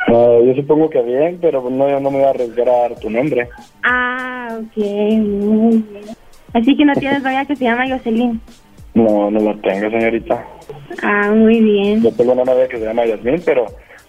Ah, 0.08 0.38
yo 0.44 0.54
supongo 0.54 0.90
que 0.90 1.02
bien, 1.02 1.38
pero 1.40 1.68
no, 1.70 1.88
yo 1.88 2.00
no 2.00 2.10
me 2.10 2.18
voy 2.18 2.26
a 2.26 2.30
arriesgar 2.30 2.68
a 2.68 2.78
dar 2.78 2.94
tu 3.00 3.10
nombre. 3.10 3.48
Ah, 3.82 4.48
ok, 4.58 4.76
muy 4.76 5.78
bien. 5.78 6.04
Así 6.52 6.76
que 6.76 6.84
no 6.84 6.94
tienes 6.94 7.22
novia 7.22 7.44
que 7.44 7.56
se 7.56 7.64
llama 7.64 7.88
Jocelyn. 7.88 8.40
No, 8.94 9.30
no 9.30 9.40
la 9.40 9.54
tengo, 9.60 9.90
señorita. 9.90 10.46
Ah, 11.02 11.32
muy 11.34 11.60
bien. 11.60 12.02
Yo 12.02 12.12
tengo 12.12 12.32
una 12.32 12.44
novia 12.44 12.68
que 12.68 12.78
se 12.78 12.84
llama 12.84 13.06
Yasmin, 13.06 13.42
pero, 13.44 13.66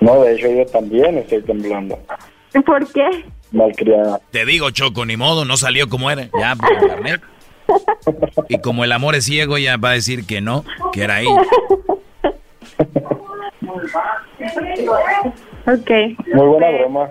No, 0.00 0.22
de 0.22 0.34
hecho 0.34 0.48
yo 0.48 0.66
también 0.66 1.18
estoy 1.18 1.42
temblando. 1.42 1.98
¿Por 2.64 2.92
qué? 2.92 3.24
Malcriada. 3.52 4.20
Te 4.30 4.44
digo, 4.44 4.70
Choco, 4.70 5.04
ni 5.04 5.16
modo, 5.16 5.44
no 5.44 5.56
salió 5.56 5.88
como 5.88 6.10
era. 6.10 6.28
Ya, 6.38 6.56
por 6.56 6.72
internet. 6.72 7.20
Y 8.48 8.60
como 8.60 8.82
el 8.82 8.92
amor 8.92 9.14
es 9.14 9.26
ciego, 9.26 9.58
ya 9.58 9.76
va 9.76 9.90
a 9.90 9.92
decir 9.92 10.24
que 10.26 10.40
no, 10.40 10.64
que 10.90 11.02
era 11.02 11.20
ella. 11.20 11.42
Ok. 15.66 15.90
Muy 16.32 16.46
buena 16.46 16.70
broma. 16.70 17.10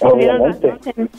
Obviamente. 0.00 0.72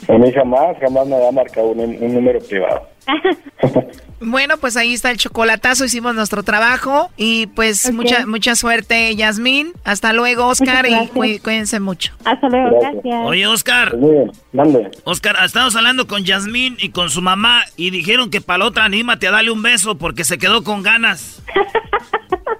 A 0.08 0.12
mí 0.18 0.32
jamás, 0.32 0.76
jamás 0.80 1.06
me 1.06 1.16
había 1.16 1.32
marcado 1.32 1.68
un, 1.68 1.80
un 1.80 2.14
número 2.14 2.38
privado. 2.40 2.82
Bueno, 4.22 4.58
pues 4.58 4.76
ahí 4.76 4.92
está 4.92 5.10
el 5.10 5.16
chocolatazo, 5.16 5.86
hicimos 5.86 6.14
nuestro 6.14 6.42
trabajo 6.42 7.08
y 7.16 7.46
pues 7.46 7.90
mucha 7.90 8.26
mucha 8.26 8.54
suerte, 8.54 9.16
Yasmín. 9.16 9.72
Hasta 9.82 10.12
luego, 10.12 10.46
Oscar, 10.46 10.84
y 10.86 11.08
cuí- 11.08 11.38
cuídense 11.40 11.80
mucho. 11.80 12.12
hasta 12.26 12.46
luego, 12.50 12.78
gracias. 12.80 13.26
Oye, 13.26 13.46
Oscar. 13.46 13.96
Muy 13.96 14.10
bien, 14.10 14.32
mande. 14.52 14.90
Oscar, 15.04 15.36
estamos 15.42 15.74
hablando 15.74 16.06
con 16.06 16.22
Yasmín 16.24 16.76
y 16.78 16.90
con 16.90 17.08
su 17.08 17.22
mamá 17.22 17.62
y 17.78 17.88
dijeron 17.88 18.28
que 18.28 18.42
para 18.42 18.58
la 18.58 18.64
otra 18.66 18.84
anímate 18.84 19.26
a 19.26 19.30
darle 19.30 19.52
un 19.52 19.62
beso 19.62 19.96
porque 19.96 20.24
se 20.24 20.36
quedó 20.36 20.62
con 20.64 20.82
ganas. 20.82 21.42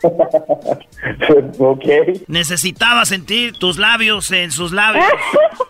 ok. 1.58 1.84
Necesitaba 2.26 3.04
sentir 3.04 3.52
tus 3.58 3.76
labios 3.78 4.30
en 4.32 4.50
sus 4.50 4.72
labios. 4.72 5.04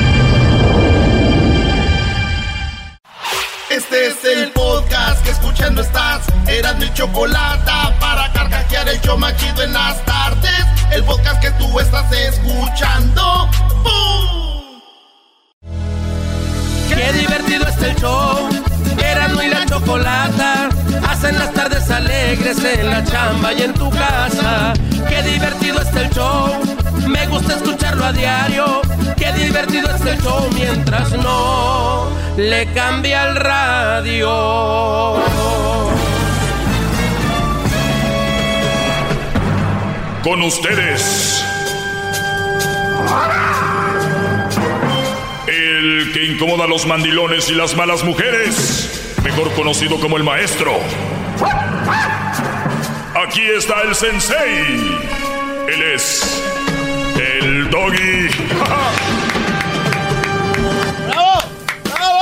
Este 3.91 4.07
es 4.07 4.37
el 4.37 4.51
podcast 4.53 5.21
que 5.21 5.31
escuchando 5.31 5.81
estás. 5.81 6.25
Eran 6.47 6.79
mi 6.79 6.89
chocolate 6.93 7.69
para 7.99 8.31
carcajear 8.31 8.87
el 8.87 9.01
show 9.01 9.17
más 9.17 9.35
chido 9.35 9.63
en 9.63 9.73
las 9.73 10.05
tardes. 10.05 10.65
El 10.93 11.03
podcast 11.03 11.41
que 11.41 11.51
tú 11.51 11.77
estás 11.77 12.09
escuchando. 12.13 13.49
¡Bum! 13.83 14.79
Qué 16.87 17.11
divertido 17.11 17.67
está 17.67 17.87
el 17.87 17.95
show. 17.97 18.60
Erasmo 19.11 19.43
y 19.43 19.47
la 19.47 19.65
chocolata 19.65 20.69
hacen 21.07 21.37
las 21.37 21.53
tardes 21.53 21.89
alegres 21.89 22.63
en 22.63 22.89
la 22.89 23.03
chamba 23.03 23.53
y 23.53 23.63
en 23.63 23.73
tu 23.73 23.89
casa. 23.89 24.73
Qué 25.09 25.21
divertido 25.23 25.81
está 25.81 26.01
el 26.01 26.09
show. 26.11 26.61
Me 27.07 27.27
gusta 27.27 27.55
escucharlo 27.55 28.05
a 28.05 28.13
diario. 28.13 28.81
Qué 29.17 29.31
divertido 29.33 29.89
está 29.93 30.11
el 30.11 30.21
show 30.21 30.47
mientras 30.55 31.11
no 31.13 32.09
le 32.37 32.65
cambia 32.73 33.27
el 33.27 33.35
radio. 33.35 34.29
Con 40.23 40.41
ustedes. 40.43 41.43
El 45.47 46.11
que 46.13 46.25
incomoda 46.25 46.65
a 46.65 46.67
los 46.67 46.85
mandilones 46.85 47.49
y 47.49 47.55
las 47.55 47.75
malas 47.75 48.03
mujeres. 48.03 49.00
Mejor 49.23 49.51
conocido 49.53 49.99
como 49.99 50.17
el 50.17 50.23
maestro. 50.23 50.79
Aquí 53.15 53.41
está 53.41 53.81
el 53.81 53.95
sensei. 53.95 54.97
Él 55.67 55.81
es 55.95 56.41
el 57.39 57.69
doggy. 57.69 58.27
¡Bravo! 61.07 61.41
¡Bravo! 61.83 62.21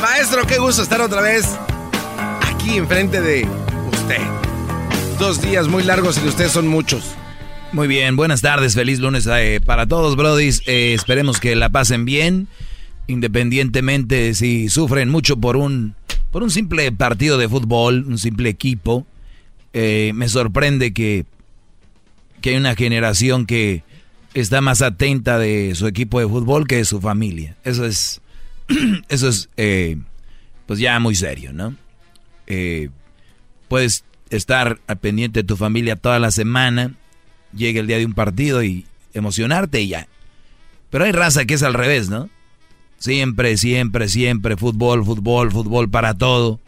Maestro, 0.00 0.46
qué 0.46 0.58
gusto 0.58 0.82
estar 0.82 1.00
otra 1.00 1.20
vez 1.20 1.58
aquí 2.40 2.76
enfrente 2.76 3.20
de 3.20 3.46
usted. 3.92 4.22
Dos 5.18 5.42
días 5.42 5.68
muy 5.68 5.82
largos 5.82 6.16
y 6.18 6.22
de 6.22 6.28
ustedes 6.28 6.52
son 6.52 6.66
muchos. 6.66 7.14
Muy 7.72 7.88
bien, 7.88 8.14
buenas 8.16 8.40
tardes, 8.40 8.74
feliz 8.74 9.00
lunes 9.00 9.28
eh, 9.30 9.60
para 9.64 9.86
todos, 9.86 10.16
brodis. 10.16 10.62
Eh, 10.66 10.94
esperemos 10.94 11.40
que 11.40 11.56
la 11.56 11.70
pasen 11.70 12.04
bien, 12.04 12.46
independientemente 13.06 14.34
si 14.34 14.68
sufren 14.68 15.08
mucho 15.08 15.36
por 15.36 15.56
un, 15.56 15.94
por 16.30 16.42
un 16.42 16.50
simple 16.50 16.90
partido 16.92 17.38
de 17.38 17.48
fútbol, 17.48 18.04
un 18.06 18.18
simple 18.18 18.48
equipo. 18.48 19.06
Eh, 19.72 20.12
me 20.14 20.28
sorprende 20.28 20.92
que, 20.92 21.26
que 22.40 22.50
hay 22.50 22.56
una 22.56 22.74
generación 22.74 23.46
que 23.46 23.82
está 24.34 24.60
más 24.60 24.82
atenta 24.82 25.38
de 25.38 25.74
su 25.74 25.86
equipo 25.86 26.20
de 26.20 26.28
fútbol 26.28 26.66
que 26.66 26.76
de 26.76 26.84
su 26.84 27.00
familia. 27.00 27.56
Eso 27.64 27.84
es, 27.84 28.20
eso 29.08 29.28
es, 29.28 29.48
pues 30.66 30.78
ya 30.78 30.98
muy 31.00 31.14
serio, 31.14 31.52
¿no? 31.52 31.74
puedes 33.68 34.04
estar 34.30 34.78
al 34.86 34.98
pendiente 34.98 35.40
de 35.40 35.46
tu 35.46 35.56
familia 35.56 35.96
toda 35.96 36.18
la 36.18 36.30
semana, 36.30 36.92
llega 37.54 37.80
el 37.80 37.86
día 37.86 37.98
de 37.98 38.06
un 38.06 38.14
partido 38.14 38.62
y 38.62 38.86
emocionarte 39.12 39.80
y 39.80 39.88
ya. 39.88 40.08
Pero 40.90 41.04
hay 41.04 41.12
raza 41.12 41.44
que 41.44 41.54
es 41.54 41.62
al 41.62 41.74
revés, 41.74 42.08
¿no? 42.08 42.28
Siempre, 42.98 43.56
siempre, 43.56 44.08
siempre, 44.08 44.56
fútbol, 44.56 45.04
fútbol, 45.04 45.52
fútbol 45.52 45.90
para 45.90 46.14
todo. 46.14 46.60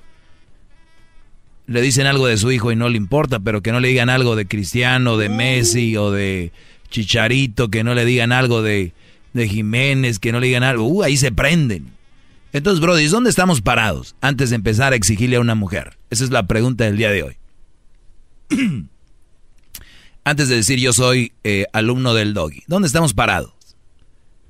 Le 1.67 1.81
dicen 1.81 2.07
algo 2.07 2.27
de 2.27 2.37
su 2.37 2.53
hijo 2.53 2.71
y 2.71 2.77
no 2.77 2.89
le 2.89 2.97
importa, 2.97 3.41
pero 3.41 3.63
que 3.63 3.73
no 3.73 3.81
le 3.81 3.89
digan 3.89 4.11
algo 4.11 4.37
de 4.37 4.47
Cristiano, 4.47 5.17
de 5.17 5.29
Messi 5.29 5.97
o 5.97 6.11
de 6.11 6.53
Chicharito, 6.91 7.71
que 7.71 7.83
no 7.83 7.95
le 7.95 8.05
digan 8.05 8.33
algo 8.33 8.63
de, 8.63 8.93
de 9.33 9.49
Jiménez, 9.49 10.19
que 10.19 10.33
no 10.33 10.41
le 10.41 10.47
digan 10.47 10.63
algo. 10.63 10.87
Uh, 10.87 11.03
ahí 11.03 11.17
se 11.17 11.33
prenden. 11.33 11.97
Entonces, 12.53 12.81
Brody, 12.81 13.07
¿dónde 13.07 13.31
estamos 13.31 13.61
parados 13.61 14.15
antes 14.21 14.51
de 14.51 14.57
empezar 14.57 14.93
a 14.93 14.97
exigirle 14.97 15.37
a 15.37 15.41
una 15.41 15.55
mujer? 15.55 15.99
Esa 16.11 16.25
es 16.25 16.31
la 16.31 16.47
pregunta 16.47 16.85
del 16.85 16.97
día 16.97 17.11
de 17.11 17.23
hoy. 17.23 17.37
Antes 20.25 20.49
de 20.49 20.57
decir 20.57 20.81
yo 20.81 20.93
soy 20.93 21.33
eh, 21.45 21.67
alumno 21.73 22.13
del 22.13 22.35
doggy, 22.35 22.65
¿dónde 22.67 22.87
estamos 22.89 23.15
parados? 23.15 23.56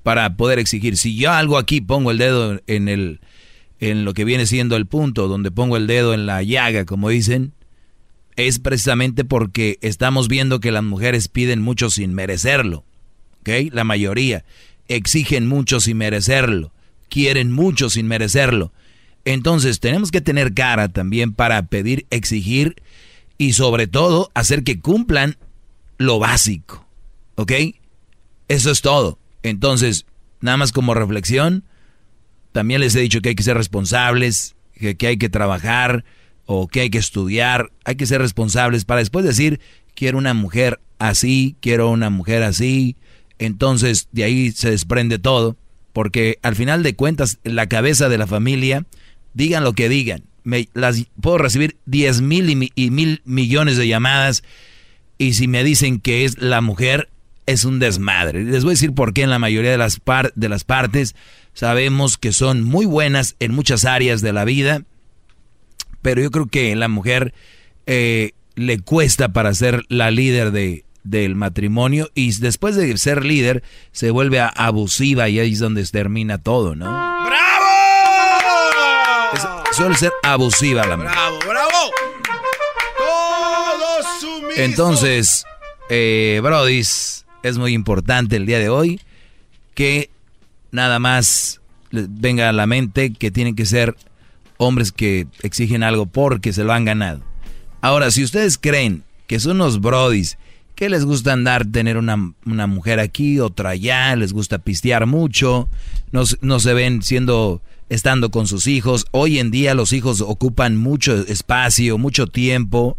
Para 0.07 0.37
poder 0.37 0.61
exigir, 0.61 0.97
si 0.97 1.17
yo 1.17 1.33
algo 1.33 1.59
aquí 1.59 1.81
pongo 1.81 2.13
el 2.13 2.19
dedo 2.19 2.61
en 2.69 2.89
el 2.89 3.19
en 3.81 4.05
lo 4.05 4.15
que 4.15 4.25
viene 4.25 4.47
siendo 4.47 4.77
el 4.77 4.87
punto, 4.87 5.27
donde 5.27 5.51
pongo 5.51 5.77
el 5.77 5.89
dedo 5.89 6.15
en 6.15 6.27
la 6.27 6.45
llaga, 6.45 6.85
como 6.85 7.09
dicen, 7.09 7.55
es 8.37 8.61
precisamente 8.61 9.25
porque 9.25 9.81
estamos 9.81 10.29
viendo 10.29 10.61
que 10.61 10.71
las 10.71 10.85
mujeres 10.85 11.27
piden 11.27 11.61
mucho 11.61 11.91
sin 11.91 12.15
merecerlo. 12.15 12.85
¿Ok? 13.41 13.73
La 13.73 13.83
mayoría 13.83 14.45
exigen 14.87 15.49
mucho 15.49 15.81
sin 15.81 15.97
merecerlo, 15.97 16.73
quieren 17.09 17.51
mucho 17.51 17.91
sin 17.91 18.07
merecerlo. 18.07 18.73
Entonces 19.25 19.81
tenemos 19.81 20.13
que 20.13 20.21
tener 20.21 20.55
cara 20.55 20.89
también 20.89 21.33
para 21.33 21.67
pedir, 21.67 22.07
exigir 22.11 22.77
y 23.39 23.55
sobre 23.55 23.89
todo 23.89 24.31
hacer 24.35 24.63
que 24.63 24.79
cumplan 24.79 25.37
lo 25.99 26.21
básico. 26.21 26.87
¿Ok? 27.35 27.51
Eso 28.47 28.71
es 28.71 28.83
todo. 28.83 29.19
Entonces, 29.49 30.07
nada 30.41 30.57
más 30.57 30.73
como 30.73 30.95
reflexión, 30.95 31.65
también 32.53 32.81
les 32.81 32.95
he 32.95 33.01
dicho 33.01 33.21
que 33.21 33.31
hay 33.31 33.35
que 33.35 33.43
ser 33.43 33.57
responsables, 33.57 34.57
que, 34.75 35.07
hay 35.07 35.17
que 35.17 35.29
trabajar 35.29 36.05
o 36.45 36.69
que 36.69 36.81
hay 36.81 36.91
que 36.91 36.99
estudiar, 36.99 37.71
hay 37.85 37.97
que 37.97 38.07
ser 38.07 38.21
responsables 38.21 38.85
para 38.85 39.01
después 39.01 39.25
decir, 39.25 39.61
quiero 39.95 40.19
una 40.19 40.35
mujer 40.35 40.81
así, 40.99 41.57
quiero 41.61 41.91
una 41.91 42.11
mujer 42.11 42.43
así. 42.43 42.97
Entonces, 43.39 44.09
de 44.13 44.25
ahí 44.25 44.53
se 44.53 44.71
desprende 44.71 45.19
todo, 45.19 45.57
porque 45.93 46.39
al 46.43 46.57
final 46.57 46.83
de 46.83 46.95
cuentas, 46.95 47.39
la 47.45 47.69
cabeza 47.69 48.09
de 48.09 48.19
la 48.19 48.27
familia, 48.27 48.87
digan 49.35 49.65
lo 49.65 49.75
que 49.75 49.89
digan, 49.89 50.25
me, 50.45 50.69
las, 50.75 51.05
puedo 51.21 51.39
recibir 51.39 51.77
10 51.87 52.21
mil 52.21 52.71
y, 52.75 52.91
mil 52.91 53.23
millones 53.25 53.77
de 53.77 53.89
llamadas 53.89 54.45
y 55.19 55.35
si 55.35 55.49
me 55.49 55.65
dicen 55.65 56.01
que 56.01 56.25
es 56.25 56.39
la 56.39 56.61
mujer, 56.61 57.09
es 57.47 57.65
un 57.65 57.79
desmadre. 57.79 58.45
Les 58.45 58.65
voy 58.65 58.73
a 58.73 58.75
decir 58.75 58.93
por 58.93 59.13
qué 59.13 59.23
en 59.23 59.31
la 59.31 59.39
mayoría 59.39 59.71
de 59.71 59.79
las, 59.79 60.01
de 60.35 60.49
las 60.49 60.65
partes 60.65 61.15
sabemos 61.55 62.19
que 62.19 62.33
son 62.33 62.63
muy 62.63 62.87
buenas 62.87 63.37
en 63.41 63.55
muchas 63.55 63.85
áreas 63.85 64.21
de 64.21 64.33
la 64.33 64.45
vida, 64.45 64.83
pero 66.03 66.21
yo 66.21 66.31
creo 66.31 66.47
que 66.47 66.75
la 66.77 66.89
mujer 66.89 67.33
eh, 67.87 68.33
le 68.55 68.81
cuesta 68.81 69.31
para 69.31 69.55
ser 69.55 69.85
la 69.89 70.11
líder 70.11 70.51
de, 70.51 70.85
del 71.05 71.35
matrimonio 71.35 72.11
y 72.15 72.37
después 72.39 72.77
de 72.77 72.97
ser 72.99 73.25
líder 73.25 73.63
se 73.93 74.11
vuelve 74.11 74.41
abusiva 74.41 75.29
y 75.29 75.39
ahí 75.39 75.53
es 75.53 75.61
donde 75.61 75.85
termina 75.85 76.39
todo, 76.39 76.75
¿no? 76.75 77.17
suele 79.73 79.95
ser 79.97 80.13
abusiva 80.23 80.87
la 80.87 80.97
mujer. 80.97 81.13
¡Bravo, 81.13 81.39
bravo! 81.47 81.91
Sumisos. 84.21 84.59
Entonces, 84.59 85.45
eh, 85.91 86.41
Brodis, 86.43 87.26
es 87.49 87.59
muy 87.59 87.73
importante 87.73 88.37
el 88.37 88.47
día 88.47 88.59
de 88.59 88.69
hoy 88.69 89.01
que 89.75 90.11
nada 90.73 90.99
más 90.99 91.61
venga 91.91 92.49
a 92.49 92.53
la 92.53 92.67
mente 92.67 93.13
que 93.13 93.31
tienen 93.31 93.55
que 93.55 93.67
ser 93.67 93.97
hombres 94.59 94.93
que 94.93 95.27
exigen 95.43 95.83
algo 95.83 96.07
porque 96.07 96.53
se 96.53 96.65
lo 96.65 96.73
han 96.73 96.85
ganado. 96.85 97.23
Ahora, 97.81 98.11
si 98.11 98.25
ustedes 98.25 98.59
creen 98.59 99.05
que 99.27 99.39
son 99.39 99.61
unos 99.61 99.81
brodis 99.81 100.39
que 100.75 100.89
les 100.89 101.05
gusta 101.05 101.33
andar, 101.33 101.65
tener 101.65 101.97
una, 101.97 102.35
una 102.45 102.67
mujer 102.67 103.01
aquí, 103.01 103.41
otra 103.41 103.71
allá, 103.71 104.15
les 104.17 104.33
gusta 104.33 104.59
pistear 104.59 105.07
mucho, 105.07 105.69
no, 106.13 106.25
no 106.41 106.61
se 106.61 106.75
ven 106.75 107.03
siendo 107.03 107.63
estando 107.89 108.31
con 108.31 108.47
sus 108.47 108.67
hijos. 108.67 109.07
Hoy 109.11 109.39
en 109.39 109.51
día 109.51 109.75
los 109.75 109.93
hijos 109.93 110.21
ocupan 110.21 110.77
mucho 110.77 111.15
espacio, 111.27 111.99
mucho 111.99 112.27
tiempo. 112.27 112.97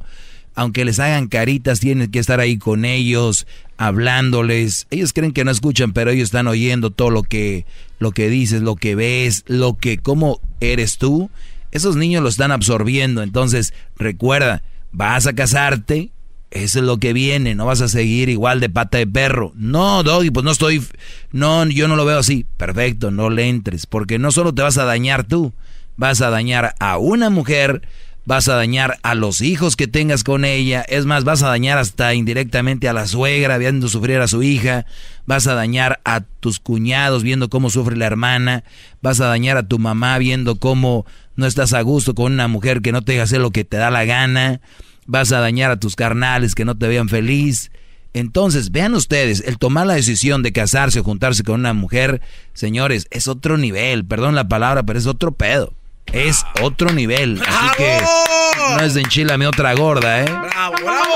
Aunque 0.58 0.86
les 0.86 1.00
hagan 1.00 1.28
caritas, 1.28 1.80
tienen 1.80 2.10
que 2.10 2.18
estar 2.18 2.40
ahí 2.40 2.58
con 2.58 2.84
ellos, 2.84 3.46
hablándoles. 3.78 4.88
Ellos 4.90 5.14
creen 5.14 5.32
que 5.32 5.46
no 5.46 5.52
escuchan, 5.52 5.94
pero 5.94 6.10
ellos 6.10 6.26
están 6.26 6.48
oyendo 6.48 6.90
todo 6.90 7.12
lo 7.12 7.22
que, 7.22 7.68
lo 8.00 8.12
que 8.12 8.28
dices, 8.28 8.64
lo 8.64 8.76
que 8.76 8.96
ves, 8.96 9.44
lo 9.46 9.78
que, 9.78 10.00
cómo 10.00 10.42
eres 10.60 10.98
tú. 10.98 11.30
Esos 11.72 11.96
niños 11.96 12.24
lo 12.24 12.30
están 12.30 12.52
absorbiendo. 12.52 13.22
Entonces, 13.22 13.72
recuerda, 13.98 14.64
vas 14.92 15.28
a 15.28 15.34
casarte, 15.34 16.10
eso 16.50 16.80
es 16.80 16.86
lo 16.86 16.98
que 16.98 17.14
viene, 17.14 17.54
no 17.54 17.68
vas 17.68 17.82
a 17.82 17.88
seguir 17.88 18.30
igual 18.30 18.60
de 18.60 18.70
pata 18.70 18.98
de 18.98 19.06
perro. 19.06 19.52
No, 19.56 20.02
Doggy, 20.02 20.32
pues 20.32 20.44
no 20.44 20.50
estoy, 20.50 20.84
no, 21.32 21.68
yo 21.68 21.88
no 21.88 21.96
lo 21.96 22.04
veo 22.04 22.18
así. 22.18 22.48
Perfecto, 22.58 23.12
no 23.12 23.30
le 23.30 23.48
entres, 23.48 23.86
porque 23.86 24.18
no 24.18 24.32
solo 24.32 24.56
te 24.56 24.64
vas 24.64 24.80
a 24.80 24.86
dañar 24.86 25.24
tú, 25.24 25.54
vas 25.98 26.22
a 26.22 26.32
dañar 26.32 26.74
a 26.80 26.98
una 26.98 27.30
mujer, 27.30 27.84
vas 28.28 28.50
a 28.50 28.56
dañar 28.56 29.00
a 29.04 29.16
los 29.16 29.40
hijos 29.40 29.78
que 29.78 29.88
tengas 29.88 30.26
con 30.26 30.44
ella, 30.44 30.82
es 30.82 31.06
más, 31.06 31.24
vas 31.24 31.44
a 31.44 31.48
dañar 31.48 31.78
hasta 31.78 32.14
indirectamente 32.14 32.90
a 32.90 32.94
la 32.94 33.08
suegra 33.08 33.58
viendo 33.58 33.88
sufrir 33.88 34.20
a 34.20 34.28
su 34.28 34.44
hija, 34.44 34.86
vas 35.26 35.48
a 35.48 35.54
dañar 35.54 36.02
a 36.04 36.20
tus 36.20 36.60
cuñados 36.60 37.24
viendo 37.24 37.50
cómo 37.50 37.70
sufre 37.70 37.96
la 37.96 38.06
hermana, 38.06 38.66
vas 39.02 39.22
a 39.22 39.28
dañar 39.28 39.56
a 39.56 39.66
tu 39.66 39.80
mamá 39.80 40.18
viendo 40.18 40.58
cómo 40.58 41.06
no 41.38 41.46
estás 41.46 41.72
a 41.72 41.80
gusto 41.80 42.16
con 42.16 42.34
una 42.34 42.50
mujer 42.50 42.82
que 42.82 42.92
no 42.92 43.02
te 43.02 43.22
hace 43.22 43.40
lo 43.40 43.52
que 43.52 43.64
te 43.64 43.78
da 43.78 43.90
la 43.92 44.04
gana. 44.04 44.60
Vas 45.06 45.32
a 45.32 45.40
dañar 45.40 45.72
a 45.72 45.80
tus 45.80 45.96
carnales 45.96 46.54
que 46.54 46.66
no 46.66 46.78
te 46.78 46.90
vean 46.90 47.08
feliz. 47.08 47.72
Entonces, 48.14 48.72
vean 48.72 48.94
ustedes, 48.94 49.42
el 49.46 49.58
tomar 49.58 49.88
la 49.88 49.94
decisión 49.94 50.44
de 50.44 50.52
casarse 50.52 51.00
o 51.00 51.04
juntarse 51.04 51.44
con 51.44 51.62
una 51.62 51.74
mujer, 51.74 52.20
señores, 52.54 53.08
es 53.10 53.30
otro 53.30 53.58
nivel, 53.58 54.04
perdón 54.04 54.36
la 54.36 54.50
palabra, 54.50 54.84
pero 54.84 55.00
es 55.00 55.06
otro 55.06 55.32
pedo. 55.32 55.72
Es 56.14 56.44
otro 56.62 56.92
nivel. 56.94 57.42
Así 57.46 57.70
que 57.78 58.00
no 58.78 58.84
es 58.84 58.94
de 58.94 59.02
enchilame 59.02 59.46
otra 59.48 59.74
gorda, 59.76 60.22
¿eh? 60.22 60.26
¡Bravo, 60.26 60.76
bravo! 60.84 61.16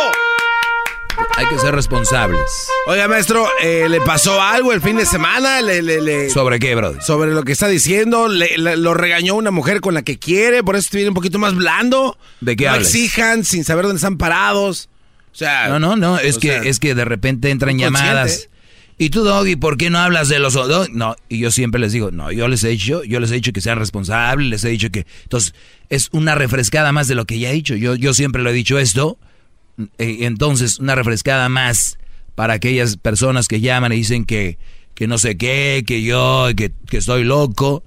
Hay 1.37 1.45
que 1.47 1.57
ser 1.59 1.73
responsables. 1.73 2.41
Oiga, 2.87 3.07
maestro, 3.07 3.47
eh, 3.61 3.87
¿le 3.89 4.01
pasó 4.01 4.41
algo 4.41 4.73
el 4.73 4.81
fin 4.81 4.97
de 4.97 5.05
semana? 5.05 5.61
¿Le, 5.61 5.81
le, 5.81 6.01
le- 6.01 6.29
¿Sobre 6.29 6.59
qué, 6.59 6.75
bro? 6.75 7.01
Sobre 7.01 7.31
lo 7.31 7.43
que 7.43 7.51
está 7.51 7.67
diciendo, 7.67 8.27
lo 8.27 8.93
regañó 8.93 9.35
una 9.35 9.51
mujer 9.51 9.81
con 9.81 9.93
la 9.93 10.01
que 10.01 10.19
quiere, 10.19 10.63
por 10.63 10.75
eso 10.75 10.89
viene 10.93 11.09
un 11.09 11.15
poquito 11.15 11.39
más 11.39 11.55
blando. 11.55 12.17
¿De 12.41 12.55
qué 12.55 12.65
no 12.65 12.71
hablas? 12.71 12.87
exijan 12.87 13.43
sin 13.45 13.63
saber 13.63 13.85
dónde 13.85 13.97
están 13.97 14.17
parados. 14.17 14.89
O 15.31 15.35
sea, 15.35 15.69
No, 15.69 15.79
no, 15.79 15.95
no, 15.95 16.19
es 16.19 16.37
que, 16.37 16.49
sea, 16.49 16.63
es 16.63 16.79
que 16.79 16.93
de 16.95 17.05
repente 17.05 17.49
entran 17.49 17.77
llamadas. 17.77 18.49
¿Y 19.01 19.09
tú, 19.09 19.23
Doggy, 19.23 19.55
por 19.55 19.77
qué 19.77 19.89
no 19.89 19.97
hablas 19.97 20.29
de 20.29 20.37
los? 20.37 20.55
No, 20.91 21.15
y 21.27 21.39
yo 21.39 21.49
siempre 21.49 21.81
les 21.81 21.91
digo, 21.91 22.11
no, 22.11 22.31
yo 22.31 22.47
les 22.47 22.63
he 22.63 22.67
dicho, 22.67 23.03
yo 23.03 23.19
les 23.19 23.31
he 23.31 23.33
dicho 23.33 23.51
que 23.51 23.59
sean 23.59 23.79
responsables, 23.79 24.47
les 24.47 24.63
he 24.63 24.69
dicho 24.69 24.91
que... 24.91 25.07
Entonces, 25.23 25.55
es 25.89 26.09
una 26.11 26.35
refrescada 26.35 26.91
más 26.91 27.07
de 27.07 27.15
lo 27.15 27.25
que 27.25 27.39
ya 27.39 27.49
he 27.49 27.53
dicho. 27.53 27.73
Yo, 27.73 27.95
yo 27.95 28.13
siempre 28.13 28.43
lo 28.43 28.51
he 28.51 28.53
dicho 28.53 28.77
esto. 28.77 29.17
eh, 29.97 30.17
entonces, 30.19 30.77
una 30.77 30.93
refrescada 30.93 31.49
más 31.49 31.97
para 32.35 32.53
aquellas 32.53 32.95
personas 32.95 33.47
que 33.47 33.59
llaman 33.59 33.91
y 33.91 33.95
dicen 33.95 34.23
que, 34.23 34.59
que 34.93 35.07
no 35.07 35.17
sé 35.17 35.35
qué, 35.35 35.83
que 35.87 36.03
yo, 36.03 36.49
que, 36.55 36.71
que 36.87 36.97
estoy 36.97 37.23
loco. 37.23 37.83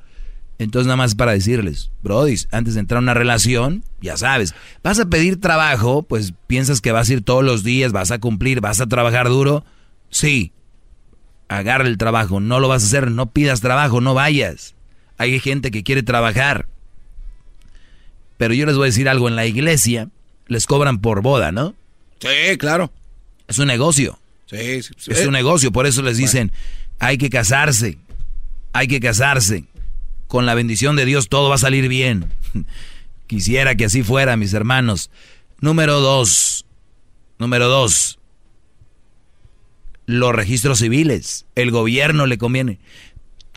Entonces, 0.58 0.88
nada 0.88 0.96
más 0.96 1.14
para 1.14 1.30
decirles, 1.30 1.92
Brody, 2.02 2.34
antes 2.50 2.74
de 2.74 2.80
entrar 2.80 2.96
a 2.98 3.02
una 3.02 3.14
relación, 3.14 3.84
ya 4.00 4.16
sabes, 4.16 4.52
vas 4.82 4.98
a 4.98 5.04
pedir 5.04 5.40
trabajo, 5.40 6.02
pues 6.02 6.34
piensas 6.48 6.80
que 6.80 6.90
vas 6.90 7.08
a 7.08 7.12
ir 7.12 7.22
todos 7.22 7.44
los 7.44 7.62
días, 7.62 7.92
vas 7.92 8.10
a 8.10 8.18
cumplir, 8.18 8.60
vas 8.60 8.80
a 8.80 8.88
trabajar 8.88 9.28
duro. 9.28 9.64
Sí, 10.10 10.50
agarra 11.58 11.86
el 11.86 11.98
trabajo, 11.98 12.40
no 12.40 12.60
lo 12.60 12.68
vas 12.68 12.82
a 12.82 12.86
hacer, 12.86 13.10
no 13.10 13.30
pidas 13.30 13.60
trabajo, 13.60 14.00
no 14.00 14.14
vayas. 14.14 14.74
Hay 15.18 15.38
gente 15.40 15.70
que 15.70 15.82
quiere 15.82 16.02
trabajar. 16.02 16.66
Pero 18.36 18.54
yo 18.54 18.66
les 18.66 18.76
voy 18.76 18.84
a 18.84 18.86
decir 18.86 19.08
algo, 19.08 19.28
en 19.28 19.36
la 19.36 19.46
iglesia 19.46 20.08
les 20.46 20.66
cobran 20.66 21.00
por 21.00 21.22
boda, 21.22 21.52
¿no? 21.52 21.74
Sí, 22.20 22.56
claro. 22.58 22.92
Es 23.48 23.58
un 23.58 23.66
negocio. 23.66 24.18
Sí, 24.46 24.82
sí, 24.82 24.94
sí. 24.96 25.10
Es 25.12 25.26
un 25.26 25.32
negocio, 25.32 25.72
por 25.72 25.86
eso 25.86 26.02
les 26.02 26.16
dicen, 26.16 26.52
hay 26.98 27.18
que 27.18 27.30
casarse, 27.30 27.98
hay 28.72 28.88
que 28.88 29.00
casarse. 29.00 29.64
Con 30.26 30.46
la 30.46 30.54
bendición 30.54 30.96
de 30.96 31.04
Dios 31.04 31.28
todo 31.28 31.48
va 31.48 31.56
a 31.56 31.58
salir 31.58 31.88
bien. 31.88 32.26
Quisiera 33.26 33.74
que 33.74 33.86
así 33.86 34.02
fuera, 34.02 34.36
mis 34.36 34.52
hermanos. 34.52 35.10
Número 35.60 36.00
dos, 36.00 36.66
número 37.38 37.68
dos, 37.68 38.18
los 40.06 40.34
registros 40.34 40.78
civiles. 40.80 41.46
El 41.54 41.70
gobierno 41.70 42.26
le 42.26 42.38
conviene 42.38 42.78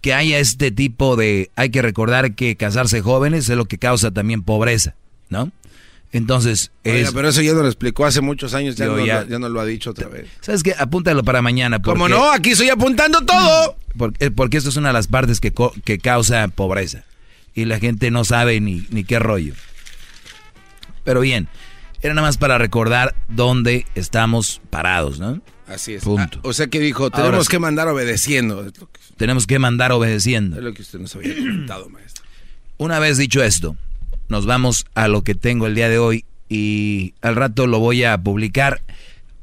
que 0.02 0.14
haya 0.14 0.40
este 0.40 0.72
tipo 0.72 1.16
de... 1.16 1.50
Hay 1.56 1.70
que 1.72 1.82
recordar 1.82 2.36
que 2.36 2.56
casarse 2.56 3.02
jóvenes 3.02 3.50
es 3.50 3.58
lo 3.58 3.66
que 3.66 3.78
causa 3.78 4.12
también 4.12 4.44
pobreza, 4.44 4.96
¿no? 5.30 5.52
Entonces, 6.14 6.72
Oiga, 6.86 7.00
es... 7.00 7.12
pero 7.12 7.28
eso 7.30 7.42
ya 7.42 7.52
lo 7.52 7.66
explicó 7.66 8.06
hace 8.06 8.22
muchos 8.22 8.54
años, 8.54 8.76
ya, 8.78 8.86
no, 8.86 9.04
ya- 9.06 9.24
lo- 9.24 9.28
ya 9.28 9.40
no 9.40 9.50
lo 9.50 9.60
ha 9.60 9.66
dicho 9.66 9.90
otra 9.90 10.08
vez. 10.08 10.28
¿Sabes 10.40 10.64
qué? 10.64 10.74
Apúntalo 10.78 11.24
para 11.24 11.42
mañana. 11.42 11.82
¿Cómo 11.82 12.06
porque- 12.06 12.14
no? 12.16 12.32
Aquí 12.32 12.52
estoy 12.52 12.70
apuntando 12.70 13.22
todo. 13.26 13.76
Porque, 13.98 14.32
porque 14.32 14.58
esto 14.58 14.70
es 14.70 14.78
una 14.78 14.90
de 14.90 14.94
las 14.94 15.08
partes 15.08 15.42
que, 15.42 15.54
que 15.84 15.98
causa 16.00 16.48
pobreza. 16.48 17.04
Y 17.54 17.66
la 17.66 17.80
gente 17.80 18.10
no 18.12 18.24
sabe 18.24 18.62
ni, 18.62 18.86
ni 18.90 19.04
qué 19.04 19.20
rollo. 19.20 19.54
Pero 21.04 21.20
bien, 21.22 21.48
era 22.02 22.14
nada 22.14 22.28
más 22.28 22.38
para 22.38 22.58
recordar 22.58 23.16
dónde 23.28 23.86
estamos 23.96 24.62
parados, 24.70 25.20
¿no? 25.20 25.42
Así 25.68 25.96
es. 25.96 26.04
Punto. 26.04 26.40
Ah, 26.44 26.48
o 26.48 26.54
sea 26.54 26.68
que 26.68 26.80
dijo, 26.80 27.10
tenemos 27.12 27.34
Ahora 27.34 27.46
que 27.50 27.60
mandar 27.60 27.88
obedeciendo. 27.90 28.72
Que, 28.72 28.82
Tenemos 29.18 29.48
que 29.48 29.60
mandar 29.60 29.92
obedeciendo. 29.92 30.58
es 30.58 30.64
lo 30.64 30.74
que 30.74 30.82
usted 30.82 31.00
nos 31.00 31.16
había 31.16 31.36
comentado, 31.36 31.90
maestro. 31.90 32.24
Una 32.78 33.00
vez 33.00 33.18
dicho 33.18 33.44
esto, 33.44 33.76
nos 34.30 34.46
vamos 34.46 34.86
a 34.96 35.08
lo 35.08 35.24
que 35.24 35.36
tengo 35.36 35.68
el 35.68 35.76
día 35.76 35.90
de 35.90 36.00
hoy 36.00 36.26
y 36.50 37.14
al 37.22 37.36
rato 37.36 37.68
lo 37.68 37.80
voy 37.80 38.04
a 38.04 38.18
publicar. 38.18 38.82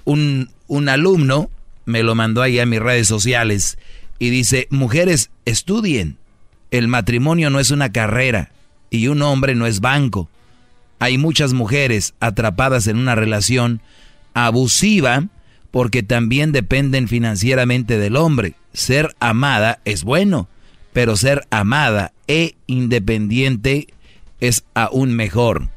Un, 0.05 0.51
un 0.67 0.89
alumno 0.89 1.51
me 1.85 2.03
lo 2.03 2.15
mandó 2.15 2.43
ahí 2.43 2.59
a 2.59 2.67
mis 2.67 2.81
redes 2.81 3.07
sociales 3.07 3.79
y 4.19 4.31
dice, 4.31 4.67
mujeres, 4.71 5.31
estudien. 5.45 6.17
El 6.71 6.89
matrimonio 6.89 7.51
no 7.51 7.61
es 7.61 7.71
una 7.71 7.93
carrera 7.93 8.51
y 8.91 9.09
un 9.09 9.21
hombre 9.23 9.55
no 9.55 9.67
es 9.67 9.81
banco. 9.81 10.29
Hay 10.99 11.19
muchas 11.19 11.53
mujeres 11.53 12.15
atrapadas 12.21 12.87
en 12.87 12.97
una 12.97 13.15
relación 13.15 13.83
abusiva 14.33 15.29
porque 15.75 16.05
también 16.05 16.53
dependen 16.53 17.09
financieramente 17.09 17.99
del 17.99 18.15
hombre. 18.15 18.55
Ser 18.73 19.17
amada 19.19 19.81
es 19.85 20.05
bueno, 20.05 20.49
pero 20.93 21.17
ser 21.17 21.49
amada 21.51 22.13
e 22.29 22.55
independiente 22.69 23.89
es 24.39 24.63
aún 24.75 25.17
mejor. 25.17 25.71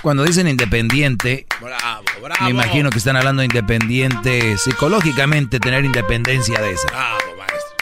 Cuando 0.00 0.24
dicen 0.24 0.48
independiente, 0.48 1.44
Bravo, 1.60 2.02
bravo. 2.22 2.44
me 2.44 2.48
imagino 2.48 2.88
que 2.88 2.96
están 2.96 3.16
hablando 3.16 3.40
de 3.40 3.46
independiente 3.48 4.56
psicológicamente, 4.56 5.60
tener 5.60 5.84
independencia 5.84 6.58
de 6.58 6.72
esa. 6.72 6.88
Bravo, 6.88 7.18
maestro. 7.36 7.76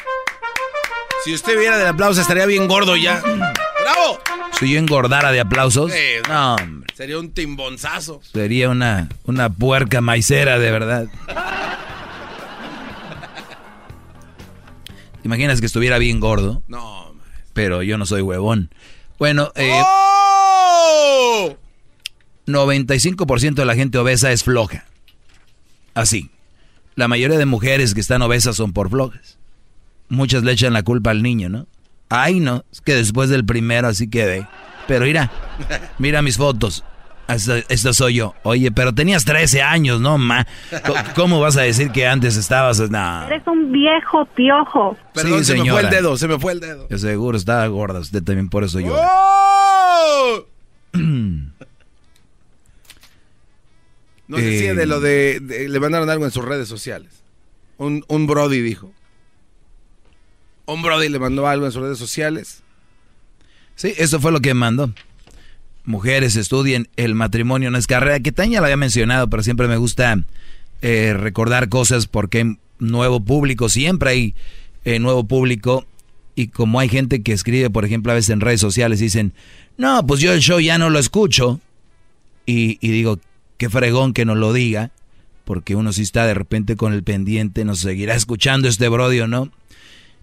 Si 1.25 1.35
usted 1.35 1.57
viera 1.57 1.79
del 1.79 1.87
aplauso, 1.87 2.21
estaría 2.21 2.47
bien 2.47 2.67
gordo 2.67 2.97
ya. 2.97 3.23
¡Bravo! 3.87 4.18
Si 4.59 4.72
yo 4.72 4.78
engordara 4.78 5.30
de 5.32 5.41
aplausos, 5.41 5.93
Sí, 5.93 5.99
no, 6.28 6.55
hombre, 6.57 6.89
Sería 6.95 7.18
un 7.18 7.30
timbonzazo. 7.30 8.20
sería 8.32 8.68
una, 8.70 9.09
una 9.24 9.49
puerca 9.51 10.01
maicera 10.01 10.59
de 10.59 10.70
verdad. 10.70 11.07
¿Te 15.22 15.22
imaginas 15.24 15.61
que 15.61 15.66
estuviera 15.66 15.99
bien 15.99 16.18
gordo? 16.20 16.62
No, 16.68 17.12
maestro. 17.14 17.51
Pero 17.53 17.82
yo 17.82 17.97
no 17.99 18.07
soy 18.07 18.22
huevón. 18.22 18.70
Bueno, 19.18 19.53
eh, 19.55 19.70
¡Oh! 19.84 21.57
95% 22.47 23.55
de 23.55 23.64
la 23.64 23.74
gente 23.74 23.99
obesa 23.99 24.32
es 24.32 24.43
floja. 24.45 24.84
Así. 25.95 26.30
La 26.95 27.09
mayoría 27.09 27.39
de 27.39 27.47
mujeres 27.47 27.95
que 27.95 28.01
están 28.01 28.22
obesas 28.22 28.57
son 28.57 28.72
por 28.72 28.91
flojas. 28.91 29.39
Muchas 30.09 30.43
le 30.45 30.53
echan 30.53 30.72
la 30.72 30.82
culpa 30.82 31.11
al 31.11 31.22
niño, 31.22 31.49
¿no? 31.49 31.66
Ay, 32.09 32.41
no, 32.41 32.65
es 32.73 32.81
que 32.81 32.95
después 32.95 33.29
del 33.31 33.45
primero 33.45 33.89
así 33.89 34.09
quedé. 34.09 34.47
Pero 34.87 35.05
mira, 35.05 35.31
mira 35.99 36.23
mis 36.23 36.37
fotos. 36.37 36.85
Esta, 37.29 37.59
esta 37.69 37.93
soy 37.93 38.15
yo. 38.15 38.35
Oye, 38.45 38.71
pero 38.71 38.95
tenías 38.95 39.25
13 39.25 39.61
años, 39.61 40.01
¿no, 40.01 40.17
ma? 40.17 40.47
¿Cómo 41.17 41.41
vas 41.41 41.57
a 41.57 41.63
decir 41.63 41.91
que 41.91 42.07
antes 42.07 42.37
estabas...? 42.37 42.79
No. 42.89 43.27
Eres 43.27 43.45
un 43.49 43.73
viejo 43.73 44.25
piojo. 44.37 44.97
Perdón, 45.13 45.41
Sí, 45.45 45.47
se 45.57 45.59
me 45.61 45.69
fue 45.69 45.81
el 45.81 45.91
dedo, 45.91 46.17
se 46.17 46.29
me 46.29 46.39
fue 46.39 46.53
el 46.53 46.61
dedo. 46.61 46.87
Yo 46.89 46.99
seguro 46.99 47.37
estaba 47.37 47.67
gorda, 47.67 47.99
usted 47.99 48.23
también 48.23 48.49
por 48.49 48.63
eso 48.63 48.79
yo. 48.79 48.95
¡Oh! 48.97 50.45
Nos 54.29 54.41
Eh, 54.41 54.45
decía 54.45 54.75
de 54.75 54.87
lo 54.87 55.01
de, 55.01 55.41
de- 55.41 55.69
Le 55.69 55.81
mandaron 55.81 56.09
algo 56.11 56.25
en 56.25 56.31
sus 56.31 56.45
redes 56.45 56.69
sociales. 56.69 57.11
Un, 57.79 58.05
un 58.09 58.27
Brody 58.27 58.61
dijo. 58.61 58.93
Un 60.67 60.83
Brody 60.83 61.09
le 61.09 61.19
mandó 61.19 61.47
algo 61.47 61.67
en 61.67 61.73
sus 61.73 61.83
redes 61.83 61.99
sociales. 61.99 62.62
Sí, 63.77 63.93
eso 63.97 64.21
fue 64.21 64.33
lo 64.33 64.41
que 64.41 64.55
mandó. 64.55 64.93
Mujeres 65.85 66.35
estudien, 66.35 66.89
el 66.97 67.14
matrimonio 67.14 67.71
no 67.71 67.79
es 67.79 67.87
carrera, 67.87 68.21
que 68.21 68.33
Tania 68.33 68.61
lo 68.61 68.67
había 68.67 68.77
mencionado, 68.77 69.31
pero 69.31 69.43
siempre 69.43 69.69
me 69.69 69.77
gusta 69.77 70.25
eh, 70.83 71.14
recordar 71.17 71.69
cosas 71.69 72.07
porque 72.07 72.39
hay 72.39 72.59
nuevo 72.79 73.21
público, 73.21 73.69
siempre 73.69 74.11
hay 74.11 74.35
eh, 74.85 74.99
nuevo 74.99 75.25
público 75.25 75.87
y 76.35 76.49
como 76.49 76.81
hay 76.81 76.89
gente 76.89 77.23
que 77.23 77.33
escribe, 77.33 77.71
por 77.71 77.85
ejemplo, 77.85 78.12
a 78.12 78.14
veces 78.14 78.31
en 78.31 78.41
redes 78.41 78.61
sociales, 78.61 78.99
dicen, 78.99 79.33
no, 79.79 80.05
pues 80.07 80.21
yo 80.21 80.33
el 80.33 80.41
show 80.41 80.61
ya 80.61 80.77
no 80.79 80.91
lo 80.91 80.99
escucho. 80.99 81.61
Y, 82.45 82.79
y 82.81 82.91
digo, 82.91 83.19
qué 83.57 83.71
fregón 83.71 84.12
que 84.12 84.25
nos 84.25 84.37
lo 84.37 84.53
diga, 84.53 84.91
porque 85.45 85.77
uno 85.77 85.93
sí 85.93 86.03
está 86.03 86.27
de 86.27 86.35
repente 86.35 86.77
con 86.77 86.93
el 86.93 87.03
pendiente, 87.03 87.64
nos 87.64 87.81
seguirá 87.81 88.14
escuchando 88.14 88.69
este 88.69 88.89
brodio, 88.89 89.27
¿no? 89.27 89.51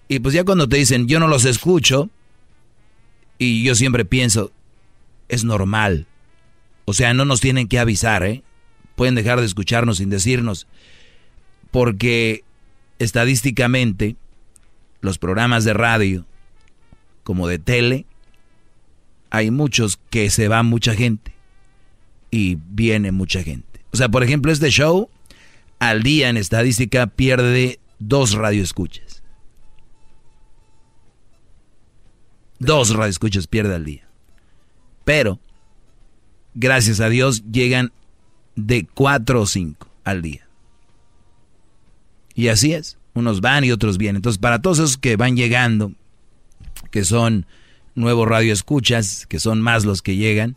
Y 0.08 0.20
pues 0.20 0.34
ya 0.34 0.44
cuando 0.44 0.68
te 0.68 0.78
dicen, 0.78 1.08
yo 1.08 1.20
no 1.20 1.28
los 1.28 1.46
escucho, 1.46 2.10
y 3.38 3.64
yo 3.64 3.76
siempre 3.76 4.06
pienso, 4.06 4.52
es 5.28 5.44
normal. 5.44 6.08
O 6.86 6.94
sea, 6.94 7.14
no 7.14 7.26
nos 7.26 7.42
tienen 7.42 7.68
que 7.68 7.80
avisar, 7.80 8.24
¿eh? 8.24 8.44
Pueden 8.96 9.16
dejar 9.16 9.40
de 9.40 9.46
escucharnos 9.46 9.98
sin 9.98 10.10
decirnos. 10.10 10.68
Porque 11.72 12.44
estadísticamente, 13.00 14.16
los 15.02 15.18
programas 15.18 15.66
de 15.66 15.74
radio, 15.74 16.26
como 17.24 17.48
de 17.48 17.60
tele, 17.60 18.06
hay 19.30 19.52
muchos 19.52 20.00
que 20.10 20.30
se 20.30 20.48
va 20.48 20.64
mucha 20.64 20.94
gente. 20.94 21.34
Y 22.32 22.58
viene 22.70 23.12
mucha 23.12 23.44
gente. 23.44 23.82
O 23.92 23.98
sea, 23.98 24.10
por 24.10 24.24
ejemplo, 24.24 24.52
este 24.52 24.70
show, 24.70 25.10
al 25.80 26.02
día 26.02 26.30
en 26.30 26.38
estadística, 26.38 27.08
pierde 27.08 27.80
dos 28.00 28.34
radioescuchas. 28.34 29.13
Dos 32.64 32.96
radioescuchas 32.96 33.48
pierde 33.48 33.76
al 33.76 33.86
día. 33.86 34.08
Pero, 35.04 35.40
gracias 36.54 37.00
a 37.00 37.10
Dios, 37.10 37.44
llegan 37.52 37.92
de 38.56 38.88
cuatro 38.94 39.42
o 39.42 39.46
cinco 39.46 39.90
al 40.04 40.22
día. 40.22 40.48
Y 42.36 42.48
así 42.48 42.74
es. 42.74 42.98
Unos 43.14 43.42
van 43.42 43.64
y 43.64 43.72
otros 43.72 43.98
vienen. 43.98 44.18
Entonces, 44.18 44.40
para 44.40 44.62
todos 44.62 44.80
esos 44.80 44.98
que 44.98 45.16
van 45.18 45.36
llegando, 45.36 45.94
que 46.90 47.04
son 47.04 47.46
nuevos 47.96 48.28
radioescuchas, 48.28 49.28
que 49.28 49.40
son 49.40 49.62
más 49.62 49.86
los 49.86 50.02
que 50.02 50.16
llegan 50.16 50.56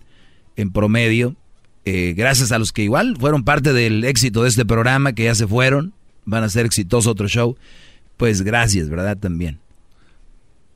en 0.56 0.72
promedio, 0.72 1.36
eh, 1.84 2.14
gracias 2.16 2.50
a 2.52 2.58
los 2.58 2.72
que 2.72 2.82
igual 2.82 3.16
fueron 3.18 3.44
parte 3.44 3.72
del 3.72 4.04
éxito 4.04 4.42
de 4.42 4.48
este 4.48 4.64
programa, 4.64 5.12
que 5.12 5.24
ya 5.24 5.34
se 5.34 5.46
fueron, 5.46 5.92
van 6.24 6.44
a 6.44 6.48
ser 6.48 6.66
exitoso 6.66 7.10
otro 7.10 7.28
show, 7.28 7.56
pues 8.16 8.42
gracias, 8.42 8.88
¿verdad? 8.88 9.18
También. 9.18 9.60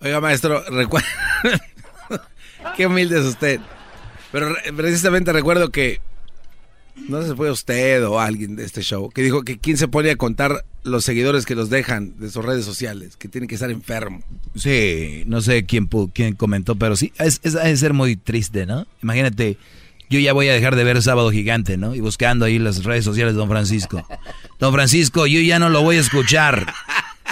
Oiga, 0.01 0.21
maestro, 0.21 0.63
recuerda... 0.71 1.09
Qué 2.77 2.87
humilde 2.87 3.19
es 3.19 3.25
usted. 3.25 3.61
Pero 4.33 4.55
precisamente 4.77 5.33
recuerdo 5.33 5.71
que 5.71 6.01
no 7.09 7.23
sé 7.23 7.31
si 7.31 7.35
fue 7.35 7.51
usted 7.51 8.05
o 8.07 8.21
alguien 8.21 8.57
de 8.57 8.65
este 8.65 8.83
show 8.83 9.11
que 9.11 9.23
dijo 9.23 9.43
que 9.43 9.59
quién 9.59 9.77
se 9.77 9.89
pone 9.89 10.11
a 10.11 10.17
contar 10.17 10.65
los 10.83 11.05
seguidores 11.05 11.47
que 11.47 11.55
los 11.55 11.71
dejan 11.71 12.19
de 12.19 12.31
sus 12.31 12.45
redes 12.45 12.65
sociales, 12.65 13.17
que 13.17 13.29
tiene 13.29 13.47
que 13.47 13.55
estar 13.55 13.71
enfermo. 13.71 14.23
Sí, 14.55 15.25
no 15.27 15.41
sé 15.41 15.65
quién, 15.65 15.89
quién 16.13 16.35
comentó, 16.35 16.77
pero 16.77 16.97
sí, 16.97 17.13
es, 17.19 17.41
es, 17.43 17.81
ser 17.81 17.93
muy 17.93 18.17
triste, 18.17 18.67
¿no? 18.67 18.87
Imagínate, 19.03 19.59
yo 20.09 20.19
ya 20.19 20.33
voy 20.33 20.49
a 20.49 20.55
dejar 20.55 20.77
de 20.77 20.85
ver 20.85 21.03
Sábado 21.03 21.31
Gigante, 21.31 21.77
¿no? 21.77 21.95
Y 21.95 22.01
buscando 22.01 22.45
ahí 22.45 22.59
las 22.59 22.85
redes 22.85 23.05
sociales 23.05 23.35
de 23.35 23.39
Don 23.39 23.49
Francisco. 23.49 24.07
Don 24.59 24.73
Francisco, 24.73 25.27
yo 25.27 25.41
ya 25.41 25.59
no 25.59 25.69
lo 25.69 25.83
voy 25.83 25.97
a 25.97 26.01
escuchar. 26.01 26.73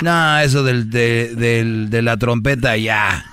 No, 0.03 0.39
eso 0.39 0.63
del, 0.63 0.91
de, 0.91 1.35
del, 1.35 1.91
de 1.91 2.03
la 2.03 2.17
trompeta 2.17 2.77
ya. 2.77 3.25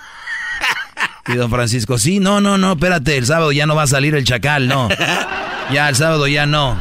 Y 1.27 1.35
don 1.35 1.49
Francisco, 1.49 1.97
sí, 1.97 2.19
no, 2.19 2.39
no, 2.39 2.57
no, 2.57 2.73
espérate, 2.73 3.17
el 3.17 3.25
sábado 3.25 3.51
ya 3.51 3.65
no 3.65 3.75
va 3.75 3.83
a 3.83 3.87
salir 3.87 4.15
el 4.15 4.25
chacal, 4.25 4.67
no. 4.67 4.89
Ya 5.71 5.89
el 5.89 5.95
sábado 5.95 6.27
ya 6.27 6.45
no. 6.45 6.79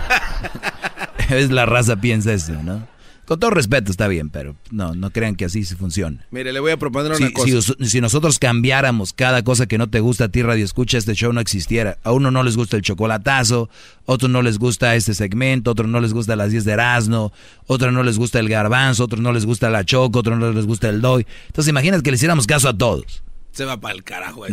es 1.31 1.51
la 1.51 1.65
raza 1.65 1.97
piensa 1.97 2.33
eso, 2.35 2.53
¿no? 2.63 2.87
Con 3.27 3.41
todo 3.41 3.51
respeto 3.51 3.91
está 3.91 4.07
bien, 4.07 4.29
pero 4.29 4.55
no, 4.71 4.95
no 4.95 5.11
crean 5.11 5.35
que 5.35 5.47
así 5.47 5.65
se 5.65 5.77
funciona. 5.77 6.27
Mire, 6.31 6.53
le 6.53 6.61
voy 6.61 6.73
a 6.73 6.77
proponer 6.77 7.13
una 7.13 7.31
cosa. 7.31 7.75
Si, 7.81 8.01
nosotros 8.01 8.39
cambiáramos 8.39 9.13
cada 9.15 9.43
cosa 9.43 9.67
que 9.67 9.79
no 9.79 9.89
te 9.89 10.01
gusta 10.01 10.25
a 10.25 10.29
ti, 10.29 10.43
Radio 10.43 10.65
Escucha, 10.65 10.99
este 10.99 11.15
show 11.15 11.33
no 11.33 11.41
existiera. 11.41 11.97
A 12.03 12.13
uno 12.13 12.31
no 12.31 12.43
les 12.43 12.57
gusta 12.57 12.77
el 12.77 12.83
chocolatazo, 12.83 13.71
a 14.07 14.13
otro 14.13 14.29
no 14.29 14.43
les 14.43 14.59
gusta 14.59 14.95
este 14.95 15.15
segmento, 15.15 15.71
otro 15.71 15.87
no 15.87 16.01
les 16.01 16.13
gusta 16.13 16.37
las 16.37 16.51
10 16.51 16.65
de 16.65 16.73
Erasmo, 16.73 17.33
otro 17.67 17.93
no 17.93 18.03
les 18.03 18.19
gusta 18.19 18.41
el 18.41 18.49
garbanzo, 18.49 19.05
otro 19.05 19.21
no 19.21 19.33
les 19.33 19.47
gusta 19.47 19.71
la 19.71 19.85
choco, 19.85 20.19
otro 20.19 20.37
no 20.37 20.53
les 20.53 20.67
gusta 20.67 20.91
el 20.91 21.01
doy. 21.01 21.27
Entonces 21.47 21.71
imagínate 21.71 22.03
que 22.03 22.11
le 22.11 22.17
hiciéramos 22.17 22.47
caso 22.47 22.69
a 22.69 22.77
todos. 22.77 23.23
Se 23.53 23.65
va 23.65 23.81
para 23.81 23.95
el 23.95 24.03
carajo 24.03 24.41
pues, 24.41 24.53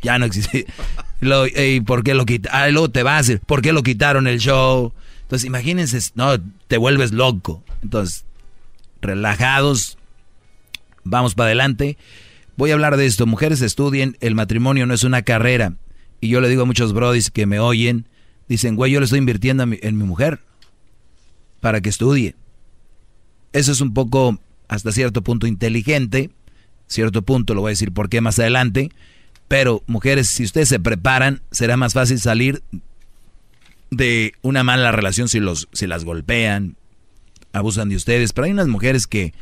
ya 0.00 0.18
no 0.18 0.24
existe. 0.24 0.66
Lo, 1.20 1.44
¿Por 1.86 2.04
qué 2.04 2.14
lo 2.14 2.26
quitaron? 2.26 2.60
Ah, 2.60 2.68
luego 2.68 2.90
te 2.90 3.02
vas 3.02 3.14
a 3.14 3.18
decir, 3.18 3.40
¿por 3.40 3.62
qué 3.62 3.72
lo 3.72 3.82
quitaron 3.82 4.26
el 4.26 4.38
show? 4.38 4.92
Entonces, 5.26 5.46
imagínense, 5.46 5.98
no, 6.14 6.38
te 6.68 6.78
vuelves 6.78 7.12
loco. 7.12 7.62
Entonces, 7.82 8.24
relajados, 9.00 9.98
vamos 11.04 11.34
para 11.34 11.48
adelante. 11.48 11.98
Voy 12.56 12.70
a 12.70 12.74
hablar 12.74 12.96
de 12.96 13.06
esto. 13.06 13.26
Mujeres 13.26 13.60
estudien, 13.60 14.16
el 14.20 14.34
matrimonio 14.34 14.86
no 14.86 14.94
es 14.94 15.04
una 15.04 15.22
carrera. 15.22 15.74
Y 16.20 16.28
yo 16.28 16.40
le 16.40 16.48
digo 16.48 16.62
a 16.62 16.66
muchos 16.66 16.92
brodis 16.92 17.30
que 17.30 17.46
me 17.46 17.60
oyen, 17.60 18.08
dicen, 18.48 18.76
güey, 18.76 18.92
yo 18.92 19.00
le 19.00 19.04
estoy 19.04 19.18
invirtiendo 19.18 19.64
en 19.64 19.98
mi 19.98 20.04
mujer 20.04 20.40
para 21.60 21.80
que 21.80 21.88
estudie. 21.88 22.34
Eso 23.52 23.72
es 23.72 23.80
un 23.80 23.92
poco, 23.92 24.38
hasta 24.68 24.92
cierto 24.92 25.22
punto, 25.22 25.46
inteligente 25.46 26.30
cierto 26.86 27.22
punto, 27.22 27.54
lo 27.54 27.62
voy 27.62 27.70
a 27.70 27.70
decir 27.70 27.92
por 27.92 28.08
qué 28.08 28.20
más 28.20 28.38
adelante, 28.38 28.90
pero 29.48 29.82
mujeres, 29.86 30.28
si 30.28 30.44
ustedes 30.44 30.68
se 30.68 30.80
preparan, 30.80 31.42
será 31.50 31.76
más 31.76 31.94
fácil 31.94 32.18
salir 32.18 32.62
de 33.90 34.32
una 34.42 34.64
mala 34.64 34.92
relación 34.92 35.28
si, 35.28 35.40
los, 35.40 35.68
si 35.72 35.86
las 35.86 36.04
golpean, 36.04 36.76
abusan 37.52 37.88
de 37.88 37.96
ustedes, 37.96 38.32
pero 38.32 38.46
hay 38.46 38.52
unas 38.52 38.68
mujeres 38.68 39.06
que 39.06 39.34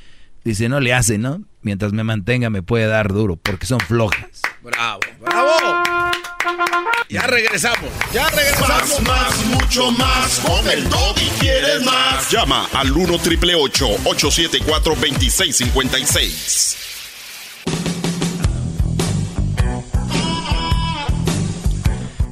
dicen, 0.44 0.70
no 0.70 0.80
le 0.80 0.94
hacen, 0.94 1.22
¿no? 1.22 1.42
Mientras 1.62 1.92
me 1.92 2.04
mantenga 2.04 2.50
me 2.50 2.62
puede 2.62 2.86
dar 2.86 3.12
duro, 3.12 3.36
porque 3.36 3.66
son 3.66 3.80
flojas. 3.80 4.42
Bravo, 4.62 5.00
bravo. 5.20 5.50
Ya 7.08 7.26
regresamos, 7.26 7.90
ya 8.12 8.28
regresamos. 8.30 9.02
Más, 9.02 9.46
mucho 9.46 9.90
más. 9.92 10.38
Con 10.40 10.68
el 10.68 10.84
y 10.84 11.40
quieres 11.40 11.82
más. 11.84 12.30
Llama 12.30 12.68
al 12.74 12.92
1 12.92 13.18
triple 13.18 13.54
874 13.54 14.94
2656. 14.94 16.93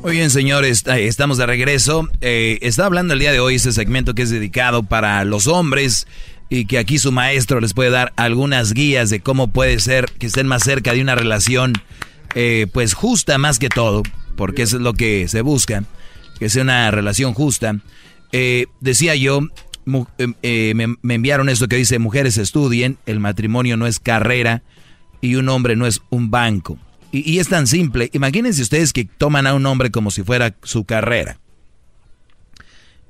Muy 0.03 0.15
bien, 0.15 0.31
señores, 0.31 0.83
estamos 0.85 1.39
de 1.39 1.47
regreso. 1.47 2.09
Eh, 2.21 2.59
está 2.63 2.87
hablando 2.87 3.15
el 3.15 3.21
día 3.21 3.31
de 3.31 3.39
hoy 3.39 3.55
este 3.55 3.71
segmento 3.71 4.15
que 4.17 4.23
es 4.23 4.31
dedicado 4.31 4.83
para 4.83 5.25
los 5.25 5.47
hombres 5.47 6.09
y 6.49 6.65
que 6.65 6.79
aquí 6.79 6.99
su 6.99 7.13
maestro 7.13 7.61
les 7.61 7.73
puede 7.73 7.91
dar 7.91 8.13
algunas 8.17 8.75
guías 8.75 9.11
de 9.11 9.21
cómo 9.21 9.53
puede 9.53 9.79
ser 9.79 10.07
que 10.19 10.27
estén 10.27 10.49
más 10.49 10.65
cerca 10.65 10.93
de 10.93 11.03
una 11.03 11.15
relación, 11.15 11.75
eh, 12.35 12.67
pues 12.73 12.95
justa 12.95 13.39
más 13.39 13.61
que 13.61 13.69
todo, 13.69 14.03
porque 14.35 14.63
eso 14.63 14.79
es 14.79 14.83
lo 14.83 14.93
que 14.93 15.29
se 15.29 15.41
busca, 15.41 15.85
que 16.41 16.49
sea 16.49 16.65
una 16.65 16.91
relación 16.91 17.33
justa. 17.33 17.77
Eh, 18.33 18.67
decía 18.81 19.15
yo, 19.15 19.43
me, 19.85 20.05
me 21.01 21.15
enviaron 21.15 21.49
esto 21.49 21.69
que 21.69 21.77
dice, 21.77 22.01
mujeres 22.01 22.39
estudien, 22.39 22.99
el 23.07 23.21
matrimonio 23.21 23.77
no 23.77 23.87
es 23.87 24.01
carrera 24.01 24.65
y 25.21 25.37
un 25.37 25.49
hombre 25.49 25.77
no 25.77 25.87
es 25.87 26.01
un 26.11 26.33
banco. 26.33 26.77
Y, 27.13 27.39
es 27.39 27.49
tan 27.49 27.67
simple. 27.67 28.09
Imagínense 28.15 28.63
ustedes 28.63 28.93
que 28.95 29.05
toman 29.05 29.47
a 29.47 29.55
un 29.55 29.67
hombre 29.67 29.91
como 29.91 30.11
si 30.11 30.23
fuera 30.23 30.57
su 30.63 30.85
carrera. 30.85 31.39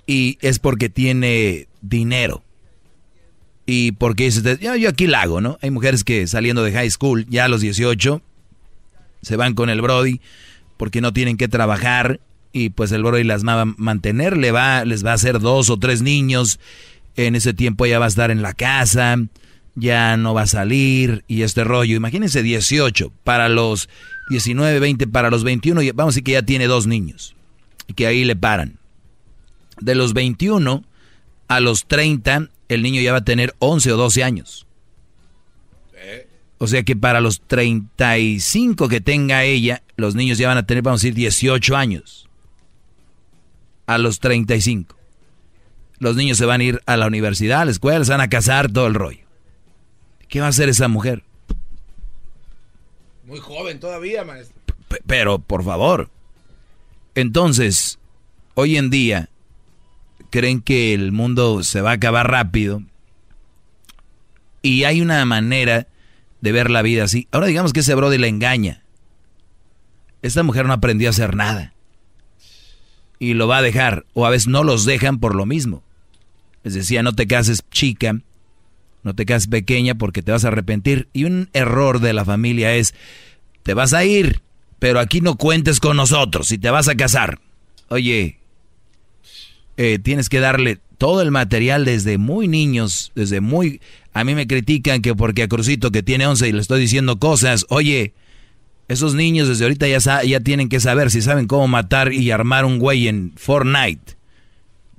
Y 0.06 0.38
es 0.40 0.58
porque 0.58 0.88
tiene 0.88 1.68
dinero. 1.80 2.42
Y 3.64 3.92
porque 3.92 4.24
dice, 4.24 4.58
yo, 4.60 4.74
yo 4.74 4.88
aquí 4.88 5.06
la 5.06 5.22
hago, 5.22 5.40
¿no? 5.40 5.56
Hay 5.62 5.70
mujeres 5.70 6.02
que 6.02 6.26
saliendo 6.26 6.64
de 6.64 6.72
high 6.72 6.90
school, 6.90 7.26
ya 7.28 7.44
a 7.44 7.48
los 7.48 7.60
18, 7.60 8.20
se 9.22 9.36
van 9.36 9.54
con 9.54 9.70
el 9.70 9.80
Brody 9.80 10.20
porque 10.76 11.00
no 11.00 11.12
tienen 11.12 11.36
que 11.36 11.46
trabajar 11.46 12.18
y 12.52 12.70
pues 12.70 12.90
el 12.90 13.04
Brody 13.04 13.22
las 13.22 13.46
va 13.46 13.60
a 13.60 13.64
mantener, 13.64 14.36
le 14.36 14.50
va, 14.50 14.84
les 14.84 15.06
va 15.06 15.12
a 15.12 15.14
hacer 15.14 15.38
dos 15.38 15.70
o 15.70 15.78
tres 15.78 16.02
niños. 16.02 16.58
En 17.14 17.36
ese 17.36 17.54
tiempo 17.54 17.86
ella 17.86 18.00
va 18.00 18.06
a 18.06 18.08
estar 18.08 18.32
en 18.32 18.42
la 18.42 18.52
casa 18.52 19.16
ya 19.74 20.16
no 20.16 20.34
va 20.34 20.42
a 20.42 20.46
salir 20.46 21.24
y 21.28 21.42
este 21.42 21.64
rollo. 21.64 21.96
Imagínense 21.96 22.42
18 22.42 23.12
para 23.24 23.48
los 23.48 23.88
19, 24.30 24.80
20, 24.80 25.06
para 25.08 25.30
los 25.30 25.44
21, 25.44 25.80
vamos 25.94 26.12
a 26.12 26.14
decir 26.14 26.24
que 26.24 26.32
ya 26.32 26.42
tiene 26.42 26.66
dos 26.66 26.86
niños 26.86 27.34
y 27.86 27.94
que 27.94 28.06
ahí 28.06 28.24
le 28.24 28.36
paran. 28.36 28.78
De 29.80 29.94
los 29.94 30.12
21 30.12 30.84
a 31.48 31.60
los 31.60 31.86
30, 31.86 32.48
el 32.68 32.82
niño 32.82 33.00
ya 33.00 33.12
va 33.12 33.18
a 33.18 33.24
tener 33.24 33.54
11 33.58 33.92
o 33.92 33.96
12 33.96 34.24
años. 34.24 34.66
O 36.58 36.68
sea 36.68 36.84
que 36.84 36.94
para 36.94 37.20
los 37.20 37.40
35 37.40 38.88
que 38.88 39.00
tenga 39.00 39.42
ella, 39.42 39.82
los 39.96 40.14
niños 40.14 40.38
ya 40.38 40.46
van 40.46 40.58
a 40.58 40.66
tener, 40.66 40.82
vamos 40.82 41.00
a 41.00 41.02
decir, 41.02 41.14
18 41.14 41.76
años. 41.76 42.28
A 43.86 43.98
los 43.98 44.20
35. 44.20 44.96
Los 45.98 46.14
niños 46.14 46.38
se 46.38 46.46
van 46.46 46.60
a 46.60 46.64
ir 46.64 46.80
a 46.86 46.96
la 46.96 47.08
universidad, 47.08 47.62
a 47.62 47.64
la 47.64 47.72
escuela, 47.72 48.04
se 48.04 48.12
van 48.12 48.20
a 48.20 48.28
casar, 48.28 48.70
todo 48.70 48.86
el 48.86 48.94
rollo. 48.94 49.22
¿Qué 50.32 50.40
va 50.40 50.46
a 50.46 50.48
hacer 50.48 50.70
esa 50.70 50.88
mujer? 50.88 51.22
Muy 53.26 53.38
joven 53.38 53.78
todavía, 53.78 54.24
maestro. 54.24 54.56
pero, 55.06 55.38
por 55.38 55.62
favor. 55.62 56.08
Entonces, 57.14 57.98
hoy 58.54 58.78
en 58.78 58.88
día, 58.88 59.28
creen 60.30 60.62
que 60.62 60.94
el 60.94 61.12
mundo 61.12 61.62
se 61.62 61.82
va 61.82 61.90
a 61.90 61.94
acabar 61.96 62.30
rápido. 62.30 62.82
Y 64.62 64.84
hay 64.84 65.02
una 65.02 65.22
manera 65.26 65.86
de 66.40 66.52
ver 66.52 66.70
la 66.70 66.80
vida 66.80 67.04
así. 67.04 67.28
Ahora 67.30 67.48
digamos 67.48 67.74
que 67.74 67.80
ese 67.80 67.94
brody 67.94 68.16
le 68.16 68.28
engaña. 68.28 68.84
Esta 70.22 70.42
mujer 70.42 70.64
no 70.64 70.72
aprendió 70.72 71.08
a 71.08 71.10
hacer 71.10 71.36
nada. 71.36 71.74
Y 73.18 73.34
lo 73.34 73.48
va 73.48 73.58
a 73.58 73.62
dejar. 73.62 74.06
O 74.14 74.24
a 74.24 74.30
veces 74.30 74.48
no 74.48 74.64
los 74.64 74.86
dejan 74.86 75.20
por 75.20 75.34
lo 75.34 75.44
mismo. 75.44 75.82
Les 76.62 76.72
decía, 76.72 77.02
no 77.02 77.14
te 77.14 77.26
cases 77.26 77.62
chica 77.70 78.22
no 79.02 79.14
te 79.14 79.26
cases 79.26 79.48
pequeña 79.48 79.94
porque 79.96 80.22
te 80.22 80.32
vas 80.32 80.44
a 80.44 80.48
arrepentir. 80.48 81.08
Y 81.12 81.24
un 81.24 81.48
error 81.52 82.00
de 82.00 82.12
la 82.12 82.24
familia 82.24 82.74
es, 82.74 82.94
te 83.62 83.74
vas 83.74 83.92
a 83.92 84.04
ir, 84.04 84.42
pero 84.78 85.00
aquí 85.00 85.20
no 85.20 85.36
cuentes 85.36 85.80
con 85.80 85.96
nosotros 85.96 86.50
y 86.52 86.58
te 86.58 86.70
vas 86.70 86.88
a 86.88 86.94
casar. 86.94 87.40
Oye, 87.88 88.38
eh, 89.76 89.98
tienes 89.98 90.28
que 90.28 90.40
darle 90.40 90.78
todo 90.98 91.20
el 91.22 91.30
material 91.30 91.84
desde 91.84 92.18
muy 92.18 92.48
niños, 92.48 93.10
desde 93.14 93.40
muy... 93.40 93.80
A 94.12 94.24
mí 94.24 94.34
me 94.34 94.46
critican 94.46 95.02
que 95.02 95.14
porque 95.14 95.42
a 95.42 95.48
Crucito 95.48 95.90
que 95.90 96.02
tiene 96.02 96.26
11 96.26 96.48
y 96.48 96.52
le 96.52 96.60
estoy 96.60 96.80
diciendo 96.80 97.18
cosas, 97.18 97.66
oye, 97.70 98.12
esos 98.88 99.14
niños 99.14 99.48
desde 99.48 99.64
ahorita 99.64 99.88
ya, 99.88 100.22
ya 100.22 100.40
tienen 100.40 100.68
que 100.68 100.78
saber 100.78 101.10
si 101.10 101.22
saben 101.22 101.46
cómo 101.46 101.66
matar 101.66 102.12
y 102.12 102.30
armar 102.30 102.64
un 102.64 102.78
güey 102.78 103.08
en 103.08 103.32
Fortnite. 103.36 104.16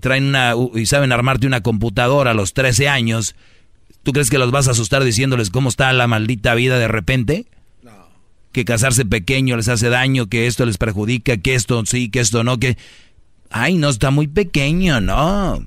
Traen 0.02 0.26
una... 0.26 0.56
y 0.76 0.86
saben 0.88 1.12
armarte 1.12 1.48
una 1.48 1.62
computadora 1.62 2.32
a 2.32 2.34
los 2.34 2.54
13 2.54 2.90
años 2.90 3.36
¿Tú 4.04 4.12
crees 4.12 4.30
que 4.30 4.38
los 4.38 4.52
vas 4.52 4.68
a 4.68 4.72
asustar 4.72 5.04
diciéndoles 5.04 5.50
cómo 5.50 5.70
está 5.70 5.92
la 5.94 6.08
maldita 6.08 6.54
vida 6.56 6.78
de 6.78 6.90
repente? 6.90 7.48
No. 7.82 8.10
Que 8.52 8.66
casarse 8.66 9.06
pequeño 9.06 9.56
les 9.56 9.70
hace 9.70 9.88
daño, 9.88 10.28
que 10.28 10.46
esto 10.46 10.66
les 10.66 10.78
perjudica, 10.78 11.38
que 11.38 11.56
esto 11.56 11.86
sí, 11.86 12.10
que 12.10 12.20
esto 12.20 12.44
no, 12.44 12.60
que... 12.60 12.78
Ay, 13.50 13.76
no, 13.76 13.90
está 13.90 14.12
muy 14.12 14.28
pequeño, 14.28 15.00
no. 15.00 15.66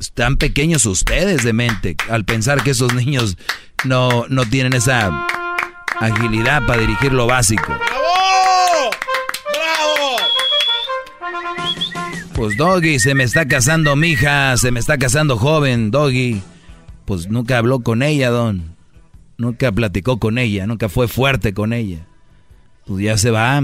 Están 0.00 0.36
pequeños 0.36 0.84
ustedes 0.84 1.44
de 1.44 1.52
mente 1.52 1.96
al 2.10 2.24
pensar 2.24 2.62
que 2.62 2.70
esos 2.70 2.92
niños 2.92 3.38
no, 3.84 4.26
no 4.28 4.44
tienen 4.46 4.72
esa 4.72 5.26
agilidad 6.00 6.66
para 6.66 6.80
dirigir 6.80 7.12
lo 7.12 7.26
básico. 7.26 7.68
¡Bravo! 7.68 8.90
¡Bravo! 9.52 10.16
Pues 12.34 12.56
Doggy, 12.56 12.98
se 12.98 13.14
me 13.14 13.24
está 13.24 13.46
casando 13.46 13.94
mi 13.96 14.08
hija, 14.08 14.56
se 14.56 14.72
me 14.72 14.80
está 14.80 14.98
casando 14.98 15.38
joven, 15.38 15.90
Doggy. 15.90 16.42
Pues 17.06 17.28
nunca 17.28 17.58
habló 17.58 17.80
con 17.80 18.02
ella, 18.02 18.30
Don. 18.30 18.76
Nunca 19.38 19.70
platicó 19.70 20.18
con 20.18 20.38
ella, 20.38 20.66
nunca 20.66 20.88
fue 20.88 21.08
fuerte 21.08 21.54
con 21.54 21.72
ella. 21.72 22.06
Pues 22.86 23.02
ya 23.02 23.16
se 23.18 23.30
va. 23.30 23.62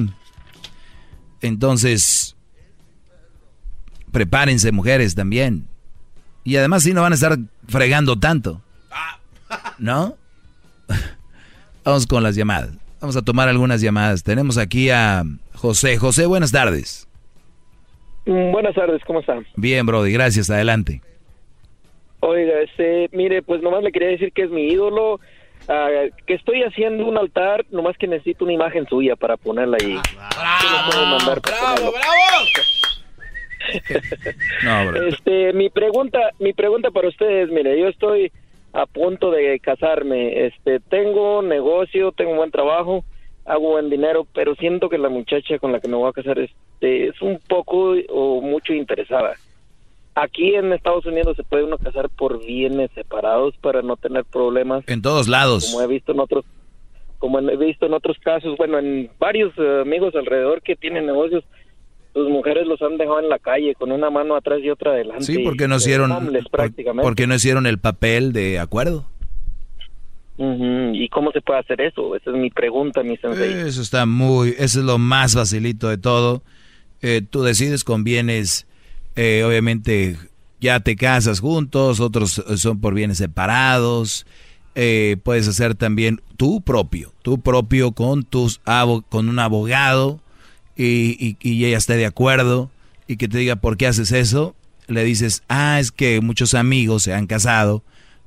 Entonces, 1.41 2.37
prepárense 4.11 4.71
mujeres 4.73 5.15
también. 5.15 5.67
Y 6.45 6.57
además 6.57 6.83
sí 6.83 6.93
no 6.93 7.03
van 7.03 7.13
a 7.13 7.15
estar 7.15 7.39
fregando 7.69 8.19
tanto. 8.19 8.63
¿No? 9.79 10.17
Vamos 11.85 12.07
con 12.07 12.23
las 12.23 12.37
llamadas. 12.37 12.71
Vamos 13.01 13.17
a 13.17 13.23
tomar 13.23 13.49
algunas 13.49 13.81
llamadas. 13.81 14.23
Tenemos 14.23 14.59
aquí 14.59 14.91
a 14.91 15.25
José. 15.55 15.97
José, 15.99 16.27
buenas 16.27 16.53
tardes. 16.53 17.09
Mm, 18.27 18.53
Buenas 18.53 18.75
tardes, 18.77 19.03
¿cómo 19.05 19.19
están? 19.21 19.45
Bien, 19.57 19.85
Brody, 19.85 20.13
gracias. 20.13 20.49
Adelante. 20.51 21.03
Oiga, 22.25 22.61
este, 22.61 23.09
mire, 23.11 23.43
pues 23.43 23.63
nomás 23.63 23.83
le 23.83 23.91
quería 23.91 24.11
decir 24.11 24.33
que 24.33 24.43
es 24.43 24.51
mi 24.51 24.69
ídolo, 24.69 25.19
ah, 25.67 25.89
que 26.25 26.35
estoy 26.35 26.63
haciendo 26.63 27.05
un 27.05 27.19
altar, 27.19 27.67
nomás 27.73 27.99
que 27.99 28.07
necesito 28.07 28.45
una 28.45 28.53
imagen 28.53 28.87
suya 28.87 29.17
para 29.17 29.37
ponerla 29.37 29.77
ahí. 29.83 29.99
¡Bravo! 30.15 31.19
¡Bravo, 31.43 31.83
No, 34.65 34.87
bro. 34.87 35.09
Este, 35.09 35.53
mi 35.53 35.69
pregunta, 35.69 36.31
mi 36.39 36.53
pregunta 36.53 36.93
para 36.93 37.09
ustedes, 37.09 37.51
mire, 37.51 37.77
yo 37.77 37.89
estoy 37.89 38.31
a 38.73 38.87
punto 38.87 39.33
de 39.33 39.59
casarme, 39.59 40.47
este, 40.47 40.79
tengo 40.79 41.43
negocio, 41.43 42.13
tengo 42.13 42.31
un 42.31 42.37
buen 42.37 42.53
trabajo, 42.53 43.05
hago 43.45 43.71
buen 43.71 43.91
dinero, 43.91 44.29
pero 44.33 44.55
siento 44.55 44.89
que 44.89 44.97
la 44.97 45.09
muchacha 45.09 45.59
con 45.59 45.73
la 45.73 45.81
que 45.81 45.89
me 45.89 45.97
voy 45.97 46.09
a 46.09 46.13
casar 46.13 46.39
este, 46.39 47.09
es 47.09 47.21
un 47.21 47.41
poco 47.49 47.95
o 48.11 48.41
mucho 48.41 48.75
interesada. 48.75 49.35
Aquí 50.15 50.55
en 50.55 50.73
Estados 50.73 51.07
Unidos 51.07 51.37
se 51.37 51.43
puede 51.43 51.65
uno 51.65 51.79
casar 51.79 52.11
por 52.11 52.45
bienes 52.45 52.91
separados 52.95 53.55
para 53.63 53.81
no 53.83 53.97
tener 53.97 54.25
problemas. 54.25 54.85
En 54.87 55.01
todos 55.01 55.27
lados. 55.29 55.71
Como 55.73 55.83
he 55.83 55.87
visto 55.87 56.13
en 56.13 56.21
otros, 56.21 56.45
como 57.19 57.39
he 57.39 57.57
visto 57.57 57.87
en 57.87 57.95
otros 57.95 58.19
casos, 58.23 58.57
bueno, 58.59 58.79
en 58.79 59.11
varios 59.19 59.53
eh, 59.57 59.81
amigos 59.83 60.15
alrededor 60.15 60.61
que 60.61 60.77
tienen 60.77 61.07
negocios, 61.07 61.45
sus 62.13 62.29
mujeres 62.29 62.67
los 62.67 62.83
han 62.83 62.99
dejado 62.99 63.21
en 63.21 63.31
la 63.31 63.39
calle 63.39 63.75
con 63.75 63.91
una 63.91 64.11
mano 64.11 64.37
atrás 64.37 64.59
y 64.63 64.69
otra 64.69 64.91
adelante. 64.91 65.25
Sí, 65.25 65.39
porque 65.39 65.67
no 65.67 65.77
hicieron, 65.77 66.13
homeless 66.13 66.43
por- 66.45 66.51
prácticamente. 66.61 67.03
porque 67.05 67.27
no 67.27 67.35
hicieron 67.35 67.67
el 67.67 67.79
papel 67.79 68.35
de 68.35 68.59
acuerdo. 68.59 69.07
¿Y 70.39 71.09
cómo 71.11 71.31
se 71.31 71.41
puede 71.41 71.61
hacer 71.61 71.81
eso? 71.81 72.17
Esa 72.17 72.31
es 72.31 72.37
mi 72.37 72.51
pregunta, 72.51 73.03
mi 73.03 73.17
sensei. 73.19 73.69
Eso 73.69 73.81
está 73.81 74.07
muy, 74.07 74.51
eso 74.59 74.81
es 74.81 74.85
lo 74.85 74.99
más 74.99 75.35
facilito 75.35 75.89
de 75.89 75.99
todo. 75.99 76.43
Eh, 77.01 77.23
tú 77.29 77.43
decides 77.43 77.85
con 77.85 78.03
bienes, 78.03 78.67
eh, 79.17 79.45
obviamente 79.47 80.17
ya 80.61 80.81
te 80.81 80.97
casas 80.97 81.41
juntos, 81.41 82.01
otros 82.01 82.43
son 82.57 82.81
por 82.81 82.95
bienes 82.95 83.19
separados. 83.19 84.27
Eh, 84.75 85.17
puedes 85.23 85.49
hacer 85.49 85.75
también 85.75 86.23
tú 86.37 86.63
propio, 86.63 87.13
tú 87.23 87.41
propio 87.41 87.93
con 87.93 88.25
tus 88.25 88.61
con 89.11 89.29
un 89.29 89.39
abogado 89.39 90.21
y, 90.77 91.17
y, 91.19 91.37
y 91.41 91.67
ella 91.67 91.77
esté 91.77 91.97
de 91.97 92.07
acuerdo 92.07 92.71
y 93.07 93.17
que 93.17 93.29
te 93.29 93.39
diga 93.39 93.57
por 93.57 93.77
qué 93.77 93.87
haces 93.87 94.13
eso. 94.13 94.55
Le 94.89 95.05
dices, 95.05 95.43
ah, 95.49 95.79
es 95.79 95.93
que 95.93 96.21
muchos 96.21 96.55
amigos 96.55 97.03
se 97.03 97.15
han 97.15 97.27
casado 97.27 97.83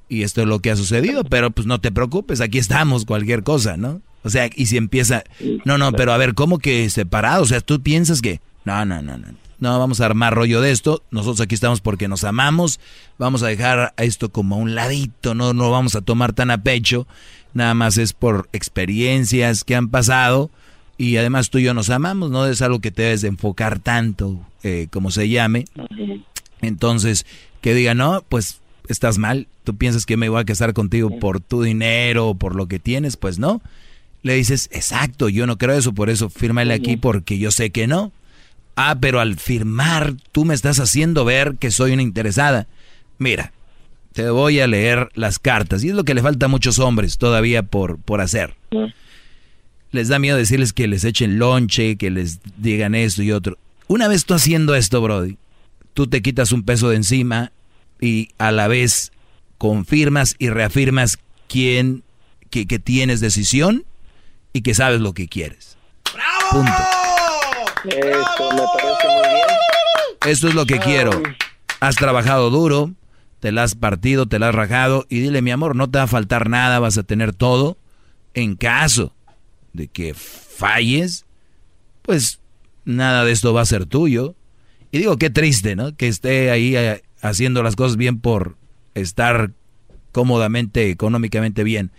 y 0.08 0.24
esto 0.24 0.42
es 0.42 0.48
lo 0.48 0.60
que 0.60 0.72
ha 0.72 0.76
sucedido, 0.76 1.24
pero 1.24 1.52
pues 1.52 1.68
no 1.68 1.82
te 1.82 1.92
preocupes, 1.92 2.42
aquí 2.42 2.58
estamos, 2.58 3.06
cualquier 3.06 3.44
cosa, 3.44 3.78
¿no? 3.78 4.02
O 4.24 4.30
sea, 4.30 4.50
y 4.56 4.68
si 4.68 4.78
empieza, 4.78 5.24
no, 5.66 5.78
no, 5.78 5.92
pero 5.92 6.14
a 6.14 6.18
ver, 6.18 6.34
¿cómo 6.34 6.60
que 6.60 6.90
separado? 6.90 7.44
O 7.44 7.46
sea, 7.46 7.62
tú 7.62 7.82
piensas 7.82 8.22
que, 8.22 8.40
no, 8.64 8.86
no, 8.86 9.02
no, 9.02 9.18
no, 9.18 9.28
no, 9.60 9.78
vamos 9.80 10.02
a 10.02 10.06
armar 10.06 10.34
rollo 10.34 10.62
de 10.62 10.72
esto, 10.72 11.04
nosotros 11.12 11.42
aquí 11.42 11.56
estamos 11.56 11.82
porque 11.82 12.08
nos 12.08 12.24
amamos, 12.24 12.80
vamos 13.18 13.44
a 13.44 13.48
dejar 13.48 13.94
a 13.96 14.04
esto 14.04 14.30
como 14.30 14.56
a 14.56 14.58
un 14.60 14.76
ladito, 14.76 15.34
no, 15.36 15.54
no 15.54 15.72
vamos 15.72 15.96
a 15.96 16.02
tomar 16.02 16.34
tan 16.34 16.52
a 16.52 16.62
pecho, 16.62 17.08
nada 17.54 17.74
más 17.74 17.98
es 17.98 18.14
por 18.14 18.50
experiencias 18.54 19.64
que 19.64 19.76
han 19.76 19.90
pasado 19.90 20.50
y 20.98 21.18
además 21.18 21.50
tú 21.50 21.58
y 21.58 21.64
yo 21.64 21.74
nos 21.74 21.90
amamos, 21.90 22.32
no 22.32 22.46
es 22.46 22.62
algo 22.62 22.80
que 22.80 22.92
te 22.92 23.04
debes 23.04 23.22
de 23.22 23.30
enfocar 23.30 23.80
tanto, 23.80 24.40
eh, 24.64 24.88
como 24.92 25.12
se 25.12 25.28
llame. 25.28 25.66
Entonces, 26.62 27.26
que 27.62 27.74
diga, 27.74 27.94
no, 27.94 28.24
pues 28.30 28.62
estás 28.88 29.18
mal, 29.18 29.48
tú 29.64 29.76
piensas 29.76 30.06
que 30.06 30.18
me 30.18 30.30
voy 30.30 30.42
a 30.42 30.46
casar 30.46 30.74
contigo 30.74 31.20
por 31.20 31.40
tu 31.42 31.64
dinero 31.64 32.30
o 32.30 32.36
por 32.36 32.56
lo 32.56 32.68
que 32.68 32.80
tienes, 32.80 33.18
pues 33.18 33.40
no. 33.40 33.62
Le 34.24 34.36
dices, 34.36 34.70
exacto, 34.72 35.30
yo 35.30 35.46
no 35.48 35.58
creo 35.58 35.78
eso, 35.78 35.94
por 35.94 36.10
eso 36.10 36.30
fírmale 36.30 36.74
aquí 36.74 36.98
porque 36.98 37.38
yo 37.38 37.52
sé 37.52 37.70
que 37.72 37.88
no. 37.88 38.12
Ah, 38.76 38.98
pero 39.00 39.20
al 39.20 39.38
firmar 39.38 40.16
tú 40.32 40.46
me 40.46 40.54
estás 40.54 40.80
haciendo 40.80 41.26
ver 41.26 41.56
que 41.58 41.72
soy 41.72 41.94
una 41.94 42.02
interesada. 42.02 42.68
Mira, 43.18 43.54
te 44.14 44.30
voy 44.30 44.60
a 44.60 44.68
leer 44.68 45.10
las 45.14 45.40
cartas 45.40 45.84
y 45.84 45.90
es 45.90 45.96
lo 45.96 46.04
que 46.04 46.14
le 46.14 46.22
falta 46.22 46.46
a 46.46 46.50
muchos 46.50 46.80
hombres 46.80 47.18
todavía 47.18 47.64
por, 47.64 48.00
por 48.00 48.22
hacer. 48.22 48.56
Les 49.92 50.10
da 50.10 50.20
miedo 50.20 50.38
decirles 50.38 50.74
que 50.74 50.88
les 50.88 51.06
echen 51.06 51.40
lonche, 51.40 51.96
que 51.96 52.10
les 52.10 52.40
digan 52.58 52.96
esto 52.96 53.24
y 53.24 53.32
otro. 53.32 53.58
Una 53.88 54.08
vez 54.08 54.26
tú 54.26 54.34
haciendo 54.34 54.76
esto, 54.76 55.02
Brody, 55.02 55.38
tú 55.94 56.08
te 56.08 56.22
quitas 56.22 56.52
un 56.52 56.64
peso 56.64 56.90
de 56.90 56.98
encima 56.98 57.52
y 58.02 58.30
a 58.38 58.52
la 58.52 58.68
vez 58.68 59.12
confirmas 59.58 60.36
y 60.38 60.50
reafirmas 60.50 61.20
quién, 61.48 62.04
que, 62.50 62.68
que 62.68 62.80
tienes 62.80 63.22
decisión 63.22 63.86
y 64.52 64.62
que 64.62 64.74
sabes 64.74 65.02
lo 65.02 65.14
que 65.14 65.28
quieres. 65.28 65.78
Punto. 66.52 67.05
Eso 67.90 68.52
me 68.52 68.64
parece 68.74 69.08
muy 69.08 69.28
bien. 69.30 69.48
Eso 70.26 70.48
es 70.48 70.56
lo 70.56 70.66
que 70.66 70.80
quiero. 70.80 71.12
Has 71.80 71.96
trabajado 71.96 72.50
duro, 72.50 72.92
te 73.40 73.52
la 73.52 73.64
has 73.64 73.76
partido, 73.76 74.26
te 74.26 74.40
la 74.40 74.50
has 74.50 74.56
rajado 74.56 75.06
y 75.10 75.20
dile, 75.20 75.42
mi 75.42 75.52
amor, 75.52 75.76
no 75.76 75.90
te 75.90 76.00
va 76.00 76.06
a 76.06 76.08
faltar 76.08 76.50
nada, 76.50 76.80
vas 76.80 76.98
a 76.98 77.04
tener 77.04 77.34
todo. 77.34 77.78
En 78.34 78.56
caso 78.56 79.14
de 79.74 79.88
que 79.88 80.14
falles, 80.14 81.26
pues 82.02 82.40
nada 82.86 83.24
de 83.24 83.32
esto 83.32 83.54
va 83.54 83.62
a 83.62 83.66
ser 83.66 83.86
tuyo. 83.86 84.36
Y 84.92 84.98
digo, 84.98 85.18
qué 85.18 85.30
triste, 85.30 85.76
¿no? 85.76 85.96
Que 85.96 86.08
esté 86.08 86.50
ahí 86.52 86.76
eh, 86.76 87.04
haciendo 87.22 87.62
las 87.64 87.76
cosas 87.76 87.98
bien 87.98 88.20
por 88.20 88.56
estar 88.94 89.52
cómodamente, 90.12 90.90
económicamente 90.90 91.64
bien. 91.64 91.92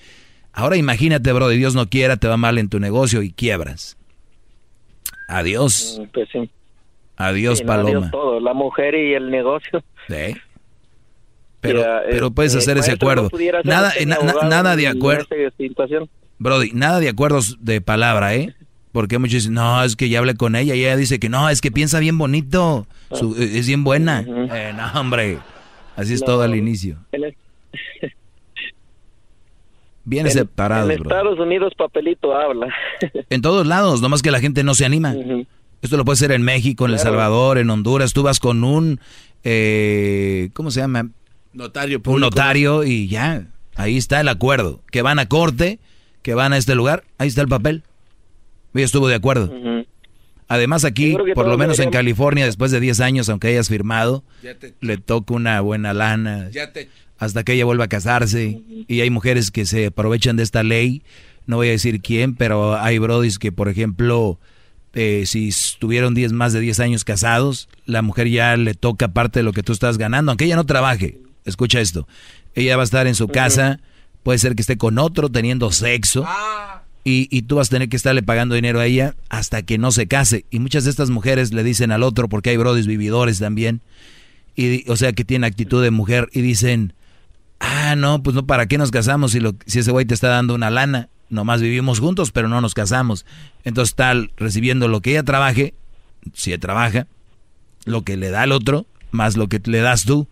Ahora 0.52 0.76
imagínate, 0.76 1.32
bro, 1.32 1.48
de 1.48 1.56
Dios 1.56 1.74
no 1.74 1.88
quiera, 1.90 2.16
te 2.16 2.28
va 2.28 2.38
mal 2.38 2.56
en 2.58 2.68
tu 2.68 2.80
negocio 2.80 3.22
y 3.22 3.30
quiebras. 3.30 3.95
Adiós. 5.28 5.98
Mm, 6.00 6.04
Pues 6.12 6.28
sí. 6.32 6.50
Adiós, 7.16 7.58
Sí, 7.58 7.64
no, 7.64 7.72
adiós 7.72 7.86
Paloma. 7.86 8.10
todo, 8.10 8.40
la 8.40 8.52
mujer 8.54 8.94
y 8.94 9.14
el 9.14 9.30
negocio. 9.30 9.82
Sí. 10.08 10.36
Pero, 11.60 11.80
Ya, 11.80 12.02
pero 12.08 12.26
eh, 12.28 12.30
puedes 12.30 12.54
eh, 12.54 12.58
hacer 12.58 12.78
ese 12.78 12.90
¿no 12.90 12.94
acuerdo. 12.96 13.30
ser 13.30 13.64
Nada, 13.64 13.92
na- 14.00 14.06
na- 14.06 14.14
abogado 14.16 14.48
nada 14.50 14.76
de 14.76 14.86
acuerdo. 14.88 15.26
Brody, 16.38 16.70
nada 16.72 17.00
de 17.00 17.08
acuerdos 17.08 17.56
de 17.60 17.80
palabra, 17.80 18.34
¿eh? 18.34 18.54
Porque 18.92 19.18
muchos 19.18 19.34
dicen, 19.42 19.54
no, 19.54 19.82
es 19.82 19.96
que 19.96 20.08
ya 20.08 20.18
hablé 20.20 20.34
con 20.36 20.54
ella 20.54 20.74
y 20.74 20.80
ella 20.84 20.96
dice 20.96 21.18
que 21.18 21.28
no, 21.28 21.48
es 21.48 21.60
que 21.60 21.70
piensa 21.72 21.98
bien 21.98 22.18
bonito, 22.18 22.86
su- 23.10 23.34
Ah. 23.38 23.42
es 23.42 23.66
bien 23.66 23.82
buena. 23.84 24.20
Eh, 24.20 24.72
no, 24.76 25.00
hombre, 25.00 25.38
así 25.96 26.12
es 26.14 26.20
No. 26.20 26.26
todo 26.26 26.42
al 26.42 26.54
inicio. 26.54 26.98
Bien 30.06 30.24
en- 30.26 30.32
separados, 30.32 30.88
en 30.90 31.00
bro. 31.00 31.10
Estados 31.10 31.38
Unidos 31.38 31.74
papelito 31.76 32.34
habla. 32.34 32.68
En 33.28 33.42
todos 33.42 33.66
lados, 33.66 34.00
nomás 34.00 34.22
que 34.22 34.30
la 34.30 34.40
gente 34.40 34.62
no 34.64 34.74
se 34.74 34.86
anima. 34.86 35.14
Esto 35.82 35.96
lo 35.98 36.04
puede 36.06 36.14
hacer 36.14 36.32
en 36.32 36.42
México, 36.42 36.86
en 36.86 36.92
El. 36.92 36.98
Salvador, 36.98 37.58
en 37.58 37.68
Honduras. 37.68 38.12
Tú 38.14 38.22
vas 38.22 38.40
con 38.40 38.64
un, 38.64 38.98
eh, 39.44 40.48
¿cómo 40.54 40.70
se 40.70 40.80
llama? 40.80 41.10
Notario 41.52 42.00
Un 42.06 42.20
notario 42.20 42.84
y 42.84 43.08
ya, 43.08 43.46
ahí 43.74 43.96
está 43.96 44.20
el 44.20 44.28
acuerdo. 44.28 44.80
Que 44.90 45.02
van 45.02 45.18
a 45.18 45.26
corte, 45.28 45.78
que 46.22 46.34
van 46.34 46.52
a 46.52 46.56
este 46.56 46.74
lugar, 46.74 47.04
ahí 47.18 47.28
está 47.28 47.42
el 47.42 47.48
papel. 47.48 47.82
Ella 48.74 48.84
estuvo 48.84 49.08
de 49.08 49.14
acuerdo. 49.14 49.52
Además 50.48 50.84
aquí, 50.84 51.12
por 51.34 51.46
lo 51.48 51.58
menos 51.58 51.78
en 51.80 51.90
California, 51.90 52.44
después 52.44 52.70
de 52.70 52.78
10 52.80 53.00
años, 53.00 53.28
aunque 53.28 53.48
hayas 53.48 53.68
firmado, 53.68 54.22
Ya 54.42 54.54
te- 54.54 54.74
le 54.80 54.96
toca 54.96 55.34
una 55.34 55.60
buena 55.60 55.92
lana 55.92 56.50
Ya 56.52 56.72
te- 56.72 56.88
hasta 57.18 57.42
que 57.42 57.54
ella 57.54 57.64
vuelva 57.64 57.84
a 57.84 57.88
casarse. 57.88 58.60
Y 58.86 59.00
hay 59.00 59.10
mujeres 59.10 59.50
que 59.50 59.64
se 59.66 59.86
aprovechan 59.86 60.36
de 60.36 60.42
esta 60.44 60.62
ley. 60.62 61.02
No 61.46 61.56
voy 61.56 61.68
a 61.68 61.72
decir 61.72 62.00
quién, 62.00 62.34
pero 62.36 62.76
hay 62.78 62.98
brodis 62.98 63.38
que, 63.38 63.50
por 63.52 63.68
ejemplo, 63.68 64.38
eh, 64.94 65.24
si 65.26 65.48
estuvieron 65.48 66.14
10, 66.14 66.32
más 66.32 66.52
de 66.52 66.60
10 66.60 66.78
años 66.80 67.04
casados, 67.04 67.68
la 67.84 68.02
mujer 68.02 68.28
ya 68.28 68.56
le 68.56 68.74
toca 68.74 69.08
parte 69.08 69.40
de 69.40 69.42
lo 69.44 69.52
que 69.52 69.62
tú 69.62 69.72
estás 69.72 69.98
ganando, 69.98 70.30
aunque 70.32 70.44
ella 70.44 70.56
no 70.56 70.64
trabaje. 70.66 71.18
Escucha 71.44 71.80
esto. 71.80 72.06
Ella 72.54 72.76
va 72.76 72.82
a 72.82 72.84
estar 72.84 73.06
en 73.06 73.14
su 73.14 73.28
casa, 73.28 73.80
puede 74.22 74.38
ser 74.38 74.54
que 74.54 74.62
esté 74.62 74.76
con 74.78 74.98
otro 74.98 75.28
teniendo 75.28 75.70
sexo. 75.72 76.24
Y, 77.08 77.28
y 77.30 77.42
tú 77.42 77.54
vas 77.54 77.68
a 77.68 77.70
tener 77.70 77.88
que 77.88 77.96
estarle 77.96 78.24
pagando 78.24 78.56
dinero 78.56 78.80
a 78.80 78.86
ella 78.86 79.14
hasta 79.28 79.62
que 79.62 79.78
no 79.78 79.92
se 79.92 80.08
case. 80.08 80.44
Y 80.50 80.58
muchas 80.58 80.82
de 80.82 80.90
estas 80.90 81.08
mujeres 81.08 81.52
le 81.52 81.62
dicen 81.62 81.92
al 81.92 82.02
otro, 82.02 82.28
porque 82.28 82.50
hay 82.50 82.56
brodis 82.56 82.88
vividores 82.88 83.38
también, 83.38 83.80
y, 84.56 84.90
o 84.90 84.96
sea, 84.96 85.12
que 85.12 85.24
tienen 85.24 85.44
actitud 85.44 85.80
de 85.80 85.92
mujer, 85.92 86.28
y 86.32 86.40
dicen, 86.40 86.94
ah, 87.60 87.94
no, 87.94 88.24
pues 88.24 88.34
no, 88.34 88.44
¿para 88.44 88.66
qué 88.66 88.76
nos 88.76 88.90
casamos 88.90 89.30
si, 89.30 89.38
lo, 89.38 89.54
si 89.66 89.78
ese 89.78 89.92
güey 89.92 90.04
te 90.04 90.14
está 90.14 90.30
dando 90.30 90.52
una 90.56 90.68
lana? 90.68 91.08
Nomás 91.30 91.60
vivimos 91.60 92.00
juntos, 92.00 92.32
pero 92.32 92.48
no 92.48 92.60
nos 92.60 92.74
casamos. 92.74 93.24
Entonces 93.62 93.94
tal, 93.94 94.32
recibiendo 94.36 94.88
lo 94.88 95.00
que 95.00 95.12
ella 95.12 95.22
trabaje, 95.22 95.74
si 96.34 96.50
ella 96.50 96.58
trabaja, 96.58 97.06
lo 97.84 98.02
que 98.02 98.16
le 98.16 98.30
da 98.30 98.42
el 98.42 98.50
otro, 98.50 98.84
más 99.12 99.36
lo 99.36 99.46
que 99.46 99.60
le 99.64 99.78
das 99.78 100.06
tú. 100.06 100.26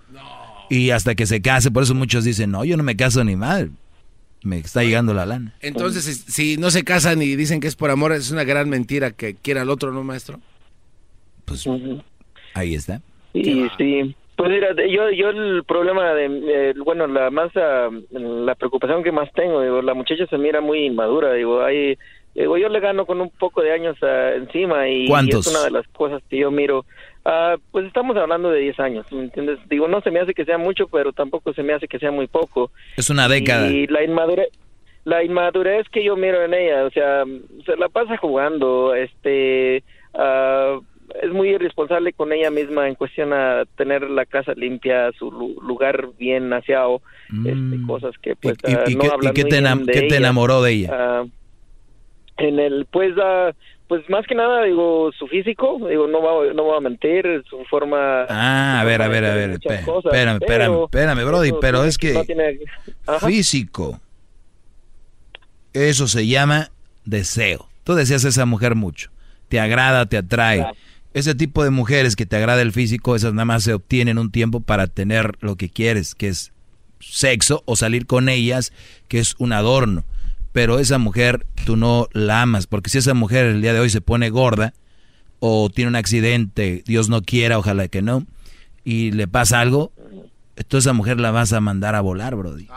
Y 0.68 0.90
hasta 0.90 1.14
que 1.14 1.26
se 1.26 1.40
case, 1.40 1.70
por 1.70 1.84
eso 1.84 1.94
muchos 1.94 2.24
dicen, 2.24 2.50
no, 2.50 2.64
yo 2.64 2.76
no 2.76 2.82
me 2.82 2.96
caso 2.96 3.22
ni 3.22 3.36
madre. 3.36 3.70
Me 4.44 4.58
está 4.58 4.82
llegando 4.84 5.12
la 5.14 5.26
lana. 5.26 5.54
Entonces, 5.62 6.04
si- 6.04 6.14
si 6.54 6.56
no 6.60 6.70
se 6.70 6.84
casan 6.84 7.20
y 7.22 7.34
dicen 7.34 7.60
que 7.60 7.66
es 7.66 7.74
por 7.76 7.90
amor, 7.90 8.12
es 8.12 8.30
una 8.30 8.44
gran 8.44 8.68
mentira 8.68 9.10
que 9.10 9.34
quiera 9.34 9.62
al 9.62 9.70
otro, 9.70 9.90
¿no, 9.90 10.04
maestro? 10.04 10.38
Pues 11.46 11.66
ahí 12.54 12.74
está. 12.74 13.00
Y 13.32 13.68
sí, 13.76 14.14
pues 14.36 14.50
mira, 14.50 14.68
yo, 14.88 15.10
yo 15.10 15.30
el 15.30 15.64
problema 15.64 16.12
de, 16.14 16.26
eh, 16.70 16.74
bueno, 16.84 17.06
la 17.06 17.30
más, 17.30 17.50
ah, 17.56 17.88
la 18.12 18.54
preocupación 18.54 19.02
que 19.02 19.12
más 19.12 19.32
tengo, 19.32 19.60
digo, 19.62 19.82
la 19.82 19.94
muchacha 19.94 20.26
se 20.26 20.38
mira 20.38 20.60
muy 20.60 20.84
inmadura, 20.86 21.32
digo, 21.32 21.62
hay, 21.62 21.98
digo, 22.34 22.56
yo 22.58 22.68
le 22.68 22.80
gano 22.80 23.06
con 23.06 23.20
un 23.20 23.30
poco 23.30 23.62
de 23.62 23.72
años 23.72 23.96
ah, 24.02 24.32
encima 24.36 24.88
y, 24.88 25.04
y 25.04 25.08
¿Cuántos? 25.08 25.46
es 25.46 25.52
una 25.54 25.64
de 25.64 25.70
las 25.70 25.86
cosas 25.88 26.22
que 26.28 26.38
yo 26.38 26.50
miro. 26.50 26.84
Ah, 27.24 27.56
pues 27.70 27.86
estamos 27.86 28.16
hablando 28.16 28.50
de 28.50 28.60
10 28.60 28.78
años, 28.80 29.06
¿me 29.10 29.22
entiendes? 29.22 29.58
Digo, 29.70 29.88
no 29.88 30.00
se 30.02 30.10
me 30.10 30.20
hace 30.20 30.34
que 30.34 30.44
sea 30.44 30.58
mucho, 30.58 30.88
pero 30.88 31.12
tampoco 31.12 31.54
se 31.54 31.62
me 31.62 31.72
hace 31.72 31.88
que 31.88 31.98
sea 31.98 32.10
muy 32.10 32.26
poco. 32.26 32.70
Es 32.96 33.08
una 33.08 33.28
década. 33.28 33.70
Y 33.70 33.86
la 33.86 34.04
inmadurez, 34.04 34.48
la 35.04 35.24
inmadurez 35.24 35.88
que 35.90 36.04
yo 36.04 36.16
miro 36.16 36.42
en 36.44 36.52
ella, 36.52 36.84
o 36.84 36.90
sea, 36.90 37.24
se 37.64 37.76
la 37.76 37.88
pasa 37.88 38.18
jugando, 38.18 38.94
este, 38.94 39.82
ah, 40.12 40.78
es 41.22 41.30
muy 41.32 41.48
irresponsable 41.50 42.12
con 42.12 42.32
ella 42.32 42.50
misma 42.50 42.88
en 42.88 42.94
cuestión 42.94 43.32
a 43.32 43.64
tener 43.76 44.08
la 44.10 44.26
casa 44.26 44.52
limpia, 44.54 45.10
su 45.12 45.30
lu- 45.30 45.60
lugar 45.62 46.08
bien 46.18 46.52
aseado, 46.52 47.00
este, 47.44 47.86
cosas 47.86 48.14
que 48.20 48.36
pues 48.36 48.56
Mm. 48.64 48.70
¿Y, 48.70 48.74
ah, 48.74 48.84
y 48.88 48.94
no 48.96 49.00
qué, 49.00 49.08
hablan 49.08 49.32
y 49.32 49.34
qué 49.34 49.44
te, 49.44 49.60
bien 49.60 49.84
de 49.86 49.92
qué 49.92 50.02
te 50.08 50.16
enamoró 50.16 50.62
de 50.62 50.72
ella? 50.72 51.24
En 52.36 52.58
el 52.58 52.86
pues 52.90 53.14
pues 53.98 54.10
más 54.10 54.26
que 54.26 54.34
nada 54.34 54.64
digo 54.64 55.10
su 55.18 55.26
físico 55.28 55.78
digo 55.88 56.06
no 56.06 56.20
va 56.22 56.52
no 56.52 56.64
voy 56.64 56.76
a 56.76 56.80
mentir 56.80 57.42
su 57.48 57.64
forma 57.70 58.22
Ah, 58.28 58.80
a 58.80 58.84
ver, 58.84 59.02
a 59.02 59.08
ver, 59.08 59.24
a 59.24 59.34
ver. 59.34 59.58
cosas, 59.84 60.06
Espérame, 60.12 60.36
espérame, 60.40 60.40
pero 60.40 60.84
espérame, 60.84 61.24
Brody, 61.24 61.48
eso 61.48 61.60
pero 61.60 61.84
es 61.84 61.98
que 61.98 62.12
no 62.14 62.24
tiene- 62.24 62.58
Ajá. 63.06 63.26
físico. 63.26 64.00
Eso 65.72 66.06
se 66.06 66.26
llama 66.26 66.70
deseo. 67.04 67.68
Tú 67.82 67.94
deseas 67.94 68.24
a 68.24 68.28
esa 68.28 68.46
mujer 68.46 68.74
mucho. 68.74 69.10
Te 69.48 69.60
agrada, 69.60 70.06
te 70.06 70.16
atrae. 70.16 70.64
Ese 71.12 71.34
tipo 71.34 71.62
de 71.64 71.70
mujeres 71.70 72.16
que 72.16 72.26
te 72.26 72.36
agrada 72.36 72.62
el 72.62 72.72
físico, 72.72 73.14
esas 73.16 73.34
nada 73.34 73.44
más 73.44 73.64
se 73.64 73.74
obtienen 73.74 74.18
un 74.18 74.30
tiempo 74.30 74.60
para 74.60 74.86
tener 74.86 75.32
lo 75.40 75.56
que 75.56 75.68
quieres, 75.68 76.14
que 76.14 76.28
es 76.28 76.52
sexo 77.00 77.62
o 77.66 77.76
salir 77.76 78.06
con 78.06 78.28
ellas, 78.28 78.72
que 79.08 79.18
es 79.18 79.34
un 79.38 79.52
adorno. 79.52 80.04
Pero 80.54 80.78
esa 80.78 80.98
mujer 80.98 81.46
tú 81.66 81.76
no 81.76 82.06
la 82.12 82.42
amas, 82.42 82.68
porque 82.68 82.88
si 82.88 82.98
esa 82.98 83.12
mujer 83.12 83.46
el 83.46 83.60
día 83.60 83.72
de 83.72 83.80
hoy 83.80 83.90
se 83.90 84.00
pone 84.00 84.30
gorda 84.30 84.72
o 85.40 85.68
tiene 85.68 85.88
un 85.88 85.96
accidente, 85.96 86.84
Dios 86.86 87.08
no 87.08 87.22
quiera, 87.22 87.58
ojalá 87.58 87.88
que 87.88 88.02
no, 88.02 88.22
y 88.84 89.10
le 89.10 89.26
pasa 89.26 89.60
algo, 89.60 89.90
entonces 90.54 90.86
esa 90.86 90.92
mujer 90.92 91.18
la 91.18 91.32
vas 91.32 91.52
a 91.52 91.60
mandar 91.60 91.96
a 91.96 92.00
volar, 92.02 92.36
Brody. 92.36 92.68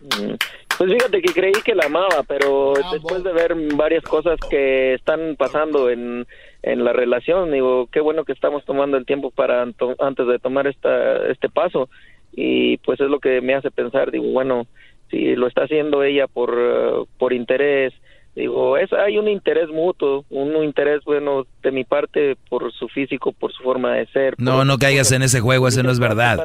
Mm. 0.00 0.34
Pues 0.78 0.92
fíjate 0.92 1.20
que 1.20 1.32
creí 1.32 1.52
que 1.64 1.74
la 1.74 1.86
amaba, 1.86 2.22
pero 2.28 2.74
después 2.92 3.24
de 3.24 3.32
ver 3.32 3.52
varias 3.74 4.04
cosas 4.04 4.38
que 4.48 4.94
están 4.94 5.34
pasando 5.36 5.90
en, 5.90 6.24
en 6.62 6.84
la 6.84 6.92
relación, 6.92 7.50
digo, 7.50 7.88
qué 7.90 7.98
bueno 7.98 8.24
que 8.24 8.32
estamos 8.32 8.64
tomando 8.64 8.96
el 8.96 9.06
tiempo 9.06 9.32
para 9.32 9.62
antes 9.62 10.26
de 10.26 10.38
tomar 10.38 10.68
esta, 10.68 11.26
este 11.26 11.48
paso. 11.48 11.88
Y 12.32 12.76
pues 12.78 13.00
es 13.00 13.10
lo 13.10 13.18
que 13.18 13.40
me 13.40 13.54
hace 13.54 13.72
pensar, 13.72 14.12
digo, 14.12 14.30
bueno, 14.30 14.68
si 15.10 15.34
lo 15.36 15.46
está 15.46 15.64
haciendo 15.64 16.02
ella 16.02 16.26
por, 16.26 16.54
eh, 16.56 17.04
por 17.18 17.32
interés, 17.32 17.92
digo, 18.36 18.76
es, 18.76 18.92
hay 18.92 19.18
un 19.18 19.28
interés 19.28 19.68
mutuo, 19.68 20.24
un 20.30 20.62
interés, 20.64 21.02
bueno, 21.04 21.46
de 21.62 21.72
mi 21.72 21.84
parte 21.84 22.36
por 22.48 22.72
su 22.72 22.88
físico, 22.88 23.32
por 23.32 23.52
su 23.52 23.62
forma 23.62 23.94
de 23.94 24.06
ser. 24.08 24.34
No, 24.38 24.56
por- 24.58 24.66
no 24.66 24.78
caigas 24.78 25.10
en 25.12 25.22
ese 25.22 25.40
juego, 25.40 25.68
ese 25.68 25.82
no 25.82 25.90
es 25.90 25.98
verdad. 25.98 26.38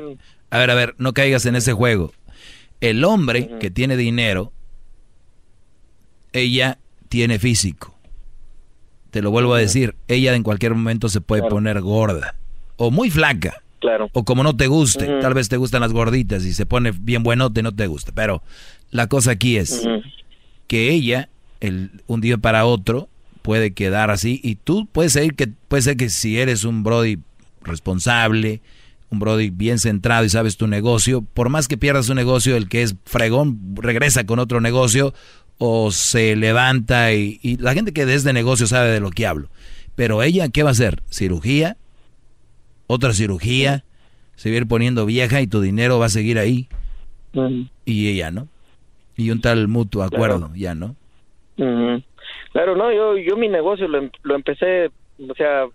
A 0.49 0.57
ver, 0.59 0.72
a 0.72 0.76
ver, 0.76 0.95
no 0.97 1.13
caigas 1.13 1.45
en 1.45 1.55
ese 1.55 1.74
juego. 1.74 2.11
El 2.82 3.03
hombre 3.03 3.47
que 3.59 3.70
tiene 3.72 3.95
dinero, 3.97 4.51
ella 6.34 6.78
tiene 7.09 7.39
físico. 7.39 7.93
Te 9.11 9.22
lo 9.22 9.32
vuelvo 9.32 9.53
a 9.53 9.59
decir, 9.59 9.95
ella 10.07 10.36
en 10.36 10.43
cualquier 10.43 10.74
momento 10.74 11.07
se 11.07 11.22
puede 11.22 11.41
poner 11.49 11.80
gorda 11.82 12.36
o 12.76 12.91
muy 12.91 13.09
flaca. 13.09 13.61
Claro. 13.86 14.09
O 14.13 14.25
como 14.25 14.41
no 14.41 14.55
te 14.55 14.65
guste, 14.65 15.05
tal 15.21 15.36
vez 15.36 15.47
te 15.47 15.57
gustan 15.57 15.81
las 15.81 15.93
gorditas 15.93 16.43
y 16.43 16.53
se 16.53 16.65
pone 16.65 16.91
bien 16.91 17.21
buenote, 17.21 17.61
no 17.61 17.71
te 17.71 17.86
gusta. 17.86 18.11
Pero 18.15 18.41
la 18.89 19.05
cosa 19.05 19.31
aquí 19.31 19.57
es 19.57 19.88
que 20.65 20.89
ella, 20.91 21.29
el, 21.59 21.91
un 22.07 22.19
día 22.19 22.39
para 22.39 22.65
otro, 22.65 23.09
puede 23.43 23.73
quedar 23.73 24.09
así 24.09 24.41
y 24.43 24.55
tú 24.55 24.88
puedes 24.91 25.13
ser 25.13 25.36
que, 25.36 25.47
puede 25.47 25.83
ser 25.83 25.97
que 25.97 26.09
si 26.09 26.39
eres 26.39 26.63
un 26.63 26.81
Brody 26.81 27.19
responsable, 27.61 28.61
un 29.11 29.19
Brody 29.19 29.51
bien 29.51 29.77
centrado 29.77 30.25
y 30.25 30.29
sabes 30.29 30.57
tu 30.57 30.65
negocio, 30.65 31.21
por 31.21 31.49
más 31.49 31.67
que 31.67 31.77
pierdas 31.77 32.09
un 32.09 32.15
negocio, 32.15 32.55
el 32.55 32.67
que 32.67 32.81
es 32.81 32.95
fregón 33.05 33.75
regresa 33.75 34.25
con 34.25 34.39
otro 34.39 34.61
negocio 34.61 35.13
o 35.59 35.91
se 35.91 36.36
levanta 36.36 37.13
y, 37.13 37.39
y 37.43 37.57
la 37.57 37.75
gente 37.75 37.93
que 37.93 38.07
desde 38.07 38.33
negocio 38.33 38.65
sabe 38.65 38.89
de 38.89 38.99
lo 38.99 39.11
que 39.11 39.27
hablo. 39.27 39.49
Pero 39.93 40.23
ella, 40.23 40.49
¿qué 40.49 40.63
va 40.63 40.69
a 40.69 40.71
hacer? 40.71 41.03
¿Cirugía? 41.11 41.77
¿Otra 42.88 43.13
cirugía? 43.13 43.83
Se 44.36 44.49
va 44.49 44.55
a 44.55 44.57
ir 44.57 44.67
poniendo 44.67 45.05
vieja 45.05 45.41
y 45.41 45.47
tu 45.47 45.61
dinero 45.61 45.97
va 45.99 46.07
a 46.07 46.09
seguir 46.09 46.38
ahí. 46.39 46.67
Y 47.86 48.09
ella 48.09 48.31
no. 48.31 48.47
Y 49.17 49.29
un 49.31 49.41
tal 49.41 49.67
mutuo 49.67 50.03
acuerdo, 50.03 50.51
ya 50.55 50.75
no. 50.75 50.95
Ujú. 51.57 52.03
Claro, 52.51 52.75
no, 52.75 52.91
yo, 52.91 53.17
yo 53.17 53.38
mi 53.38 53.47
negocio 53.47 53.88
lo, 53.88 53.97
em- 53.99 54.11
lo 54.23 54.36
empecé, 54.36 54.88
o 55.27 55.33
sea, 55.36 55.65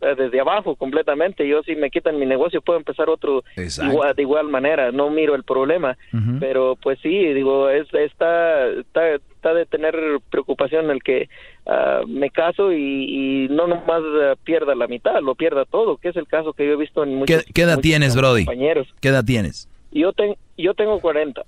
desde 0.00 0.40
abajo 0.40 0.76
completamente. 0.76 1.46
Yo 1.48 1.62
si 1.62 1.74
me 1.76 1.90
quitan 1.90 2.18
mi 2.18 2.26
negocio 2.26 2.60
puedo 2.60 2.78
empezar 2.78 3.08
otro 3.08 3.42
igual, 3.56 4.14
de 4.14 4.22
igual 4.22 4.48
manera. 4.48 4.92
No 4.92 5.10
miro 5.10 5.34
el 5.34 5.42
problema, 5.44 5.96
pero 6.40 6.76
pues 6.82 6.98
sí, 7.02 7.08
digo, 7.32 7.70
es, 7.70 7.86
está, 7.94 8.66
está, 8.68 9.14
está 9.14 9.54
de 9.54 9.64
tener 9.66 9.94
preocupación 10.30 10.90
el 10.90 11.02
que 11.02 11.28
ah, 11.66 12.02
me 12.06 12.30
caso 12.30 12.72
y, 12.72 13.46
y 13.46 13.48
no 13.48 13.66
nomás 13.66 14.02
ah, 14.22 14.34
pierda 14.44 14.74
la 14.74 14.86
mitad, 14.86 15.20
lo 15.22 15.34
pierda 15.34 15.64
todo, 15.64 15.96
que 15.96 16.08
es 16.10 16.16
el 16.16 16.26
caso 16.26 16.52
que 16.52 16.66
yo 16.66 16.72
he 16.72 16.76
visto 16.76 17.02
en 17.02 17.14
muchos, 17.16 17.44
¿Qué, 17.44 17.52
qué 17.52 17.62
edad 17.62 17.72
muchos 17.76 17.82
tienes, 17.82 18.16
Brody? 18.16 18.44
compañeros. 18.44 18.86
¿Qué 19.00 19.08
edad 19.08 19.24
tienes? 19.24 19.68
Yo, 19.92 20.12
ten- 20.12 20.36
yo 20.58 20.74
tengo 20.74 21.00
40. 21.00 21.42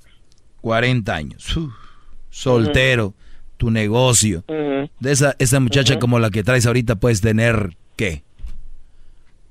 40 0.63 1.15
años. 1.15 1.57
Uf, 1.57 1.73
soltero, 2.31 3.15
tu 3.57 3.71
negocio. 3.71 4.45
De 4.47 5.13
esa, 5.13 5.35
esa 5.39 5.61
muchacha 5.61 5.99
como 5.99 6.19
la 6.19 6.31
que 6.31 6.43
traes 6.43 6.67
ahorita 6.67 6.97
puedes 6.97 7.21
tener, 7.21 7.71
¿qué? 7.97 8.23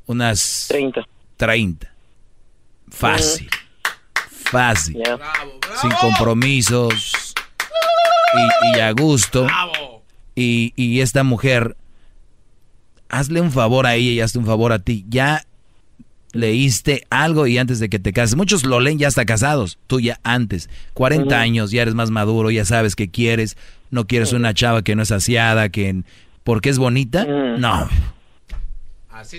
Unas... 0.08 0.66
30. 0.70 1.08
30. 1.38 1.88
Fácil. 2.90 3.50
Fácil. 4.30 4.98
Sin 5.82 5.92
compromisos. 5.92 7.34
Y, 8.34 8.78
y 8.78 8.80
a 8.80 8.92
gusto. 8.92 9.46
Y, 10.36 10.74
y 10.76 11.02
esta 11.02 11.24
mujer, 11.24 11.76
hazle 13.10 13.42
un 13.42 13.52
favor 13.52 13.86
a 13.86 13.96
ella 13.96 14.12
y 14.12 14.22
hazte 14.22 14.40
un 14.40 14.46
favor 14.46 14.72
a 14.72 14.80
ti. 14.80 15.06
Ya 15.10 15.44
leíste 16.34 17.06
algo 17.10 17.48
y 17.48 17.58
antes 17.58 17.80
de 17.80 17.90
que 17.90 18.00
te 18.00 18.14
cases. 18.14 18.36
Muchos 18.36 18.66
lo 18.66 18.80
leen 18.80 19.00
ya 19.00 19.08
hasta 19.08 19.26
casados. 19.26 19.78
Tú 19.88 20.00
ya 20.00 20.20
antes. 20.24 20.70
40 20.94 21.26
Ujú. 21.26 21.36
años, 21.36 21.72
ya 21.72 21.82
eres 21.82 21.96
más 21.96 22.12
maduro, 22.12 22.50
ya 22.52 22.66
sabes 22.66 22.96
qué 22.96 23.10
quieres. 23.10 23.58
No 23.92 24.06
quieres 24.08 24.34
una 24.34 24.54
chava 24.54 24.82
que 24.82 24.96
no 24.96 25.04
es 25.04 25.12
aseada, 25.12 25.70
que... 25.70 26.04
¿Porque 26.44 26.70
es 26.70 26.78
bonita? 26.78 27.26
No. 27.26 27.90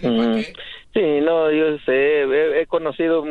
Ujú. 0.08 0.42
Sí, 0.94 1.20
no, 1.22 1.50
yo 1.50 1.78
sé, 1.84 2.22
he, 2.22 2.60
he 2.62 2.66
conocido 2.66 3.24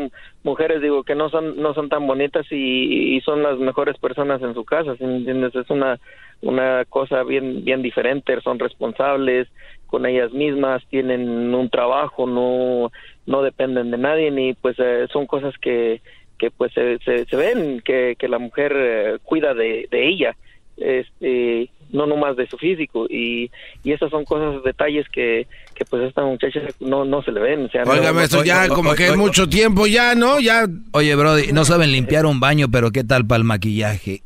mujeres, 0.43 0.81
digo, 0.81 1.03
que 1.03 1.15
no 1.15 1.29
son 1.29 1.57
no 1.61 1.73
son 1.73 1.89
tan 1.89 2.05
bonitas 2.07 2.45
y, 2.51 3.15
y 3.17 3.21
son 3.21 3.41
las 3.43 3.57
mejores 3.57 3.97
personas 3.97 4.41
en 4.41 4.53
su 4.53 4.63
casa, 4.63 4.95
¿sí 4.95 5.03
entiendes? 5.03 5.55
Es 5.55 5.69
una 5.69 5.99
una 6.41 6.85
cosa 6.85 7.23
bien 7.23 7.63
bien 7.65 7.81
diferente, 7.81 8.39
son 8.41 8.59
responsables 8.59 9.47
con 9.87 10.05
ellas 10.05 10.31
mismas, 10.33 10.83
tienen 10.89 11.53
un 11.53 11.69
trabajo, 11.69 12.27
no 12.27 12.91
no 13.25 13.41
dependen 13.41 13.91
de 13.91 13.97
nadie 13.97 14.31
ni 14.31 14.53
pues 14.53 14.75
eh, 14.79 15.07
son 15.11 15.25
cosas 15.25 15.53
que 15.59 16.01
que 16.37 16.51
pues 16.51 16.71
se, 16.73 16.99
se, 16.99 17.25
se 17.25 17.35
ven 17.35 17.81
que, 17.83 18.15
que 18.19 18.27
la 18.27 18.37
mujer 18.37 18.73
eh, 18.75 19.17
cuida 19.23 19.55
de, 19.55 19.87
de 19.89 20.07
ella 20.07 20.35
este 20.77 21.71
no 21.91 22.05
nomás 22.05 22.35
de 22.35 22.47
su 22.47 22.57
físico 22.57 23.05
y, 23.09 23.49
y 23.83 23.91
esas 23.91 24.09
son 24.11 24.25
cosas 24.25 24.63
detalles 24.63 25.05
que, 25.11 25.47
que 25.73 25.85
pues 25.85 26.03
a 26.03 26.07
esta 26.07 26.23
muchacha 26.23 26.59
no, 26.79 27.05
no 27.05 27.21
se 27.23 27.31
le 27.31 27.39
ven 27.39 27.65
o 27.65 27.69
sea, 27.69 27.83
Oiga, 27.83 28.07
no- 28.09 28.13
maestro, 28.15 28.43
ya 28.43 28.67
como 28.67 28.93
que 28.95 29.07
es 29.07 29.15
mucho 29.17 29.47
tiempo 29.47 29.87
ya, 29.87 30.15
¿no? 30.15 30.39
Ya. 30.39 30.67
Oye, 30.91 31.15
Brody, 31.15 31.51
no 31.53 31.65
saben 31.65 31.91
limpiar 31.91 32.25
un 32.25 32.39
baño, 32.39 32.67
pero 32.69 32.91
¿qué 32.91 33.03
tal 33.03 33.25
para 33.25 33.37
el 33.37 33.43
maquillaje? 33.43 34.21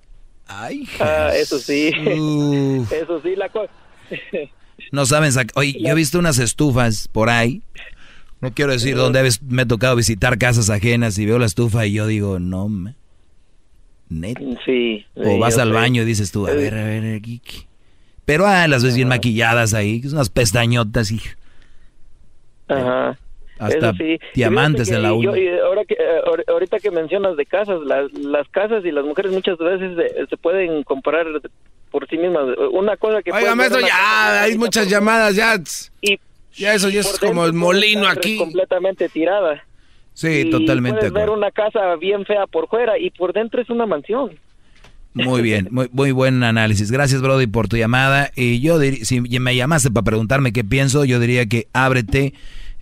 Ay, 0.47 0.85
Ah, 0.99 1.31
eso 1.35 1.59
sí. 1.59 1.91
Eso 2.91 3.21
sí, 3.23 3.35
la 3.35 3.49
cosa. 3.49 3.71
No 4.91 5.05
saben 5.05 5.31
sacar. 5.31 5.51
Oye, 5.55 5.77
yo 5.79 5.87
he 5.89 5.93
visto 5.95 6.19
unas 6.19 6.37
estufas 6.39 7.07
por 7.07 7.29
ahí. 7.29 7.61
No 8.41 8.51
quiero 8.51 8.71
decir 8.73 8.95
dónde 8.97 9.29
me 9.47 9.61
ha 9.61 9.65
tocado 9.65 9.95
visitar 9.95 10.37
casas 10.37 10.69
ajenas 10.69 11.17
y 11.19 11.25
veo 11.25 11.37
la 11.39 11.45
estufa 11.45 11.85
y 11.85 11.93
yo 11.93 12.07
digo, 12.07 12.39
no, 12.39 12.67
me. 12.67 12.95
Neta. 14.11 14.41
Sí. 14.65 15.05
O 15.15 15.39
vas 15.39 15.57
al 15.57 15.69
sé. 15.69 15.73
baño 15.73 16.01
y 16.01 16.05
dices 16.05 16.31
tú, 16.31 16.45
a 16.47 16.51
Eh, 16.51 16.55
ver, 16.55 16.73
a 16.75 16.83
ver, 16.83 17.15
aquí. 17.15 17.39
qué. 17.39 17.59
Pero 18.25 18.45
ah, 18.45 18.67
las 18.67 18.83
ves 18.83 18.95
bien 18.95 19.07
maquilladas 19.07 19.73
ahí, 19.73 20.01
unas 20.11 20.29
pestañotas 20.29 21.11
y. 21.11 21.19
Ajá. 22.67 23.17
Hasta 23.59 23.93
sí. 23.93 24.17
diamantes 24.33 24.89
en 24.89 25.03
la 25.03 25.09
que 25.09 25.15
uña. 25.15 25.29
ahora 25.65 25.85
que, 25.85 25.93
eh, 25.93 26.21
ahor- 26.25 26.43
ahorita 26.47 26.79
que 26.79 26.89
mencionas 26.89 27.37
de 27.37 27.45
casas, 27.45 27.79
las, 27.85 28.11
las 28.13 28.47
casas 28.49 28.83
y 28.83 28.91
las 28.91 29.05
mujeres 29.05 29.31
muchas 29.31 29.55
veces 29.59 29.95
se, 29.95 30.25
se 30.25 30.37
pueden 30.37 30.81
comprar 30.83 31.27
por 31.91 32.07
sí 32.07 32.17
mismas. 32.17 32.45
Una 32.71 32.97
cosa 32.97 33.21
que... 33.21 33.31
Oiga, 33.31 33.53
maestro, 33.53 33.79
ya, 33.81 34.41
hay 34.43 34.57
muchas 34.57 34.89
llamadas, 34.89 35.35
ya. 35.35 35.61
Y, 36.01 36.19
ya 36.55 36.73
eso 36.73 36.89
ya 36.89 37.01
es 37.01 37.19
como 37.19 37.45
el 37.45 37.53
molino 37.53 38.07
aquí. 38.07 38.37
completamente 38.37 39.07
tirada. 39.09 39.63
Sí, 40.21 40.43
Y 40.45 40.49
totalmente. 40.51 41.03
de 41.03 41.11
Puedes 41.11 41.27
ver 41.27 41.35
una 41.35 41.49
casa 41.49 41.95
bien 41.95 42.25
fea 42.27 42.45
por 42.45 42.67
fuera 42.67 42.99
y 42.99 43.09
por 43.09 43.33
dentro 43.33 43.59
es 43.59 43.71
una 43.71 43.87
mansión. 43.87 44.29
Muy 45.15 45.41
bien, 45.41 45.67
muy, 45.71 45.89
muy 45.91 46.11
buen 46.11 46.43
análisis. 46.43 46.91
Gracias, 46.91 47.23
Brody, 47.23 47.47
por 47.47 47.67
tu 47.67 47.75
llamada. 47.75 48.29
Y 48.35 48.59
yo 48.61 48.77
diría, 48.77 49.03
si 49.03 49.19
me 49.19 49.55
llamaste 49.55 49.89
para 49.89 50.03
preguntarme 50.03 50.53
qué 50.53 50.63
pienso, 50.63 51.05
yo 51.05 51.19
diría 51.19 51.47
que 51.47 51.69
ábrete 51.73 52.35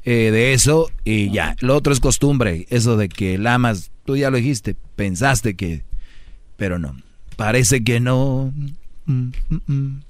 eh, 0.04 0.32
de 0.32 0.52
eso 0.52 0.92
y 1.06 1.32
ya. 1.32 1.56
Lo 1.62 1.78
otro 1.78 1.94
es 1.94 2.02
costumbre, 2.02 2.66
eso 2.70 2.98
de 2.98 3.08
que 3.08 3.38
lamas, 3.38 3.90
tú 4.04 4.18
ya 4.18 4.30
lo 4.30 4.36
dijiste, 4.36 4.76
pensaste 4.98 5.56
que, 5.56 5.84
pero 6.58 6.78
no. 6.78 6.98
Parece 7.38 7.86
que 7.86 8.02
no. 8.02 8.52
Mm, 9.06 9.32
mm, 9.50 9.62
mm. 9.66 10.02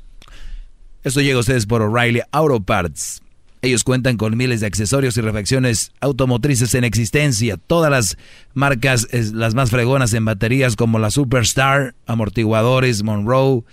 Esto 1.03 1.21
llega 1.21 1.37
a 1.37 1.41
ustedes 1.41 1.67
por 1.67 1.83
O'Reilly 1.83 2.21
Auto 2.31 2.59
Parts. 2.59 3.21
Ellos 3.61 3.83
cuentan 3.83 4.15
con 4.15 4.37
miles 4.37 4.61
de 4.61 4.67
accesorios 4.67 5.17
y 5.17 5.21
refacciones 5.21 5.91
automotrices 5.99 6.73
en 6.75 6.85
existencia. 6.85 7.57
Todas 7.57 7.91
las 7.91 8.17
marcas, 8.53 9.07
es- 9.11 9.33
las 9.33 9.53
más 9.53 9.69
fregonas 9.69 10.13
en 10.13 10.23
baterías 10.23 10.75
como 10.77 10.97
la 10.97 11.11
Superstar, 11.11 11.93
amortiguadores, 12.07 13.03
Monroe, 13.03 13.63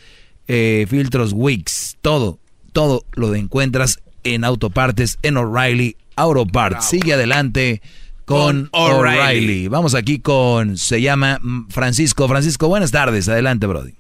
eh, 0.48 0.86
filtros 0.88 1.32
Wix. 1.32 1.96
Todo, 2.02 2.38
todo 2.72 3.04
lo 3.14 3.32
encuentras 3.34 4.00
en 4.24 4.42
autopartes 4.44 5.18
en 5.22 5.36
O'Reilly 5.36 5.96
Auto 6.16 6.46
Parts. 6.46 6.86
Sigue 6.86 7.12
adelante 7.14 7.80
con, 8.24 8.66
Con 8.72 8.82
O'Reilly. 8.98 9.68
Vamos 9.68 9.94
aquí 9.94 10.18
con, 10.18 10.76
se 10.78 11.00
llama 11.00 11.38
Francisco. 11.68 12.26
Francisco, 12.26 12.66
buenas 12.66 12.90
tardes. 12.90 13.28
Adelante, 13.28 13.68
Brody. 13.68 13.92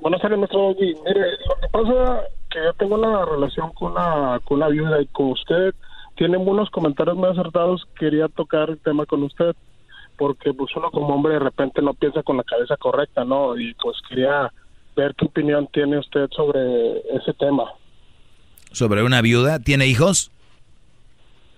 Buenas 0.00 0.20
tardes, 0.22 0.38
maestro. 0.38 0.74
Mire, 0.78 0.94
lo 1.04 1.56
que 1.60 1.68
pasa 1.72 2.20
que 2.56 2.64
yo 2.64 2.72
tengo 2.72 2.94
una 2.94 3.22
relación 3.26 3.70
con 3.72 3.92
una, 3.92 4.40
con 4.44 4.56
una 4.56 4.68
viuda 4.68 5.02
y 5.02 5.06
con 5.08 5.32
usted 5.32 5.74
tiene 6.16 6.38
unos 6.38 6.70
comentarios 6.70 7.14
muy 7.14 7.28
acertados. 7.28 7.86
Quería 7.98 8.28
tocar 8.28 8.70
el 8.70 8.78
tema 8.78 9.04
con 9.04 9.22
usted 9.24 9.54
porque 10.16 10.54
pues 10.54 10.74
uno 10.74 10.90
como 10.90 11.14
hombre 11.14 11.34
de 11.34 11.40
repente 11.40 11.82
no 11.82 11.92
piensa 11.92 12.22
con 12.22 12.38
la 12.38 12.44
cabeza 12.44 12.78
correcta, 12.78 13.26
¿no? 13.26 13.58
Y 13.58 13.74
pues 13.74 13.98
quería 14.08 14.50
ver 14.96 15.14
qué 15.16 15.26
opinión 15.26 15.68
tiene 15.70 15.98
usted 15.98 16.30
sobre 16.34 17.00
ese 17.14 17.34
tema. 17.38 17.64
Sobre 18.72 19.02
una 19.02 19.20
viuda, 19.20 19.58
¿tiene 19.58 19.86
hijos? 19.86 20.30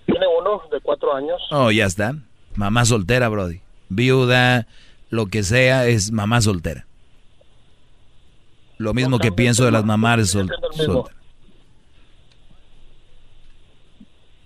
Tiene 0.07 0.27
uno 0.41 0.62
de 0.73 0.81
cuatro 0.81 1.15
años. 1.15 1.41
Oh, 1.53 1.70
ya 1.70 1.87
está. 1.87 2.15
Mamá 2.57 2.85
soltera, 2.85 3.29
Brody. 3.29 3.61
Viuda, 3.89 4.66
lo 5.11 5.27
que 5.27 5.45
sea, 5.45 5.87
es 5.87 6.11
mamá 6.11 6.41
soltera. 6.41 6.88
Lo 8.78 8.94
mismo 8.94 9.18
que 9.18 9.32
pienso 9.32 9.64
de 9.64 9.70
las 9.72 9.84
mamás 9.84 10.30
sol- 10.30 10.48
solteras. 10.76 11.14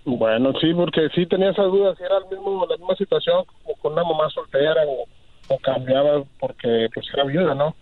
Bueno, 0.05 0.51
sí, 0.59 0.73
porque 0.73 1.07
sí 1.15 1.25
tenía 1.27 1.51
esas 1.51 1.65
dudas, 1.67 1.97
si 1.97 2.03
era 2.03 2.17
el 2.17 2.25
mismo, 2.29 2.65
la 2.69 2.75
misma 2.75 2.95
situación 2.97 3.45
como 3.63 3.75
con 3.77 3.93
una 3.93 4.03
mamá 4.03 4.29
soltera 4.33 4.81
o, 4.85 5.05
o 5.53 5.57
cambiaba 5.59 6.23
porque 6.39 6.89
pues 6.93 7.05
era 7.13 7.23
viuda, 7.23 7.55
¿no? 7.55 7.75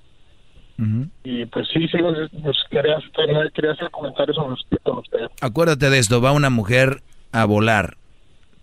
Y 1.23 1.45
pues 1.45 1.67
sí, 1.71 1.87
sí, 1.89 1.97
pues 2.43 2.57
quería, 2.71 2.97
hacer- 2.97 3.51
quería 3.53 3.71
hacer 3.71 3.89
comentarios 3.91 4.35
sobre 4.35 4.53
usted, 4.53 4.77
con 4.83 4.97
usted. 4.97 5.19
Acuérdate 5.39 5.89
de 5.91 5.99
esto, 5.99 6.21
va 6.21 6.31
una 6.31 6.49
mujer 6.49 7.03
a 7.31 7.45
volar. 7.45 7.97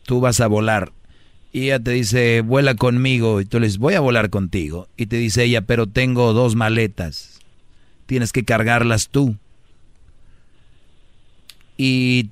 Tú 0.04 0.20
vas 0.20 0.40
a 0.40 0.48
volar. 0.48 0.90
Y 1.52 1.66
ella 1.66 1.78
te 1.80 1.92
dice, 1.92 2.40
vuela 2.40 2.74
conmigo. 2.74 3.40
Y 3.40 3.44
tú 3.44 3.60
le 3.60 3.66
dices, 3.66 3.78
voy 3.78 3.94
a 3.94 4.00
volar 4.00 4.30
contigo. 4.30 4.88
Y 4.96 5.06
te 5.06 5.14
dice 5.16 5.44
ella, 5.44 5.62
pero 5.62 5.86
tengo 5.86 6.32
dos 6.32 6.56
maletas. 6.56 7.37
Tienes 8.08 8.32
que 8.32 8.42
cargarlas 8.42 9.10
tú. 9.10 9.36
Y 11.76 12.30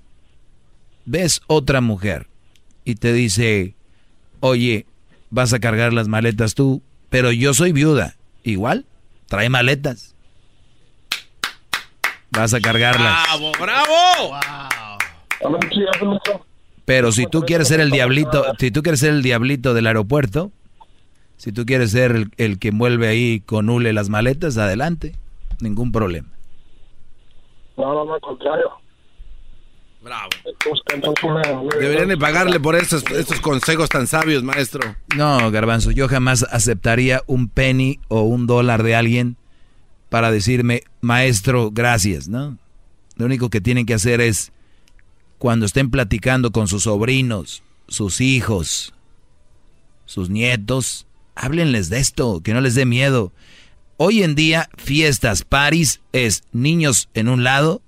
ves 1.05 1.43
otra 1.48 1.82
mujer 1.82 2.28
y 2.86 2.94
te 2.94 3.12
dice, 3.12 3.74
oye, 4.40 4.86
vas 5.28 5.53
a 5.53 5.59
cargar 5.59 5.93
las 5.93 6.09
maletas 6.09 6.55
tú, 6.55 6.81
pero 7.11 7.31
yo 7.31 7.53
soy 7.53 7.73
viuda. 7.73 8.16
Igual, 8.43 8.86
trae 9.27 9.51
maletas. 9.51 10.15
Vas 12.31 12.55
a 12.55 12.61
cargarlas. 12.61 13.27
¡Bravo, 13.27 13.53
bravo! 13.61 14.40
Pero 16.86 17.12
si 17.12 17.27
tú 17.27 17.43
quieres 17.43 17.69
ser 17.69 17.81
el 17.81 17.90
diablito, 17.90 18.47
si 18.59 18.70
tú 18.70 18.82
quieres 18.82 19.01
ser 19.01 19.11
el 19.11 19.23
diablito 19.23 19.74
del 19.74 19.89
aeropuerto, 19.89 20.51
si 21.36 21.53
tú 21.53 21.66
quieres 21.66 21.90
ser 21.90 22.12
el, 22.12 22.31
el 22.39 22.59
que 22.59 22.69
envuelve 22.69 23.09
ahí 23.09 23.40
con 23.40 23.69
hule 23.69 23.93
las 23.93 24.09
maletas, 24.09 24.57
adelante, 24.57 25.15
ningún 25.60 25.92
problema. 25.92 26.28
No, 27.76 27.94
no, 27.94 28.04
no, 28.04 28.14
al 28.14 28.20
contrario. 28.20 28.70
Bravo. 30.02 30.30
Deberían 31.80 32.08
de 32.08 32.16
pagarle 32.16 32.60
por 32.60 32.76
estos, 32.76 33.02
estos 33.10 33.40
consejos 33.40 33.88
tan 33.88 34.06
sabios, 34.06 34.44
maestro. 34.44 34.94
No, 35.16 35.50
garbanzo, 35.50 35.90
yo 35.90 36.08
jamás 36.08 36.44
aceptaría 36.44 37.22
un 37.26 37.48
penny 37.48 37.98
o 38.06 38.22
un 38.22 38.46
dólar 38.46 38.84
de 38.84 38.94
alguien 38.94 39.36
para 40.08 40.30
decirme, 40.30 40.82
maestro, 41.00 41.70
gracias, 41.72 42.28
¿no? 42.28 42.56
Lo 43.16 43.26
único 43.26 43.50
que 43.50 43.60
tienen 43.60 43.84
que 43.84 43.94
hacer 43.94 44.20
es, 44.20 44.52
cuando 45.38 45.66
estén 45.66 45.90
platicando 45.90 46.52
con 46.52 46.68
sus 46.68 46.84
sobrinos, 46.84 47.64
sus 47.88 48.20
hijos, 48.20 48.94
sus 50.04 50.30
nietos, 50.30 51.06
háblenles 51.34 51.88
de 51.88 51.98
esto, 51.98 52.40
que 52.42 52.54
no 52.54 52.60
les 52.60 52.74
dé 52.74 52.86
miedo. 52.86 53.32
Hoy 53.98 54.23
en 54.23 54.35
día, 54.35 54.68
fiestas, 54.77 55.43
paris, 55.43 56.01
es 56.12 56.44
niños 56.52 57.09
en 57.14 57.28
un 57.28 57.44
lado, 57.44 57.81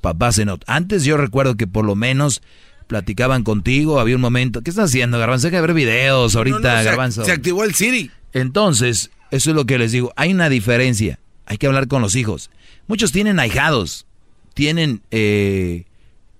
papás 0.00 0.38
en 0.38 0.48
otro. 0.48 0.64
Antes 0.72 1.04
yo 1.04 1.16
recuerdo 1.16 1.56
que 1.56 1.66
por 1.66 1.84
lo 1.84 1.96
menos 1.96 2.42
platicaban 2.86 3.42
contigo, 3.42 3.98
había 3.98 4.14
un 4.14 4.22
momento. 4.22 4.62
¿Qué 4.62 4.70
estás 4.70 4.90
haciendo, 4.90 5.18
Garbanzo? 5.18 5.48
Hay 5.48 5.52
que 5.52 5.60
ver 5.60 5.74
videos 5.74 6.36
ahorita, 6.36 6.58
No, 6.58 6.68
no, 6.68 6.78
se- 6.78 6.84
Garbanzo. 6.84 7.24
Se 7.24 7.32
activó 7.32 7.64
el 7.64 7.74
Siri. 7.74 8.10
Entonces, 8.32 9.10
eso 9.32 9.50
es 9.50 9.56
lo 9.56 9.66
que 9.66 9.78
les 9.78 9.90
digo. 9.92 10.12
Hay 10.16 10.32
una 10.32 10.48
diferencia. 10.48 11.18
Hay 11.46 11.58
que 11.58 11.66
hablar 11.66 11.88
con 11.88 12.02
los 12.02 12.14
hijos. 12.14 12.50
Muchos 12.86 13.10
tienen 13.10 13.40
ahijados. 13.40 14.06
Tienen... 14.54 15.02
eh, 15.10 15.84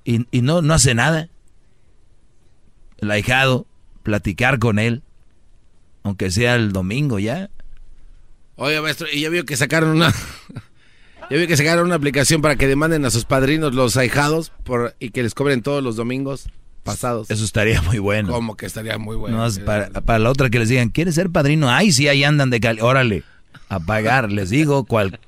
y, 0.05 0.25
y 0.31 0.43
no, 0.43 0.63
no 0.63 0.75
hace 0.75 0.95
nada. 0.95 1.29
El 2.99 3.11
ahijado, 3.11 3.67
platicar 4.05 4.61
con 4.61 4.79
él. 4.79 5.03
Aunque 6.05 6.31
sea 6.31 6.55
el 6.55 6.71
domingo 6.71 7.19
ya. 7.19 7.51
Oye, 8.57 8.81
maestro, 8.81 9.07
y 9.12 9.20
ya 9.20 9.28
vio 9.28 9.45
que 9.45 9.57
sacaron 9.57 9.91
una... 9.91 10.12
Ya 11.28 11.37
vio 11.39 11.49
que 11.49 11.57
sacaron 11.57 11.87
una 11.87 11.97
aplicación 11.97 12.41
para 12.41 12.55
que 12.55 12.69
demanden 12.69 13.05
a 13.05 13.11
sus 13.11 13.24
padrinos 13.24 13.74
los 13.74 13.97
ahijados 13.97 14.53
por, 14.62 14.95
y 15.01 15.11
que 15.11 15.24
les 15.24 15.35
cobren 15.35 15.61
todos 15.61 15.83
los 15.83 15.97
domingos 15.97 16.49
pasados. 16.85 17.28
Eso 17.33 17.45
estaría 17.45 17.83
muy 17.83 17.99
bueno. 17.99 18.31
Como 18.33 18.57
que 18.57 18.66
estaría 18.66 18.97
muy 18.97 19.16
bueno. 19.16 19.37
No, 19.37 19.65
para, 19.65 19.91
para 19.91 20.20
la 20.20 20.31
otra 20.31 20.51
que 20.51 20.61
les 20.61 20.69
digan, 20.69 20.91
¿quieres 20.91 21.16
ser 21.16 21.31
padrino? 21.31 21.69
Ay, 21.69 21.91
sí, 21.91 22.07
ahí 22.07 22.23
andan 22.23 22.51
de 22.51 22.61
cali. 22.61 22.81
Órale, 22.81 23.24
a 23.69 23.81
pagar. 23.81 24.31
Les 24.31 24.51
digo, 24.51 24.85
cual, 24.85 25.19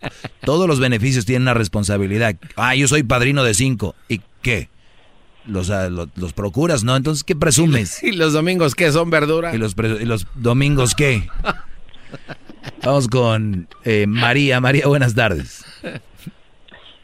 todos 0.44 0.68
los 0.68 0.78
beneficios 0.78 1.26
tienen 1.26 1.42
una 1.42 1.54
responsabilidad. 1.54 2.36
Ah, 2.54 2.76
yo 2.76 2.86
soy 2.86 3.02
padrino 3.02 3.42
de 3.42 3.54
cinco. 3.54 3.96
¿Y 4.08 4.20
qué? 4.40 4.68
Los, 5.46 5.70
ah, 5.70 5.88
lo- 5.88 6.08
los, 6.14 6.32
procuras, 6.32 6.84
¿no? 6.84 6.94
Entonces, 6.94 7.24
¿qué 7.24 7.34
presumes? 7.34 8.00
¿Y 8.04 8.12
los 8.12 8.32
domingos 8.32 8.76
qué? 8.76 8.92
¿Son 8.92 9.10
verdura? 9.10 9.52
¿Y 9.52 9.58
los, 9.58 9.74
y 10.00 10.04
los 10.04 10.28
domingos 10.36 10.94
qué? 10.94 11.28
Vamos 12.88 13.06
con 13.06 13.68
eh, 13.84 14.06
María. 14.06 14.62
María, 14.62 14.86
buenas 14.86 15.14
tardes. 15.14 15.62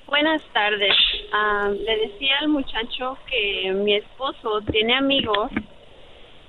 Buenas 0.06 0.40
tardes. 0.54 0.94
Ah, 1.30 1.68
le 1.78 2.08
decía 2.08 2.38
al 2.40 2.48
muchacho 2.48 3.18
que 3.28 3.70
mi 3.70 3.96
esposo 3.96 4.62
tiene 4.72 4.94
amigos 4.94 5.50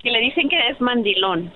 que 0.02 0.10
le 0.10 0.20
dicen 0.20 0.48
que 0.48 0.56
es 0.70 0.80
mandilón 0.80 1.52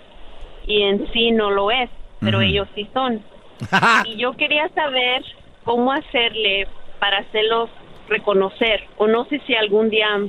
y 0.67 0.83
en 0.83 1.11
sí 1.11 1.31
no 1.31 1.51
lo 1.51 1.71
es, 1.71 1.89
pero 2.21 2.43
ellos 2.43 2.69
sí 2.75 2.87
son. 2.93 3.23
y 4.05 4.19
yo 4.19 4.33
quería 4.35 4.69
saber 4.75 5.25
cómo 5.65 5.91
hacerle 5.91 6.69
para 6.99 7.21
hacerlos 7.21 7.71
reconocer 8.11 8.85
o 8.99 9.07
no 9.07 9.25
sé 9.25 9.41
si 9.47 9.55
algún 9.55 9.89
día 9.89 10.21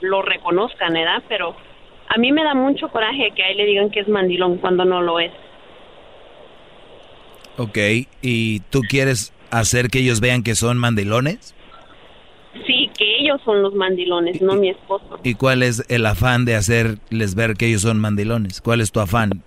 lo 0.00 0.22
reconozcan, 0.22 0.94
¿verdad? 0.94 1.22
Pero 1.28 1.54
a 2.08 2.16
mí 2.16 2.32
me 2.32 2.44
da 2.44 2.54
mucho 2.54 2.88
coraje 2.88 3.32
que 3.32 3.42
a 3.42 3.50
él 3.50 3.58
le 3.58 3.66
digan 3.66 3.90
que 3.90 4.00
es 4.00 4.08
mandilón 4.08 4.56
cuando 4.56 4.86
no 4.86 5.02
lo 5.02 5.20
es. 5.20 5.32
Ok, 7.56 7.78
¿y 8.20 8.60
tú 8.70 8.80
quieres 8.88 9.32
hacer 9.50 9.88
que 9.88 10.00
ellos 10.00 10.20
vean 10.20 10.42
que 10.42 10.56
son 10.56 10.76
mandilones? 10.76 11.54
Sí, 12.66 12.90
que 12.96 13.18
ellos 13.20 13.40
son 13.44 13.62
los 13.62 13.74
mandilones, 13.74 14.40
no 14.42 14.54
mi 14.54 14.70
esposo. 14.70 15.18
¿Y 15.22 15.34
cuál 15.34 15.62
es 15.62 15.84
el 15.88 16.06
afán 16.06 16.44
de 16.44 16.56
hacerles 16.56 17.34
ver 17.34 17.54
que 17.54 17.66
ellos 17.66 17.82
son 17.82 18.00
mandilones? 18.00 18.60
¿Cuál 18.60 18.80
es 18.80 18.90
tu 18.90 19.00
afán? 19.00 19.42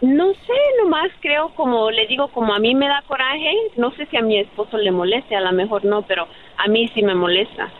No 0.00 0.32
sé, 0.32 0.82
nomás 0.82 1.10
creo 1.20 1.54
como 1.54 1.90
le 1.90 2.06
digo, 2.06 2.28
como 2.28 2.54
a 2.54 2.58
mí 2.58 2.74
me 2.74 2.86
da 2.86 3.02
coraje, 3.06 3.50
no 3.76 3.92
sé 3.92 4.06
si 4.06 4.16
a 4.16 4.22
mi 4.22 4.38
esposo 4.38 4.76
le 4.76 4.90
moleste, 4.90 5.34
a 5.34 5.40
lo 5.40 5.52
mejor 5.52 5.84
no, 5.84 6.02
pero 6.02 6.28
a 6.58 6.68
mí 6.68 6.90
sí 6.94 7.02
me 7.02 7.14
molesta. 7.14 7.72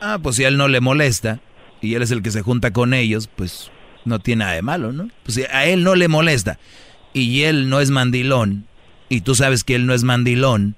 Ah, 0.00 0.18
pues 0.22 0.36
si 0.36 0.44
a 0.44 0.48
él 0.48 0.56
no 0.56 0.68
le 0.68 0.80
molesta 0.80 1.40
y 1.80 1.94
él 1.94 2.02
es 2.02 2.10
el 2.10 2.22
que 2.22 2.30
se 2.30 2.42
junta 2.42 2.72
con 2.72 2.92
ellos, 2.92 3.28
pues 3.34 3.70
no 4.04 4.18
tiene 4.18 4.40
nada 4.40 4.54
de 4.56 4.62
malo, 4.62 4.92
¿no? 4.92 5.08
Pues 5.22 5.36
si 5.36 5.44
a 5.44 5.66
él 5.66 5.82
no 5.82 5.94
le 5.94 6.08
molesta 6.08 6.58
y 7.16 7.44
él 7.44 7.70
no 7.70 7.80
es 7.80 7.90
mandilón 7.90 8.66
y 9.08 9.22
tú 9.22 9.34
sabes 9.34 9.64
que 9.64 9.74
él 9.74 9.86
no 9.86 9.94
es 9.94 10.04
mandilón 10.04 10.76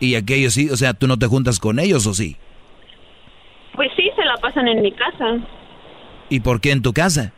y 0.00 0.16
aquellos 0.16 0.54
sí, 0.54 0.68
o 0.70 0.76
sea, 0.76 0.92
tú 0.92 1.06
no 1.06 1.18
te 1.18 1.28
juntas 1.28 1.60
con 1.60 1.78
ellos 1.78 2.04
o 2.06 2.14
sí. 2.14 2.36
Pues 3.76 3.90
sí, 3.96 4.10
se 4.16 4.24
la 4.24 4.34
pasan 4.38 4.66
en 4.66 4.82
mi 4.82 4.90
casa. 4.90 5.38
¿Y 6.30 6.40
por 6.40 6.60
qué 6.60 6.72
en 6.72 6.82
tu 6.82 6.92
casa? 6.92 7.32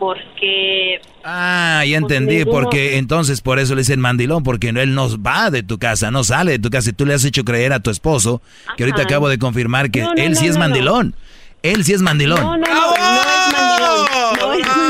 Porque... 0.00 1.00
Ah, 1.22 1.84
ya 1.86 1.96
entendí, 1.96 2.44
porque 2.44 2.98
entonces 2.98 3.40
por 3.40 3.60
eso 3.60 3.74
le 3.76 3.82
dicen 3.82 4.00
mandilón, 4.00 4.42
porque 4.42 4.70
él 4.70 4.94
no 4.94 5.08
va 5.22 5.50
de 5.50 5.62
tu 5.62 5.78
casa, 5.78 6.10
no 6.10 6.24
sale 6.24 6.52
de 6.52 6.58
tu 6.58 6.70
casa. 6.70 6.90
Y 6.90 6.94
tú 6.94 7.06
le 7.06 7.14
has 7.14 7.24
hecho 7.24 7.44
creer 7.44 7.72
a 7.72 7.80
tu 7.80 7.90
esposo, 7.90 8.42
que 8.76 8.82
ahorita 8.82 9.02
acabo 9.02 9.28
de 9.28 9.38
confirmar 9.38 9.92
que 9.92 10.04
él 10.16 10.34
sí 10.34 10.48
es 10.48 10.58
mandilón. 10.58 11.14
Él 11.62 11.84
sí 11.84 11.92
es 11.92 12.02
mandilón. 12.02 12.40
No, 12.40 12.56
no, 12.56 12.66
no, 12.66 12.74
no 12.74 12.94
es 12.94 13.52
mandilón. 13.52 14.06
No 14.40 14.52
es 14.54 14.83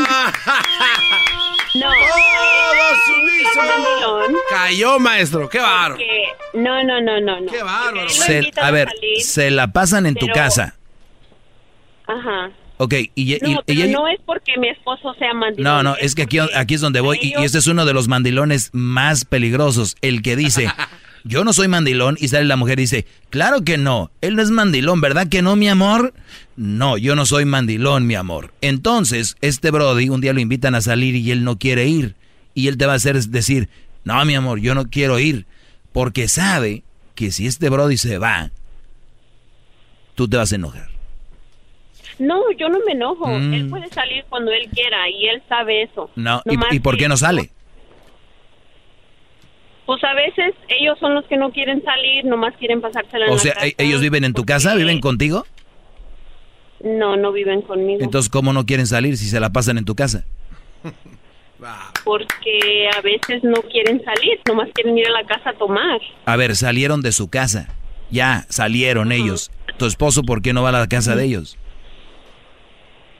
No. 1.74 1.88
Cayó, 4.50 4.98
maestro. 4.98 5.48
Qué 5.48 5.58
bárbaro. 5.58 5.96
No, 6.54 6.82
no, 6.84 7.00
no, 7.00 7.20
no, 7.20 7.40
no. 7.40 7.50
Qué 7.50 7.62
bárbaro. 7.62 8.08
Se- 8.08 8.50
a 8.60 8.70
ver, 8.70 8.88
se 9.20 9.50
la 9.50 9.72
pasan 9.72 10.06
en 10.06 10.14
tu 10.14 10.26
casa. 10.28 10.76
Ajá. 12.06 12.50
Ok, 12.76 12.92
y, 13.14 13.34
y- 13.34 13.38
No, 13.40 13.48
y 13.50 13.58
pero 13.66 13.80
ella- 13.82 13.92
no 13.92 14.08
es 14.08 14.20
porque 14.26 14.56
mi 14.58 14.68
esposo 14.68 15.14
sea 15.14 15.32
mandilón. 15.32 15.64
No, 15.64 15.82
no, 15.82 15.96
es 15.96 16.14
que 16.14 16.22
aquí, 16.22 16.38
aquí 16.38 16.74
es 16.74 16.80
donde 16.80 17.00
voy 17.00 17.18
y, 17.22 17.28
y 17.40 17.44
este 17.44 17.58
es 17.58 17.66
uno 17.68 17.84
de 17.84 17.94
los 17.94 18.08
mandilones 18.08 18.70
más 18.72 19.24
peligrosos, 19.24 19.96
el 20.02 20.20
que 20.22 20.34
dice, 20.36 20.68
yo 21.24 21.42
no 21.42 21.54
soy 21.54 21.68
mandilón 21.68 22.16
y 22.20 22.28
sale 22.28 22.44
la 22.44 22.56
mujer 22.56 22.78
y 22.78 22.82
dice, 22.82 23.06
claro 23.30 23.62
que 23.62 23.78
no, 23.78 24.10
él 24.20 24.36
no 24.36 24.42
es 24.42 24.50
mandilón, 24.50 25.00
¿verdad 25.00 25.28
que 25.28 25.40
no, 25.40 25.56
mi 25.56 25.68
amor? 25.68 26.12
No, 26.56 26.98
yo 26.98 27.16
no 27.16 27.24
soy 27.24 27.46
mandilón, 27.46 28.06
mi 28.06 28.14
amor. 28.14 28.52
Entonces, 28.60 29.36
este 29.40 29.70
Brody 29.70 30.10
un 30.10 30.20
día 30.20 30.34
lo 30.34 30.40
invitan 30.40 30.74
a 30.74 30.82
salir 30.82 31.16
y 31.16 31.30
él 31.30 31.42
no 31.42 31.58
quiere 31.58 31.86
ir 31.86 32.14
y 32.52 32.68
él 32.68 32.76
te 32.76 32.86
va 32.86 32.92
a 32.92 32.96
hacer 32.96 33.18
decir, 33.18 33.70
no, 34.04 34.22
mi 34.26 34.34
amor, 34.34 34.60
yo 34.60 34.74
no 34.74 34.90
quiero 34.90 35.18
ir, 35.18 35.46
porque 35.92 36.28
sabe 36.28 36.84
que 37.14 37.32
si 37.32 37.46
este 37.46 37.70
Brody 37.70 37.96
se 37.96 38.18
va, 38.18 38.50
tú 40.14 40.28
te 40.28 40.36
vas 40.36 40.52
a 40.52 40.56
enojar. 40.56 40.88
No, 42.18 42.42
yo 42.58 42.68
no 42.68 42.78
me 42.86 42.92
enojo. 42.92 43.26
Mm. 43.26 43.54
Él 43.54 43.68
puede 43.68 43.88
salir 43.88 44.24
cuando 44.28 44.52
él 44.52 44.68
quiera 44.72 45.08
y 45.08 45.26
él 45.26 45.42
sabe 45.48 45.82
eso. 45.82 46.10
No, 46.14 46.42
¿y, 46.44 46.76
y 46.76 46.80
por 46.80 46.96
qué 46.96 47.08
no 47.08 47.16
sale? 47.16 47.50
Pues 49.86 50.02
a 50.02 50.14
veces 50.14 50.54
ellos 50.68 50.98
son 50.98 51.14
los 51.14 51.24
que 51.26 51.36
no 51.36 51.50
quieren 51.52 51.82
salir, 51.84 52.24
nomás 52.24 52.54
quieren 52.56 52.80
pasársela 52.80 53.26
en 53.26 53.32
O 53.32 53.34
la 53.34 53.40
sea, 53.40 53.52
casa. 53.54 53.66
¿e- 53.66 53.74
¿ellos 53.78 54.00
viven 54.00 54.24
en 54.24 54.32
tu 54.32 54.44
casa? 54.44 54.74
¿Viven 54.74 55.00
contigo? 55.00 55.46
No, 56.82 57.16
no 57.16 57.32
viven 57.32 57.62
conmigo. 57.62 58.02
Entonces, 58.02 58.30
¿cómo 58.30 58.52
no 58.52 58.64
quieren 58.66 58.86
salir 58.86 59.16
si 59.16 59.26
se 59.26 59.40
la 59.40 59.50
pasan 59.50 59.78
en 59.78 59.84
tu 59.84 59.94
casa? 59.94 60.24
Porque 62.04 62.88
a 62.94 63.00
veces 63.00 63.42
no 63.42 63.62
quieren 63.62 64.02
salir, 64.04 64.38
nomás 64.46 64.68
quieren 64.74 64.98
ir 64.98 65.06
a 65.06 65.12
la 65.12 65.24
casa 65.24 65.50
a 65.50 65.54
tomar. 65.54 66.00
A 66.26 66.36
ver, 66.36 66.56
salieron 66.56 67.00
de 67.00 67.12
su 67.12 67.28
casa. 67.30 67.68
Ya, 68.10 68.44
salieron 68.50 69.12
ellos. 69.12 69.50
¿Tu 69.78 69.86
esposo 69.86 70.22
por 70.22 70.42
qué 70.42 70.52
no 70.52 70.62
va 70.62 70.68
a 70.70 70.72
la 70.72 70.86
casa 70.88 71.16
de 71.16 71.24
ellos? 71.24 71.56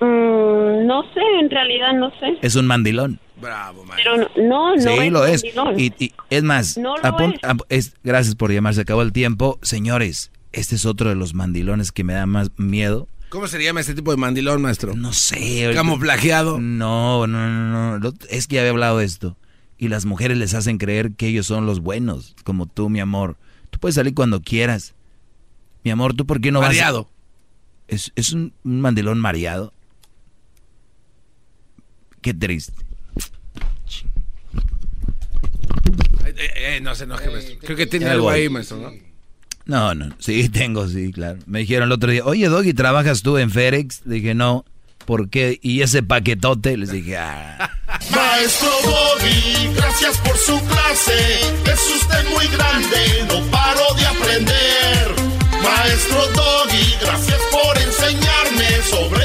Mm, 0.01 0.86
no 0.86 1.03
sé, 1.15 1.20
en 1.41 1.49
realidad 1.51 1.95
no 1.95 2.11
sé. 2.20 2.36
Es 2.43 2.55
un 2.57 2.66
mandilón. 2.66 3.19
Pero 3.40 4.16
no, 4.16 4.28
no, 4.36 4.77
no 4.77 4.81
sí, 4.81 4.89
es 4.89 5.12
lo 5.12 5.27
es. 5.27 5.44
Y, 5.77 5.93
y 5.98 6.12
es 6.31 6.43
más, 6.43 6.77
No 6.78 6.97
lo 6.97 7.02
apun- 7.02 7.35
es. 7.35 7.40
ap- 7.44 7.62
es- 7.69 7.94
gracias 8.05 8.35
por 8.36 8.52
llamar, 8.52 8.74
se 8.74 8.82
acabó 8.82 9.02
el 9.02 9.12
tiempo. 9.12 9.59
Señores, 9.62 10.31
este 10.52 10.77
es 10.77 10.86
otro 10.86 11.09
de 11.09 11.16
los 11.16 11.35
mandilones 11.35 11.93
que 11.93 12.05
me 12.05 12.12
da 12.15 12.27
más 12.27 12.51
miedo. 12.56 13.09
¿Cómo 13.28 13.48
se 13.48 13.62
llama 13.62 13.81
este 13.81 13.94
tipo 13.94 14.12
de 14.12 14.16
mandilón, 14.16 14.62
maestro? 14.62 14.94
No 14.94 15.12
sé. 15.12 15.70
Camuflajeado. 15.74 16.61
No, 16.61 17.27
no, 17.27 17.48
no, 17.48 17.98
no. 17.98 18.12
Es 18.31 18.47
que 18.47 18.55
ya 18.56 18.61
había 18.61 18.70
hablado 18.70 18.98
de 18.98 19.05
esto. 19.05 19.36
Y 19.77 19.89
las 19.89 20.05
mujeres 20.06 20.39
les 20.39 20.55
hacen 20.55 20.78
creer 20.78 21.12
que 21.15 21.27
ellos 21.27 21.47
son 21.47 21.66
los 21.66 21.81
buenos, 21.81 22.36
como 22.44 22.66
tú, 22.66 22.89
mi 22.89 23.01
amor. 23.01 23.36
Tú 23.70 23.81
puedes 23.81 23.97
salir 23.97 24.15
cuando 24.15 24.40
quieras. 24.40 24.94
Mi 25.82 25.90
amor, 25.90 26.15
¿tú 26.15 26.24
por 26.27 26.40
qué 26.40 26.52
no 26.52 26.61
Mareado. 26.61 27.02
vas? 27.05 27.11
Es, 27.89 28.12
es 28.15 28.32
un, 28.32 28.55
un 28.65 28.81
mandilón 28.81 29.19
mareado. 29.19 29.74
Qué 32.23 32.32
triste. 32.32 32.73
Eh, 36.44 36.76
eh, 36.76 36.80
no 36.80 36.94
se 36.94 37.04
enoje, 37.04 37.30
maestro. 37.30 37.56
Creo 37.60 37.76
que 37.76 37.86
tiene 37.86 38.06
algo 38.06 38.28
ahí, 38.28 38.48
maestro, 38.48 38.76
¿no? 38.76 38.92
No, 39.66 39.94
no, 39.94 40.14
sí, 40.18 40.48
tengo, 40.50 40.86
sí, 40.88 41.10
claro. 41.12 41.38
Me 41.46 41.60
dijeron 41.60 41.88
el 41.88 41.92
otro 41.92 42.10
día, 42.10 42.24
oye, 42.24 42.48
Doggy, 42.48 42.74
¿trabajas 42.74 43.22
tú 43.22 43.38
en 43.38 43.50
FedEx? 43.50 44.02
Dije, 44.04 44.34
no. 44.34 44.64
¿Por 45.06 45.28
qué? 45.28 45.58
Y 45.62 45.82
ese 45.82 46.02
paquetote, 46.02 46.76
les 46.76 46.90
dije, 46.90 47.16
ah. 47.18 47.70
Maestro 48.14 48.70
Doggy, 48.82 49.74
gracias 49.74 50.18
por 50.18 50.36
su 50.36 50.58
clase. 50.66 51.40
Es 51.64 51.80
usted 52.02 52.28
muy 52.30 52.46
grande, 52.48 53.26
no 53.28 53.50
paro 53.50 53.94
de 53.96 54.06
aprender. 54.06 55.14
Maestro 55.62 56.26
Doggy, 56.28 56.94
gracias 57.00 57.40
por 57.50 57.78
enseñarme 57.78 58.82
sobre 58.90 59.24